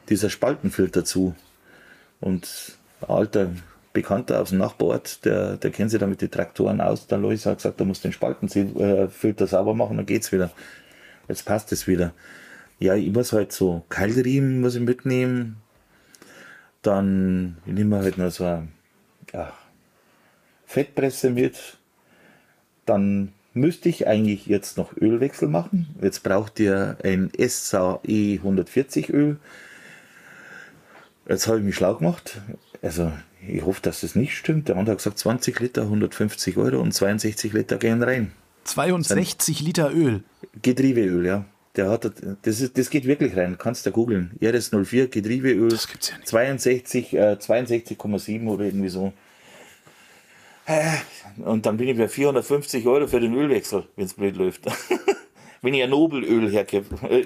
dieser 0.09 0.29
Spaltenfilter 0.29 1.05
zu. 1.05 1.35
Und 2.19 2.77
ein 3.01 3.09
alter 3.09 3.49
Bekannter 3.93 4.41
aus 4.41 4.49
dem 4.49 4.57
Nachbarort, 4.57 5.23
der, 5.23 5.57
der 5.57 5.71
kennt 5.71 5.91
sich 5.91 5.99
da 5.99 6.07
mit 6.07 6.21
den 6.21 6.31
Traktoren 6.31 6.81
aus. 6.81 7.07
Der 7.07 7.17
Lois 7.17 7.45
hat 7.45 7.57
gesagt, 7.57 7.79
er 7.79 7.85
muss 7.85 8.01
den 8.01 8.11
Spaltenfilter 8.11 9.47
sauber 9.47 9.73
machen, 9.73 9.97
dann 9.97 10.05
geht's 10.05 10.31
wieder. 10.31 10.51
Jetzt 11.27 11.45
passt 11.45 11.71
es 11.71 11.87
wieder. 11.87 12.13
Ja, 12.79 12.95
ich 12.95 13.13
muss 13.13 13.31
halt 13.31 13.51
so 13.53 13.83
Keilriemen 13.89 14.61
muss 14.61 14.75
ich 14.75 14.81
mitnehmen, 14.81 15.57
dann 16.83 17.57
nehmen 17.65 17.89
wir 17.89 17.99
halt 17.99 18.17
noch 18.17 18.29
so 18.29 18.45
eine 18.45 18.67
ja, 19.33 19.51
Fettpresse 20.65 21.31
mit. 21.31 21.77
Dann 22.85 23.33
müsste 23.53 23.89
ich 23.89 24.07
eigentlich 24.07 24.45
jetzt 24.45 24.77
noch 24.77 24.95
Ölwechsel 24.97 25.47
machen. 25.47 25.95
Jetzt 26.01 26.23
braucht 26.23 26.59
ihr 26.59 26.97
ein 27.03 27.31
SAE 27.37 28.35
140 28.37 29.09
Öl. 29.09 29.37
Jetzt 31.27 31.47
habe 31.47 31.59
ich 31.59 31.63
mich 31.63 31.75
schlau 31.75 31.95
gemacht. 31.95 32.41
Also 32.81 33.11
ich 33.47 33.63
hoffe, 33.63 33.81
dass 33.81 34.01
das 34.01 34.15
nicht 34.15 34.35
stimmt. 34.37 34.67
Der 34.67 34.75
andere 34.75 34.93
hat 34.93 34.99
gesagt 34.99 35.19
20 35.19 35.59
Liter, 35.59 35.83
150 35.83 36.57
Euro 36.57 36.81
und 36.81 36.93
62 36.93 37.53
Liter 37.53 37.77
gehen 37.77 38.03
rein. 38.03 38.31
62 38.65 39.61
Liter 39.61 39.91
Öl? 39.93 40.23
Getriebeöl, 40.61 41.25
ja. 41.25 41.45
Der 41.75 41.89
hat, 41.89 42.11
das, 42.43 42.61
ist, 42.61 42.77
das 42.77 42.89
geht 42.91 43.05
wirklich 43.05 43.35
rein, 43.35 43.57
kannst 43.57 43.85
du 43.85 43.91
googeln. 43.91 44.37
RS04 44.41 45.07
Getriebeöl. 45.07 45.69
Das 45.69 45.87
gibt's 45.87 46.09
ja 46.09 46.17
nicht. 46.17 46.27
62, 46.27 47.13
äh, 47.13 47.37
62,7 47.39 48.47
oder 48.47 48.65
irgendwie 48.65 48.89
so. 48.89 49.11
Äh, 50.65 50.97
und 51.43 51.65
dann 51.65 51.77
bin 51.77 51.89
ich 51.89 51.97
bei 51.97 52.07
450 52.07 52.85
Euro 52.85 53.07
für 53.07 53.19
den 53.19 53.33
Ölwechsel, 53.33 53.87
wenn 53.95 54.05
es 54.05 54.13
blöd 54.13 54.37
läuft. 54.37 54.65
wenn 55.61 55.73
ich 55.73 55.81
ein 55.81 55.89
Nobelöl 55.89 56.49
hergebe, 56.49 56.95
äh, 57.09 57.25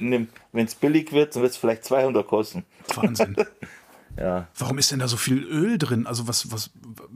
wenn 0.54 0.66
es 0.66 0.76
billig 0.76 1.12
wird, 1.12 1.36
dann 1.36 1.42
wird 1.44 1.52
es 1.52 1.58
vielleicht 1.58 1.84
200 1.84 2.26
kosten. 2.26 2.64
Wahnsinn. 2.96 3.36
ja. 4.18 4.48
Warum 4.58 4.78
ist 4.78 4.92
denn 4.92 5.00
da 5.00 5.10
so 5.10 5.18
viel 5.18 5.44
Öl 5.44 5.78
drin? 5.78 6.08
Also 6.08 6.28
was, 6.28 6.52
was? 6.52 6.72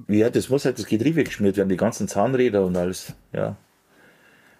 Ja, 0.09 0.29
das 0.29 0.49
muss 0.49 0.65
halt 0.65 0.77
das 0.77 0.85
Getriebe 0.85 1.23
geschmiert 1.23 1.55
werden, 1.55 1.69
die 1.69 1.77
ganzen 1.77 2.09
Zahnräder 2.09 2.65
und 2.65 2.75
alles. 2.75 3.13
Ja, 3.31 3.55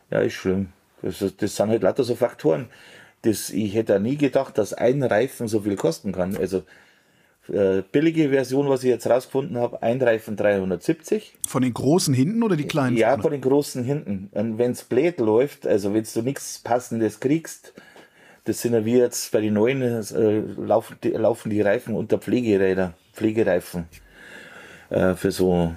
ja, 0.09 0.19
ist 0.19 0.33
schlimm. 0.33 0.69
Das, 1.01 1.23
das 1.37 1.55
sind 1.55 1.69
halt 1.69 1.83
lauter 1.83 2.03
so 2.03 2.15
Faktoren. 2.15 2.67
Das, 3.23 3.49
ich 3.49 3.75
hätte 3.75 3.99
nie 3.99 4.17
gedacht, 4.17 4.57
dass 4.57 4.73
ein 4.73 5.03
Reifen 5.03 5.47
so 5.47 5.61
viel 5.61 5.75
kosten 5.75 6.11
kann. 6.11 6.35
Also 6.37 6.63
äh, 7.49 7.81
billige 7.91 8.29
Version, 8.29 8.69
was 8.69 8.83
ich 8.83 8.89
jetzt 8.89 9.07
rausgefunden 9.07 9.57
habe, 9.57 9.81
ein 9.81 10.01
Reifen 10.01 10.35
370. 10.35 11.33
Von 11.47 11.63
den 11.63 11.73
großen 11.73 12.13
hinten 12.13 12.43
oder 12.43 12.55
die 12.55 12.67
kleinen? 12.67 12.97
Ja, 12.97 13.17
von 13.17 13.31
den 13.31 13.41
großen 13.41 13.83
hinten. 13.83 14.29
Und 14.31 14.57
wenn 14.57 14.71
es 14.71 14.83
blöd 14.83 15.19
läuft, 15.19 15.67
also 15.67 15.93
wenn 15.93 16.05
du 16.13 16.21
nichts 16.21 16.59
Passendes 16.59 17.19
kriegst, 17.19 17.73
das 18.45 18.61
sind 18.61 18.73
ja 18.73 18.85
wie 18.85 18.97
jetzt 18.97 19.31
bei 19.31 19.41
den 19.41 19.53
neuen, 19.53 19.81
äh, 19.81 20.39
laufen, 20.57 20.97
die, 21.03 21.09
laufen 21.09 21.49
die 21.49 21.61
Reifen 21.61 21.95
unter 21.95 22.17
Pflegeräder, 22.17 22.93
Pflegereifen. 23.13 23.85
Äh, 24.89 25.15
für 25.15 25.31
so, 25.31 25.73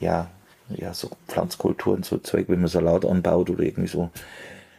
ja, 0.00 0.30
ja, 0.70 0.94
so 0.94 1.10
Pflanzkulturen, 1.28 2.02
so 2.02 2.18
Zeug, 2.18 2.48
wenn 2.48 2.60
man 2.60 2.68
Salat 2.68 3.04
anbaut 3.04 3.50
oder 3.50 3.62
irgendwie 3.62 3.88
so. 3.88 4.10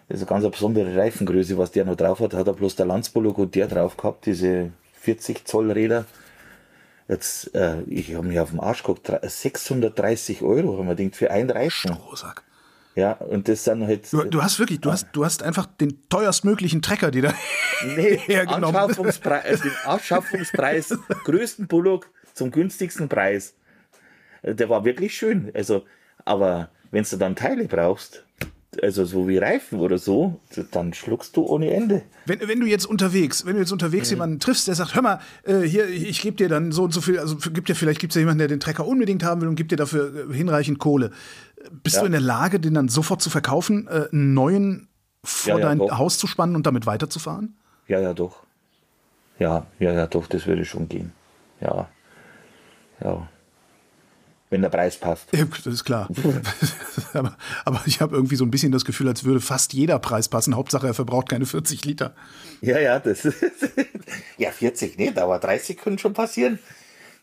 Das 0.07 0.21
ist 0.21 0.29
eine 0.29 0.41
ganz 0.41 0.51
besondere 0.51 0.95
Reifengröße, 0.95 1.57
was 1.57 1.71
der 1.71 1.85
noch 1.85 1.95
drauf 1.95 2.19
hat. 2.19 2.33
Hat 2.33 2.47
er 2.47 2.53
bloß 2.53 2.75
der 2.75 2.85
Landsbullock 2.85 3.37
und 3.39 3.55
der 3.55 3.67
drauf 3.67 3.97
gehabt, 3.97 4.25
diese 4.25 4.71
40 5.01 5.45
Zoll 5.45 5.71
Räder. 5.71 6.05
Jetzt, 7.07 7.53
äh, 7.55 7.81
ich 7.83 8.15
habe 8.15 8.27
mich 8.27 8.39
auf 8.39 8.51
den 8.51 8.59
Arsch 8.59 8.83
geguckt, 8.83 9.11
630 9.21 10.41
Euro 10.41 10.77
haben 10.77 10.87
wir 10.87 10.95
denkt 10.95 11.15
für 11.15 11.31
einen 11.31 11.49
Reifen. 11.49 11.93
Strohsack. 11.93 12.43
Ja, 12.95 13.11
und 13.13 13.49
das 13.49 13.63
dann 13.65 13.85
halt. 13.85 14.11
Du, 14.11 14.23
du 14.23 14.41
hast 14.41 14.57
wirklich, 14.57 14.79
du 14.79 14.91
hast, 14.91 15.07
du 15.11 15.25
hast 15.25 15.43
einfach 15.43 15.65
den 15.65 16.07
teuerstmöglichen 16.09 16.81
Trecker, 16.81 17.11
die 17.11 17.21
da 17.21 17.33
nee, 17.85 18.17
hergenommen. 18.25 18.75
Anschaffungspreis, 18.75 19.45
also 19.45 19.63
den 19.63 19.75
Anschaffungspreis, 19.85 20.97
größten 21.25 21.67
Bullock 21.67 22.09
zum 22.33 22.51
günstigsten 22.51 23.09
Preis. 23.09 23.53
Der 24.43 24.69
war 24.69 24.85
wirklich 24.85 25.15
schön. 25.15 25.51
Also, 25.53 25.85
aber 26.23 26.69
wenn 26.91 27.03
du 27.03 27.17
dann 27.17 27.35
Teile 27.35 27.65
brauchst, 27.65 28.23
also 28.81 29.05
so 29.05 29.27
wie 29.27 29.37
Reifen 29.37 29.79
oder 29.79 29.97
so, 29.97 30.39
dann 30.71 30.93
schluckst 30.93 31.35
du 31.37 31.43
ohne 31.43 31.71
Ende. 31.71 32.03
Wenn, 32.25 32.47
wenn 32.47 32.59
du 32.59 32.65
jetzt 32.65 32.85
unterwegs, 32.85 33.45
wenn 33.45 33.53
du 33.53 33.59
jetzt 33.59 33.71
unterwegs 33.71 34.09
mhm. 34.09 34.15
jemanden 34.15 34.39
triffst, 34.39 34.67
der 34.67 34.75
sagt, 34.75 34.95
hör 34.95 35.01
mal, 35.01 35.19
äh, 35.43 35.61
hier, 35.61 35.87
ich 35.87 36.21
gebe 36.21 36.37
dir 36.37 36.49
dann 36.49 36.71
so 36.71 36.83
und 36.83 36.93
so 36.93 37.01
viel, 37.01 37.19
also 37.19 37.37
gibt 37.37 37.69
dir 37.69 37.75
vielleicht 37.75 37.99
gibt's 37.99 38.15
ja 38.15 38.19
jemanden, 38.19 38.39
der 38.39 38.47
den 38.47 38.59
Trecker 38.59 38.85
unbedingt 38.85 39.23
haben 39.23 39.41
will 39.41 39.47
und 39.47 39.55
gibt 39.55 39.71
dir 39.71 39.77
dafür 39.77 40.29
äh, 40.29 40.33
hinreichend 40.33 40.79
Kohle. 40.79 41.11
Bist 41.83 41.95
ja. 41.95 42.01
du 42.01 42.05
in 42.07 42.11
der 42.11 42.21
Lage, 42.21 42.59
den 42.59 42.73
dann 42.73 42.89
sofort 42.89 43.21
zu 43.21 43.29
verkaufen, 43.29 43.87
äh, 43.87 44.07
einen 44.11 44.33
neuen 44.33 44.87
vor 45.23 45.53
ja, 45.53 45.59
ja, 45.59 45.65
dein 45.67 45.79
doch. 45.79 45.97
Haus 45.97 46.17
zu 46.17 46.27
spannen 46.27 46.55
und 46.55 46.65
damit 46.65 46.85
weiterzufahren? 46.85 47.55
Ja, 47.87 47.99
ja, 47.99 48.13
doch. 48.13 48.43
Ja, 49.39 49.65
ja, 49.79 49.91
ja, 49.91 50.07
doch, 50.07 50.27
das 50.27 50.47
würde 50.47 50.65
schon 50.65 50.87
gehen. 50.87 51.11
Ja. 51.59 51.89
Ja 53.03 53.27
wenn 54.55 54.61
der 54.61 54.69
Preis 54.69 54.95
passt. 54.95 55.27
Ja, 55.33 55.43
das 55.43 55.73
ist 55.73 55.83
klar. 55.83 56.07
aber, 57.13 57.35
aber, 57.65 57.81
ich 57.85 57.99
habe 57.99 58.15
irgendwie 58.15 58.37
so 58.37 58.45
ein 58.45 58.51
bisschen 58.51 58.71
das 58.71 58.85
Gefühl, 58.85 59.09
als 59.09 59.25
würde 59.25 59.41
fast 59.41 59.73
jeder 59.73 59.99
Preis 59.99 60.29
passen. 60.29 60.55
Hauptsache, 60.55 60.87
er 60.87 60.93
verbraucht 60.93 61.27
keine 61.27 61.45
40 61.45 61.83
Liter. 61.83 62.15
Ja, 62.61 62.79
ja, 62.79 62.99
das 62.99 63.25
ist, 63.25 63.43
ja 64.37 64.51
40 64.51 64.97
nicht, 64.97 65.19
aber 65.19 65.39
30 65.39 65.77
können 65.77 65.99
schon 65.99 66.13
passieren. 66.13 66.59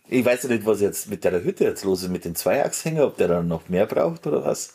Ich 0.08 0.22
weiß 0.22 0.42
ja 0.42 0.50
nicht, 0.50 0.66
was 0.66 0.82
jetzt 0.82 1.08
mit 1.08 1.24
der 1.24 1.42
Hütte 1.42 1.64
jetzt 1.64 1.84
los 1.84 2.02
ist, 2.02 2.10
mit 2.10 2.26
dem 2.26 2.34
Zweiachshänger, 2.34 3.06
ob 3.06 3.16
der 3.16 3.28
dann 3.28 3.48
noch 3.48 3.70
mehr 3.70 3.86
braucht 3.86 4.26
oder 4.26 4.44
was. 4.44 4.74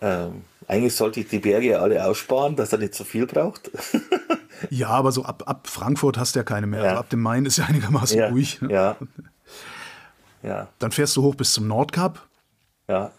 Ähm, 0.00 0.42
eigentlich 0.68 0.94
sollte 0.94 1.18
ich 1.18 1.28
die 1.28 1.40
Berge 1.40 1.80
alle 1.80 2.04
aussparen, 2.06 2.54
dass 2.54 2.72
er 2.72 2.78
nicht 2.78 2.94
so 2.94 3.02
viel 3.02 3.26
braucht. 3.26 3.72
ja, 4.70 4.88
aber 4.88 5.10
so 5.10 5.24
ab, 5.24 5.42
ab 5.46 5.66
Frankfurt 5.66 6.16
hast 6.16 6.36
du 6.36 6.38
ja 6.38 6.44
keine 6.44 6.68
mehr. 6.68 6.84
Ja. 6.84 6.90
Also 6.90 7.00
ab 7.00 7.10
dem 7.10 7.22
Main 7.22 7.44
ist 7.44 7.56
ja 7.56 7.64
einigermaßen 7.64 8.16
ja, 8.16 8.28
ruhig. 8.28 8.60
Ne? 8.60 8.72
Ja. 8.72 8.96
Ja. 10.42 10.68
Dann 10.78 10.92
fährst 10.92 11.16
du 11.16 11.22
hoch 11.22 11.34
bis 11.34 11.52
zum 11.52 11.68
Nordkap. 11.68 12.26
Ja. 12.88 13.12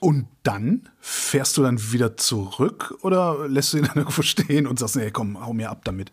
Und 0.00 0.26
dann 0.42 0.88
fährst 1.00 1.56
du 1.56 1.62
dann 1.62 1.92
wieder 1.92 2.16
zurück 2.16 2.94
oder 3.02 3.48
lässt 3.48 3.72
du 3.72 3.78
ihn 3.78 3.84
dann 3.84 3.96
irgendwo 3.96 4.22
stehen 4.22 4.66
und 4.66 4.78
sagst, 4.78 4.96
nee, 4.96 5.10
komm, 5.10 5.44
hau 5.44 5.52
mir 5.52 5.70
ab 5.70 5.82
damit? 5.84 6.10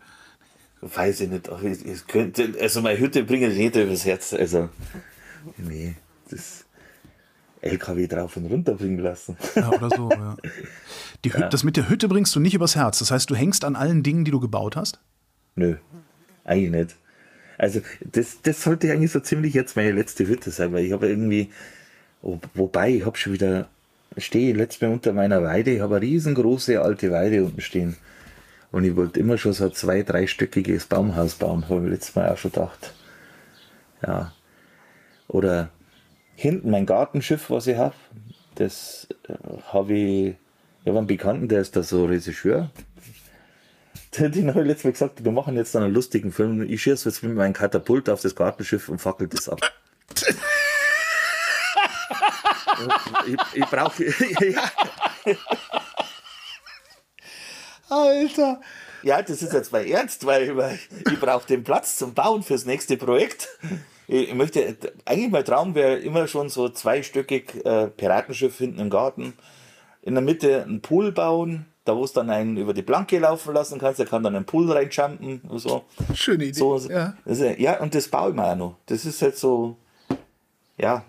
Weiß 0.80 1.20
ich 1.22 1.30
nicht. 1.30 1.48
Ich 1.84 2.06
könnte, 2.06 2.54
also 2.60 2.82
meine 2.82 2.98
Hütte 2.98 3.24
bringen 3.24 3.56
nicht 3.56 3.74
übers 3.74 4.04
Herz. 4.04 4.32
Also, 4.32 4.68
nee, 5.56 5.96
das 6.30 6.64
LKW 7.60 8.06
drauf 8.06 8.36
und 8.36 8.46
runter 8.46 8.74
bringen 8.74 8.98
lassen. 8.98 9.36
Ja, 9.56 9.70
oder 9.70 9.90
so, 9.90 10.10
ja. 10.10 10.36
Die 11.24 11.30
ja. 11.30 11.48
Das 11.48 11.64
mit 11.64 11.76
der 11.76 11.88
Hütte 11.88 12.08
bringst 12.08 12.34
du 12.36 12.40
nicht 12.40 12.54
übers 12.54 12.76
Herz. 12.76 13.00
Das 13.00 13.10
heißt, 13.10 13.28
du 13.28 13.34
hängst 13.34 13.64
an 13.64 13.74
allen 13.74 14.02
Dingen, 14.02 14.24
die 14.24 14.30
du 14.30 14.38
gebaut 14.38 14.76
hast? 14.76 15.00
Nö, 15.56 15.76
eigentlich 16.44 16.70
nicht. 16.70 16.96
Also 17.58 17.80
das, 18.00 18.40
das 18.42 18.62
sollte 18.62 18.90
eigentlich 18.90 19.12
so 19.12 19.20
ziemlich 19.20 19.52
jetzt 19.52 19.76
meine 19.76 19.92
letzte 19.92 20.26
Hütte 20.26 20.50
sein, 20.50 20.72
weil 20.72 20.84
ich 20.84 20.92
habe 20.92 21.08
irgendwie 21.08 21.50
Wobei, 22.20 22.90
ich 22.90 23.06
habe 23.06 23.16
schon 23.16 23.32
wieder, 23.32 23.68
stehe 24.16 24.54
letztes 24.54 24.82
Mal 24.82 24.92
unter 24.92 25.12
meiner 25.12 25.42
Weide, 25.42 25.70
ich 25.70 25.80
habe 25.80 25.96
eine 25.96 26.04
riesengroße 26.04 26.80
alte 26.80 27.12
Weide 27.12 27.44
unten 27.44 27.60
stehen. 27.60 27.96
Und 28.70 28.84
ich 28.84 28.96
wollte 28.96 29.20
immer 29.20 29.38
schon 29.38 29.52
so 29.52 29.64
ein 29.64 29.72
zwei-, 29.72 30.02
dreistöckiges 30.02 30.86
Baumhaus 30.86 31.36
bauen, 31.36 31.68
habe 31.68 31.84
ich 31.84 31.90
letztes 31.92 32.16
Mal 32.16 32.30
auch 32.30 32.36
schon 32.36 32.50
gedacht. 32.50 32.92
Ja. 34.06 34.32
Oder 35.28 35.70
hinten 36.34 36.70
mein 36.70 36.86
Gartenschiff, 36.86 37.50
was 37.50 37.66
ich 37.66 37.76
habe, 37.76 37.94
das 38.56 39.08
äh, 39.28 39.34
habe 39.72 39.94
ich, 39.94 40.34
ich 40.82 40.88
habe 40.88 40.98
einen 40.98 41.06
Bekannten, 41.06 41.48
der 41.48 41.60
ist 41.60 41.76
da 41.76 41.82
so 41.82 42.06
Regisseur. 42.06 42.70
Den 44.34 44.48
habe 44.50 44.62
ich 44.62 44.66
letztes 44.66 44.84
Mal 44.84 44.92
gesagt, 44.92 45.24
wir 45.24 45.32
machen 45.32 45.56
jetzt 45.56 45.76
einen 45.76 45.92
lustigen 45.92 46.32
Film. 46.32 46.62
Ich 46.62 46.82
schieße 46.82 47.08
jetzt 47.08 47.22
mit 47.22 47.34
meinem 47.34 47.52
Katapult 47.52 48.08
auf 48.08 48.20
das 48.20 48.34
Gartenschiff 48.34 48.88
und 48.88 48.98
fackel 48.98 49.28
das 49.28 49.48
ab. 49.48 49.60
ich, 53.26 53.36
ich 53.54 53.64
brauche. 53.66 54.04
ja. 54.44 54.72
Alter. 57.88 58.60
Ja, 59.02 59.22
das 59.22 59.42
ist 59.42 59.52
jetzt 59.52 59.72
mal 59.72 59.86
ernst, 59.86 60.26
weil, 60.26 60.56
weil 60.56 60.78
ich 61.10 61.20
brauche 61.20 61.46
den 61.46 61.62
Platz 61.62 61.96
zum 61.96 62.14
Bauen 62.14 62.42
fürs 62.42 62.64
nächste 62.64 62.96
Projekt. 62.96 63.48
Ich, 64.08 64.30
ich 64.30 64.34
möchte, 64.34 64.76
eigentlich 65.04 65.30
mein 65.30 65.44
Traum 65.44 65.76
wäre 65.76 65.96
immer 65.98 66.26
schon 66.26 66.48
so 66.48 66.68
zweistöckig 66.68 67.64
äh, 67.64 67.86
Piratenschiff 67.88 68.58
hinten 68.58 68.80
im 68.80 68.90
Garten. 68.90 69.34
In 70.02 70.14
der 70.14 70.22
Mitte 70.22 70.64
einen 70.64 70.82
Pool 70.82 71.12
bauen, 71.12 71.66
da 71.88 71.96
wo 71.96 72.04
es 72.04 72.12
dann 72.12 72.28
einen 72.30 72.56
über 72.56 72.74
die 72.74 72.82
Planke 72.82 73.18
laufen 73.18 73.54
lassen 73.54 73.78
kannst, 73.78 73.98
der 73.98 74.06
kann 74.06 74.22
dann 74.22 74.36
einen 74.36 74.44
Pool 74.44 74.70
reinjumpen 74.70 75.40
und 75.48 75.58
so. 75.58 75.84
Schöne 76.14 76.44
Idee. 76.44 76.58
So, 76.58 76.78
ja. 76.78 77.14
Also, 77.24 77.44
ja, 77.46 77.80
und 77.80 77.94
das 77.94 78.08
baue 78.08 78.30
ich 78.30 78.36
mir 78.36 78.44
auch 78.44 78.56
noch. 78.56 78.76
Das 78.86 79.04
ist 79.04 79.22
halt 79.22 79.36
so, 79.36 79.76
ja, 80.76 81.02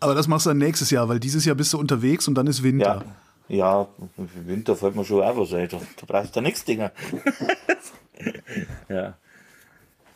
Aber 0.00 0.14
das 0.14 0.28
machst 0.28 0.46
du 0.46 0.50
dann 0.50 0.58
nächstes 0.58 0.90
Jahr, 0.90 1.08
weil 1.08 1.20
dieses 1.20 1.44
Jahr 1.44 1.54
bist 1.56 1.72
du 1.72 1.78
unterwegs 1.78 2.28
und 2.28 2.34
dann 2.34 2.46
ist 2.46 2.62
Winter. 2.62 3.02
ja. 3.04 3.16
Ja, 3.48 3.86
Winter 4.44 4.74
fällt 4.74 4.96
mir 4.96 5.04
schon 5.04 5.22
auch 5.22 5.36
was 5.36 5.52
ein. 5.52 5.68
Da, 5.68 5.78
da 5.78 6.04
brauchst 6.04 6.34
du 6.34 6.40
nichts, 6.40 6.64
Dinger. 6.64 6.90
ja. 8.88 9.14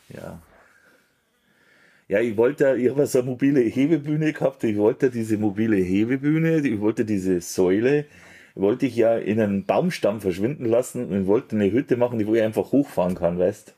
Ja. 0.08 0.40
Ja, 2.08 2.18
ich 2.18 2.36
wollte, 2.36 2.74
ich 2.76 2.90
habe 2.90 3.06
so 3.06 3.20
eine 3.20 3.30
mobile 3.30 3.60
Hebebühne 3.60 4.32
gehabt. 4.32 4.64
Ich 4.64 4.76
wollte 4.76 5.10
diese 5.10 5.38
mobile 5.38 5.76
Hebebühne, 5.76 6.58
ich 6.58 6.80
wollte 6.80 7.04
diese 7.04 7.40
Säule, 7.40 8.06
wollte 8.54 8.86
ich 8.86 8.96
ja 8.96 9.16
in 9.16 9.40
einen 9.40 9.64
Baumstamm 9.64 10.20
verschwinden 10.20 10.64
lassen 10.64 11.08
und 11.10 11.26
wollte 11.26 11.56
eine 11.56 11.70
Hütte 11.70 11.96
machen, 11.96 12.24
wo 12.26 12.34
ich 12.34 12.42
einfach 12.42 12.72
hochfahren 12.72 13.14
kann, 13.14 13.38
weißt 13.38 13.74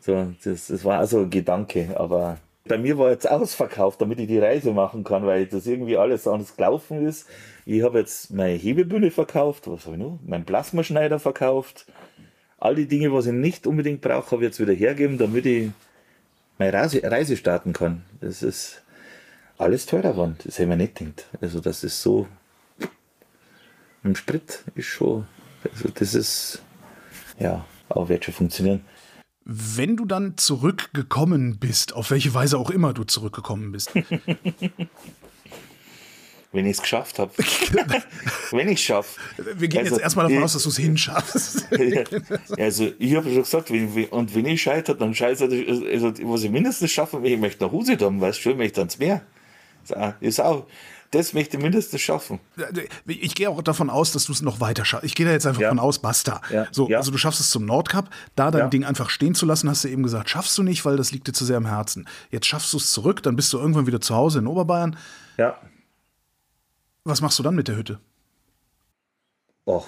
so, 0.00 0.32
das, 0.42 0.66
das 0.66 0.84
war 0.84 0.98
also 0.98 1.20
ein 1.20 1.30
Gedanke, 1.30 1.98
aber 1.98 2.38
bei 2.66 2.78
mir 2.78 2.98
war 2.98 3.10
jetzt 3.10 3.30
ausverkauft, 3.30 4.00
damit 4.00 4.18
ich 4.18 4.26
die 4.26 4.38
Reise 4.38 4.72
machen 4.72 5.04
kann, 5.04 5.26
weil 5.26 5.46
das 5.46 5.66
irgendwie 5.66 5.96
alles 5.96 6.26
anders 6.26 6.56
gelaufen 6.56 7.06
ist. 7.06 7.28
Ich 7.66 7.82
habe 7.82 7.98
jetzt 7.98 8.32
meine 8.32 8.54
Hebebühne 8.54 9.10
verkauft, 9.10 9.68
was 9.68 9.84
habe 9.84 9.96
ich 9.96 10.02
noch? 10.02 10.18
Mein 10.26 10.44
Plasmaschneider 10.44 11.18
verkauft. 11.18 11.86
All 12.58 12.74
die 12.74 12.88
Dinge, 12.88 13.12
was 13.12 13.26
ich 13.26 13.32
nicht 13.32 13.66
unbedingt 13.66 14.00
brauche, 14.00 14.32
habe 14.32 14.42
ich 14.42 14.48
jetzt 14.48 14.60
wieder 14.60 14.72
hergeben, 14.72 15.18
damit 15.18 15.44
ich 15.44 15.70
meine 16.58 16.72
Reise, 16.72 17.02
Reise 17.02 17.36
starten 17.36 17.72
kann. 17.72 18.02
Das 18.20 18.42
ist 18.42 18.82
alles 19.58 19.86
teurer 19.86 20.12
geworden. 20.12 20.36
Das 20.38 20.54
hätte 20.54 20.62
ich 20.62 20.68
mir 20.68 20.76
nicht 20.76 20.94
gedacht. 20.96 21.26
Also 21.40 21.60
das 21.60 21.84
ist 21.84 22.00
so, 22.00 22.26
im 24.04 24.14
Sprit 24.16 24.62
ist 24.74 24.86
schon, 24.86 25.26
also 25.64 25.88
das 25.94 26.14
ist, 26.14 26.62
ja, 27.38 27.64
aber 27.88 28.08
wird 28.08 28.24
schon 28.24 28.34
funktionieren. 28.34 28.84
Wenn 29.46 29.96
du 29.96 30.04
dann 30.06 30.36
zurückgekommen 30.38 31.58
bist, 31.58 31.92
auf 31.94 32.10
welche 32.10 32.32
Weise 32.32 32.58
auch 32.58 32.70
immer 32.70 32.92
du 32.94 33.04
zurückgekommen 33.04 33.72
bist, 33.72 33.90
Wenn 36.52 36.66
ich 36.66 36.76
es 36.76 36.82
geschafft 36.82 37.18
habe. 37.18 37.32
Wenn 38.52 38.68
ich 38.68 38.78
es 38.78 38.82
schaffe. 38.82 39.20
wir 39.56 39.66
gehen 39.66 39.80
Also, 39.80 39.94
jetzt 39.96 40.02
erstmal 40.04 40.26
davon 40.26 40.38
ich- 40.38 40.44
aus, 40.44 40.52
dass 40.52 40.62
du 40.62 40.68
es 40.68 40.76
hinschaffst. 40.76 41.66
Ja, 41.72 42.04
also 42.64 42.92
ich 42.96 43.16
habe 43.16 43.28
schon 43.28 43.42
gesagt, 43.42 43.72
wenn, 43.72 44.06
und 44.06 44.32
wenn 44.36 44.46
ich 44.46 44.62
scheitere, 44.62 44.96
dann 44.96 45.12
scheiße 45.16 45.44
also 45.46 46.12
was 46.22 46.44
ich 46.44 46.50
mindestens 46.52 46.92
schaffen 46.92 47.24
will, 47.24 47.32
ich 47.32 47.40
möchte 47.40 47.64
nach 47.64 47.72
Hause 47.72 47.96
kommen, 47.96 48.20
weißt 48.20 48.44
du, 48.44 48.50
ich 48.50 48.56
möchte 48.56 48.80
ans 48.82 48.98
Meer. 49.00 49.22
Ist 49.82 49.96
auch, 49.96 50.12
ist 50.20 50.40
auch, 50.40 50.66
das 51.10 51.32
möchte 51.32 51.56
ich 51.56 51.62
mindestens 51.62 52.00
schaffen. 52.00 52.40
Ich 53.06 53.34
gehe 53.34 53.48
auch 53.48 53.62
davon 53.62 53.88
aus, 53.90 54.12
dass 54.12 54.24
du 54.24 54.32
es 54.32 54.42
noch 54.42 54.60
weiter 54.60 54.84
schaffst. 54.84 55.04
Ich 55.06 55.14
gehe 55.14 55.24
da 55.26 55.32
jetzt 55.32 55.46
einfach 55.46 55.60
Ja. 55.60 55.68
von 55.68 55.78
aus, 55.78 56.00
basta. 56.00 56.40
Ja. 56.50 56.66
So, 56.72 56.88
Ja. 56.88 56.98
also 56.98 57.10
du 57.12 57.18
schaffst 57.18 57.40
es 57.40 57.50
zum 57.50 57.64
Nordkap, 57.64 58.10
da 58.36 58.50
dein. 58.50 58.70
Ding 58.70 58.84
einfach 58.84 59.10
stehen 59.10 59.34
zu 59.34 59.46
lassen, 59.46 59.68
hast 59.70 59.84
du 59.84 59.88
eben 59.88 60.02
gesagt, 60.02 60.28
schaffst 60.30 60.56
du 60.58 60.62
nicht, 60.62 60.84
weil 60.84 60.96
das 60.96 61.12
liegt 61.12 61.28
dir 61.28 61.32
zu 61.32 61.44
sehr 61.44 61.56
am 61.58 61.66
Herzen. 61.66 62.08
Jetzt 62.30 62.46
schaffst 62.46 62.72
du 62.72 62.78
es 62.78 62.92
zurück, 62.92 63.22
dann 63.22 63.36
bist 63.36 63.52
du 63.52 63.58
irgendwann 63.58 63.86
wieder 63.86 64.00
zu 64.00 64.14
Hause 64.14 64.40
in 64.40 64.46
Oberbayern. 64.46 64.96
Ja. 65.36 65.58
Was 67.04 67.20
machst 67.20 67.38
du 67.38 67.42
dann 67.42 67.54
mit 67.54 67.68
der 67.68 67.76
Hütte? 67.76 68.00
Ach, 69.66 69.86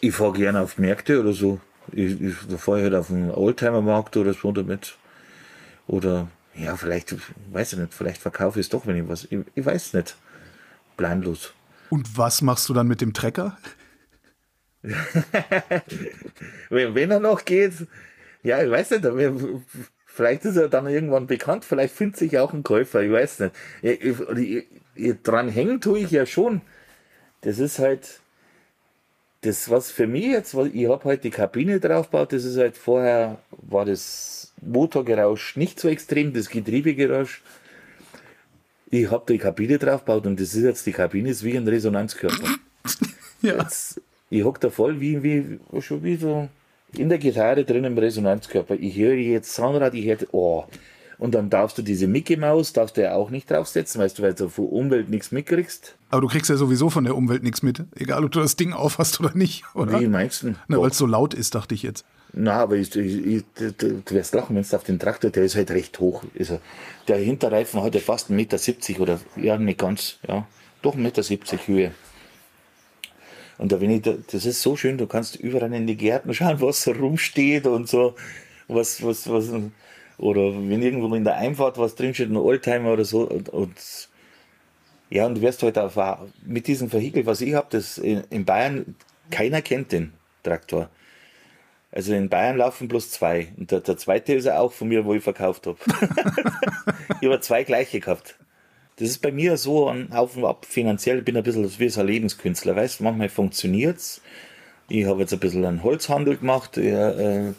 ich 0.00 0.14
fahre 0.14 0.32
gerne 0.32 0.60
auf 0.60 0.78
Märkte 0.78 1.20
oder 1.20 1.32
so. 1.32 1.60
Ich, 1.92 2.20
ich 2.20 2.34
fahre 2.58 2.82
halt 2.82 2.94
auf 2.94 3.08
den 3.08 3.30
Oldtimer-Markt 3.30 4.16
oder 4.16 4.32
so 4.34 4.52
damit. 4.52 4.96
Oder, 5.86 6.28
ja, 6.60 6.76
vielleicht, 6.76 7.14
weiß 7.52 7.72
ich 7.72 7.78
nicht, 7.78 7.94
vielleicht 7.94 8.20
verkaufe 8.20 8.60
ich 8.60 8.66
es 8.66 8.70
doch, 8.70 8.86
wenn 8.86 8.96
ich 8.96 9.08
was, 9.08 9.24
ich, 9.24 9.38
ich 9.54 9.64
weiß 9.64 9.94
nicht. 9.94 10.16
Planlos. 10.96 11.54
Und 11.88 12.16
was 12.16 12.42
machst 12.42 12.68
du 12.68 12.74
dann 12.74 12.86
mit 12.86 13.00
dem 13.00 13.12
Trecker? 13.12 13.56
Wenn, 16.70 16.94
wenn 16.94 17.10
er 17.10 17.20
noch 17.20 17.44
geht, 17.44 17.74
ja, 18.42 18.62
ich 18.62 18.70
weiß 18.70 18.92
nicht, 18.92 19.06
vielleicht 20.06 20.44
ist 20.46 20.56
er 20.56 20.68
dann 20.68 20.86
irgendwann 20.86 21.26
bekannt, 21.26 21.66
vielleicht 21.66 21.94
findet 21.94 22.16
sich 22.16 22.38
auch 22.38 22.54
ein 22.54 22.62
Käufer, 22.62 23.02
ich 23.02 23.12
weiß 23.12 23.40
nicht. 23.40 23.54
Ich, 23.82 24.00
ich, 24.00 24.20
ich, 24.20 24.66
ich, 24.94 25.22
dran 25.22 25.50
hängen 25.50 25.82
tue 25.82 25.98
ich 25.98 26.10
ja 26.10 26.24
schon. 26.24 26.62
Das 27.42 27.58
ist 27.58 27.78
halt, 27.78 28.19
das 29.42 29.70
was 29.70 29.90
für 29.90 30.06
mich 30.06 30.26
jetzt, 30.26 30.54
ich 30.54 30.88
habe 30.88 31.04
halt 31.04 31.24
die 31.24 31.30
Kabine 31.30 31.80
draufgebaut, 31.80 32.32
das 32.32 32.44
ist 32.44 32.58
halt 32.58 32.76
vorher, 32.76 33.38
war 33.50 33.84
das 33.84 34.52
Motorgeräusch 34.60 35.56
nicht 35.56 35.80
so 35.80 35.88
extrem, 35.88 36.32
das 36.32 36.48
Getriebegeräusch. 36.48 37.42
Ich 38.90 39.10
habe 39.10 39.24
die 39.32 39.38
Kabine 39.38 39.78
draufgebaut 39.78 40.26
und 40.26 40.40
das 40.40 40.54
ist 40.54 40.64
jetzt, 40.64 40.86
die 40.86 40.92
Kabine 40.92 41.30
ist 41.30 41.44
wie 41.44 41.56
ein 41.56 41.66
Resonanzkörper. 41.66 42.48
Ja. 43.42 43.56
Jetzt, 43.56 44.02
ich 44.28 44.44
hock 44.44 44.60
da 44.60 44.68
voll 44.68 45.00
wie, 45.00 45.22
wie, 45.22 45.58
schon 45.80 46.04
wie 46.04 46.16
so 46.16 46.46
in 46.94 47.08
der 47.08 47.16
Gitarre 47.16 47.64
drin 47.64 47.84
im 47.84 47.96
Resonanzkörper. 47.96 48.74
Ich 48.74 48.96
höre 48.98 49.14
jetzt 49.14 49.54
Soundrad, 49.54 49.94
ich 49.94 50.04
höre, 50.04 50.18
oh. 50.32 50.64
Und 51.20 51.34
dann 51.34 51.50
darfst 51.50 51.76
du 51.76 51.82
diese 51.82 52.06
Mickey 52.06 52.38
Maus, 52.38 52.72
darfst 52.72 52.96
du 52.96 53.02
ja 53.02 53.12
auch 53.12 53.28
nicht 53.28 53.50
draufsetzen, 53.50 54.00
weißt 54.00 54.18
du, 54.18 54.22
weil 54.22 54.32
du 54.32 54.48
von 54.48 54.64
Umwelt 54.64 55.10
nichts 55.10 55.32
mitkriegst. 55.32 55.94
Aber 56.08 56.22
du 56.22 56.28
kriegst 56.28 56.48
ja 56.48 56.56
sowieso 56.56 56.88
von 56.88 57.04
der 57.04 57.14
Umwelt 57.14 57.42
nichts 57.42 57.62
mit, 57.62 57.84
egal 57.94 58.24
ob 58.24 58.32
du 58.32 58.40
das 58.40 58.56
Ding 58.56 58.72
aufhast 58.72 59.20
oder 59.20 59.36
nicht, 59.36 59.64
oder? 59.74 60.00
Wie 60.00 60.08
meinst 60.08 60.42
du? 60.42 60.54
Na, 60.66 60.80
weil 60.80 60.88
es 60.88 60.96
so 60.96 61.04
laut 61.04 61.34
ist, 61.34 61.54
dachte 61.54 61.74
ich 61.74 61.82
jetzt. 61.82 62.06
Na, 62.32 62.54
aber 62.54 62.76
ich, 62.76 62.96
ich, 62.96 63.26
ich, 63.26 63.44
du, 63.54 63.72
du 64.02 64.14
wirst 64.14 64.34
lachen, 64.34 64.56
wenn 64.56 64.62
du 64.62 64.76
auf 64.76 64.82
den 64.82 64.98
Traktor, 64.98 65.30
der 65.30 65.44
ist 65.44 65.56
halt 65.56 65.70
recht 65.72 66.00
hoch. 66.00 66.24
Er. 66.34 66.58
Der 67.06 67.18
Hinterreifen 67.18 67.82
hat 67.82 67.94
ja 67.94 68.00
fast 68.00 68.30
1,70 68.30 68.32
Meter 68.92 69.02
oder, 69.02 69.20
ja, 69.36 69.58
nicht 69.58 69.78
ganz, 69.78 70.16
ja, 70.26 70.46
doch 70.80 70.96
1,70 70.96 71.30
Meter 71.30 71.66
Höhe. 71.66 71.90
Und 73.58 73.72
da, 73.72 73.80
wenn 73.82 73.90
ich, 73.90 74.00
da, 74.00 74.14
das 74.32 74.46
ist 74.46 74.62
so 74.62 74.74
schön, 74.74 74.96
du 74.96 75.06
kannst 75.06 75.36
überall 75.36 75.70
in 75.74 75.86
die 75.86 75.98
Gärten 75.98 76.32
schauen, 76.32 76.62
was 76.62 76.88
rumsteht 76.88 77.66
und 77.66 77.90
so, 77.90 78.14
was, 78.68 79.04
was, 79.04 79.28
was, 79.28 79.50
oder 80.20 80.52
wenn 80.54 80.82
irgendwo 80.82 81.14
in 81.14 81.24
der 81.24 81.36
Einfahrt 81.36 81.78
was 81.78 81.94
drinsteht, 81.94 82.30
ein 82.30 82.36
Oldtimer 82.36 82.92
oder 82.92 83.04
so, 83.04 83.22
und, 83.22 83.48
und 83.48 84.08
ja, 85.08 85.26
und 85.26 85.36
du 85.36 85.42
wirst 85.42 85.62
halt 85.62 85.78
auf, 85.78 85.98
mit 86.44 86.66
diesem 86.66 86.92
Vehikel, 86.92 87.26
was 87.26 87.40
ich 87.40 87.54
habe, 87.54 87.66
das 87.70 87.98
in, 87.98 88.22
in 88.30 88.44
Bayern, 88.44 88.94
keiner 89.30 89.62
kennt 89.62 89.92
den 89.92 90.12
Traktor. 90.42 90.88
Also 91.92 92.14
in 92.14 92.28
Bayern 92.28 92.58
laufen 92.58 92.86
bloß 92.86 93.10
zwei. 93.10 93.48
Und 93.56 93.72
der, 93.72 93.80
der 93.80 93.96
zweite 93.96 94.34
ist 94.34 94.44
ja 94.44 94.60
auch 94.60 94.72
von 94.72 94.88
mir, 94.88 95.04
wo 95.04 95.14
ich 95.14 95.24
verkauft 95.24 95.66
habe. 95.66 95.78
ich 97.20 97.28
habe 97.28 97.40
zwei 97.40 97.64
gleiche 97.64 97.98
gehabt. 97.98 98.36
Das 98.96 99.08
ist 99.08 99.22
bei 99.22 99.32
mir 99.32 99.56
so 99.56 99.88
ein 99.88 100.12
Auf 100.12 100.36
und 100.36 100.44
Ab 100.44 100.66
finanziell. 100.66 101.18
Ich 101.18 101.24
bin 101.24 101.36
ein 101.36 101.42
bisschen 101.42 101.68
wie 101.80 101.88
so 101.88 102.00
ein 102.00 102.06
Lebenskünstler. 102.06 102.76
Weißt 102.76 103.00
du, 103.00 103.04
manchmal 103.04 103.28
funktioniert's. 103.28 104.20
Ich 104.92 105.06
habe 105.06 105.20
jetzt 105.20 105.32
ein 105.32 105.38
bisschen 105.38 105.64
einen 105.64 105.84
Holzhandel 105.84 106.36
gemacht. 106.36 106.74
Der 106.74 107.16
äh, 107.16 107.52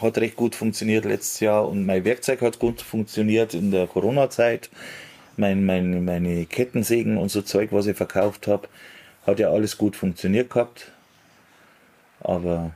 hat 0.00 0.18
recht 0.18 0.34
gut 0.34 0.56
funktioniert 0.56 1.04
letztes 1.04 1.38
Jahr. 1.38 1.68
Und 1.68 1.86
mein 1.86 2.04
Werkzeug 2.04 2.40
hat 2.42 2.58
gut 2.58 2.82
funktioniert 2.82 3.54
in 3.54 3.70
der 3.70 3.86
Corona-Zeit. 3.86 4.70
Mein, 5.36 5.64
mein, 5.64 6.04
meine 6.04 6.46
Kettensägen 6.46 7.16
und 7.16 7.28
so 7.28 7.42
Zeug, 7.42 7.68
was 7.70 7.86
ich 7.86 7.96
verkauft 7.96 8.48
habe, 8.48 8.66
hat 9.24 9.38
ja 9.38 9.50
alles 9.50 9.78
gut 9.78 9.94
funktioniert 9.94 10.50
gehabt. 10.50 10.90
Aber 12.18 12.72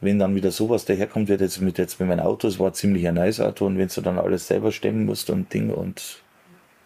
wenn 0.00 0.18
dann 0.18 0.34
wieder 0.34 0.50
sowas 0.50 0.86
daherkommt, 0.86 1.28
wird 1.28 1.40
jetzt 1.40 1.60
mit, 1.60 1.78
jetzt 1.78 2.00
mit 2.00 2.08
meinem 2.08 2.26
Auto, 2.26 2.48
es 2.48 2.58
war 2.58 2.72
ziemlich 2.72 3.06
ein 3.06 3.14
neues 3.14 3.40
Auto 3.40 3.66
und 3.66 3.78
wenn 3.78 3.86
du 3.86 4.00
dann 4.00 4.18
alles 4.18 4.48
selber 4.48 4.72
stemmen 4.72 5.06
musst 5.06 5.30
und 5.30 5.52
Ding 5.54 5.70
und 5.70 6.20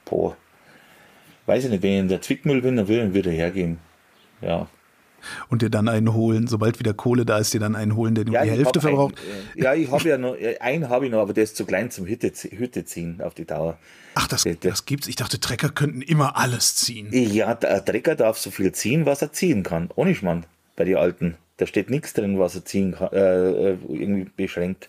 boah, 0.04 0.36
weiß 1.46 1.64
ich 1.64 1.70
nicht, 1.70 1.82
wenn 1.82 1.92
ich 1.92 2.00
in 2.00 2.08
der 2.08 2.20
Zwickmüll 2.20 2.60
bin, 2.60 2.76
dann 2.76 2.88
will 2.88 3.06
ich 3.06 3.14
wieder 3.14 3.30
hergehen. 3.30 3.78
Ja. 4.44 4.68
Und 5.48 5.62
dir 5.62 5.70
dann 5.70 5.88
einen 5.88 6.12
holen, 6.12 6.46
sobald 6.48 6.78
wieder 6.78 6.92
Kohle 6.92 7.24
da 7.24 7.38
ist, 7.38 7.54
dir 7.54 7.60
dann 7.60 7.74
einen 7.76 7.96
holen, 7.96 8.14
der 8.14 8.26
nur 8.26 8.34
Ja, 8.34 8.44
die 8.44 8.50
Hälfte 8.50 8.80
verbraucht. 8.82 9.14
Ein, 9.16 9.58
äh, 9.58 9.64
ja, 9.64 9.74
ich 9.74 9.90
habe 9.90 10.06
ja 10.06 10.18
noch, 10.18 10.36
äh, 10.36 10.58
einen 10.58 10.90
habe 10.90 11.06
ich 11.06 11.12
noch, 11.12 11.20
aber 11.20 11.32
der 11.32 11.44
ist 11.44 11.56
zu 11.56 11.64
klein 11.64 11.90
zum 11.90 12.06
Hütte, 12.06 12.30
Hütte 12.50 12.84
ziehen 12.84 13.22
auf 13.22 13.32
die 13.32 13.46
Dauer. 13.46 13.78
Ach, 14.16 14.26
das, 14.28 14.42
der- 14.42 14.56
das 14.56 14.84
gibt's. 14.84 15.08
Ich 15.08 15.16
dachte, 15.16 15.40
Trecker 15.40 15.70
könnten 15.70 16.02
immer 16.02 16.36
alles 16.36 16.76
ziehen. 16.76 17.08
Ja, 17.10 17.54
der 17.54 17.82
Trecker 17.84 18.16
darf 18.16 18.36
so 18.36 18.50
viel 18.50 18.72
ziehen, 18.72 19.06
was 19.06 19.22
er 19.22 19.32
ziehen 19.32 19.62
kann. 19.62 19.88
Ohne 19.96 20.14
Schmarrn, 20.14 20.44
bei 20.76 20.84
den 20.84 20.96
Alten. 20.96 21.36
Da 21.56 21.66
steht 21.66 21.88
nichts 21.88 22.12
drin, 22.12 22.38
was 22.38 22.54
er 22.56 22.64
ziehen 22.66 22.92
kann, 22.92 23.08
äh, 23.12 23.70
äh, 23.72 23.76
irgendwie 23.88 24.28
beschränkt. 24.36 24.88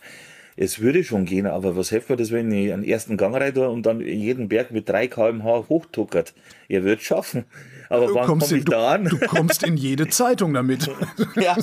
Es 0.57 0.79
würde 0.79 1.03
schon 1.03 1.25
gehen, 1.25 1.47
aber 1.47 1.75
was 1.77 1.89
hilft 1.89 2.09
mir 2.09 2.15
das, 2.17 2.31
wenn 2.31 2.51
ich 2.51 2.73
einen 2.73 2.83
ersten 2.83 3.17
Gang 3.17 3.35
rein 3.35 3.55
und 3.57 3.85
dann 3.85 3.99
jeden 4.01 4.47
Berg 4.49 4.71
mit 4.71 4.87
3 4.89 5.07
km/h 5.07 5.65
hochtuckert? 5.69 6.33
Ihr 6.67 6.83
würdet 6.83 7.03
schaffen. 7.03 7.45
Aber 7.89 8.07
Du 8.07 8.15
wann 8.15 8.25
komme 8.25 8.39
kommst, 8.39 8.51
ich 8.51 8.59
in, 8.59 8.65
du, 8.65 8.71
da 8.71 8.91
an? 8.91 9.05
du 9.05 9.19
kommst 9.19 9.63
in 9.63 9.77
jede 9.77 10.07
Zeitung 10.09 10.53
damit. 10.53 10.89
Ja. 11.35 11.55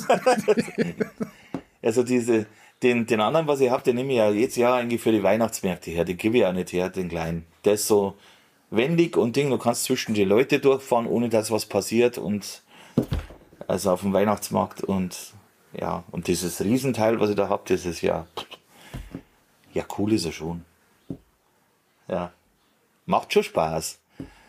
also 1.81 2.03
diese, 2.03 2.45
den, 2.81 3.05
den 3.05 3.21
anderen, 3.21 3.47
was 3.47 3.61
ich 3.61 3.69
habe, 3.69 3.83
den 3.83 3.95
nehme 3.95 4.11
ich 4.11 4.17
ja 4.17 4.29
jedes 4.31 4.55
Jahr 4.55 4.75
eigentlich 4.75 5.01
für 5.01 5.11
die 5.11 5.23
Weihnachtsmärkte 5.23 5.91
her. 5.91 6.05
Den 6.05 6.17
gebe 6.17 6.37
ich 6.37 6.45
auch 6.45 6.53
nicht 6.53 6.71
her, 6.73 6.89
den 6.89 7.09
kleinen. 7.09 7.45
Der 7.65 7.73
ist 7.73 7.87
so 7.87 8.15
wendig 8.69 9.17
und 9.17 9.35
Ding, 9.35 9.49
du 9.49 9.57
kannst 9.57 9.83
zwischen 9.85 10.13
die 10.13 10.23
Leute 10.23 10.59
durchfahren, 10.59 11.07
ohne 11.07 11.29
dass 11.29 11.51
was 11.51 11.65
passiert 11.65 12.17
und 12.17 12.61
also 13.67 13.91
auf 13.91 14.01
dem 14.01 14.13
Weihnachtsmarkt 14.13 14.83
und 14.83 15.33
ja, 15.79 16.03
und 16.11 16.27
dieses 16.27 16.61
Riesenteil, 16.63 17.19
was 17.19 17.31
ich 17.31 17.35
da 17.35 17.49
habe, 17.49 17.63
das 17.67 17.85
ist 17.85 18.01
ja, 18.01 18.27
ja, 19.73 19.83
cool 19.97 20.13
ist 20.13 20.25
er 20.25 20.31
schon. 20.31 20.65
Ja, 22.07 22.31
macht 23.05 23.33
schon 23.33 23.43
Spaß. 23.43 23.99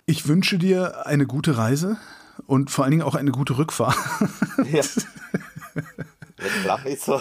Ich 0.06 0.28
wünsche 0.28 0.58
dir 0.58 1.06
eine 1.06 1.26
gute 1.26 1.56
Reise 1.56 1.96
und 2.46 2.70
vor 2.70 2.84
allen 2.84 2.92
Dingen 2.92 3.02
auch 3.02 3.14
eine 3.14 3.30
gute 3.30 3.56
Rückfahrt. 3.58 3.96
Ja. 4.70 4.82
So. 6.98 7.20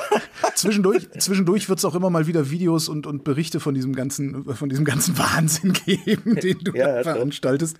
zwischendurch 0.55 1.09
zwischendurch 1.17 1.69
wird 1.69 1.79
es 1.79 1.85
auch 1.85 1.95
immer 1.95 2.09
mal 2.09 2.27
wieder 2.27 2.49
Videos 2.49 2.89
und, 2.89 3.07
und 3.07 3.23
Berichte 3.23 3.59
von 3.59 3.73
diesem 3.73 3.95
ganzen, 3.95 4.43
von 4.55 4.67
diesem 4.69 4.83
ganzen 4.83 5.17
Wahnsinn 5.17 5.71
geben, 5.73 6.35
den 6.35 6.59
du 6.59 6.73
Ja, 6.73 7.03
veranstaltest. 7.03 7.77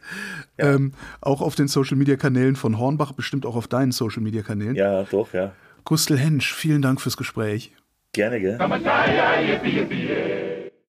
Ähm, 0.57 0.93
auch 1.21 1.41
auf 1.41 1.55
den 1.55 1.67
Social 1.67 1.97
Media 1.97 2.15
Kanälen 2.15 2.55
von 2.55 2.77
Hornbach, 2.77 3.11
bestimmt 3.11 3.45
auch 3.45 3.55
auf 3.55 3.67
deinen 3.67 3.91
Social 3.91 4.23
Media 4.23 4.41
Kanälen. 4.41 4.75
Ja, 4.75 5.03
doch, 5.03 5.33
ja. 5.33 5.51
Gustl 5.83 6.17
Hensch, 6.17 6.53
vielen 6.53 6.81
Dank 6.81 7.01
fürs 7.01 7.17
Gespräch. 7.17 7.73
Gerne, 8.13 8.39
gell? 8.39 8.57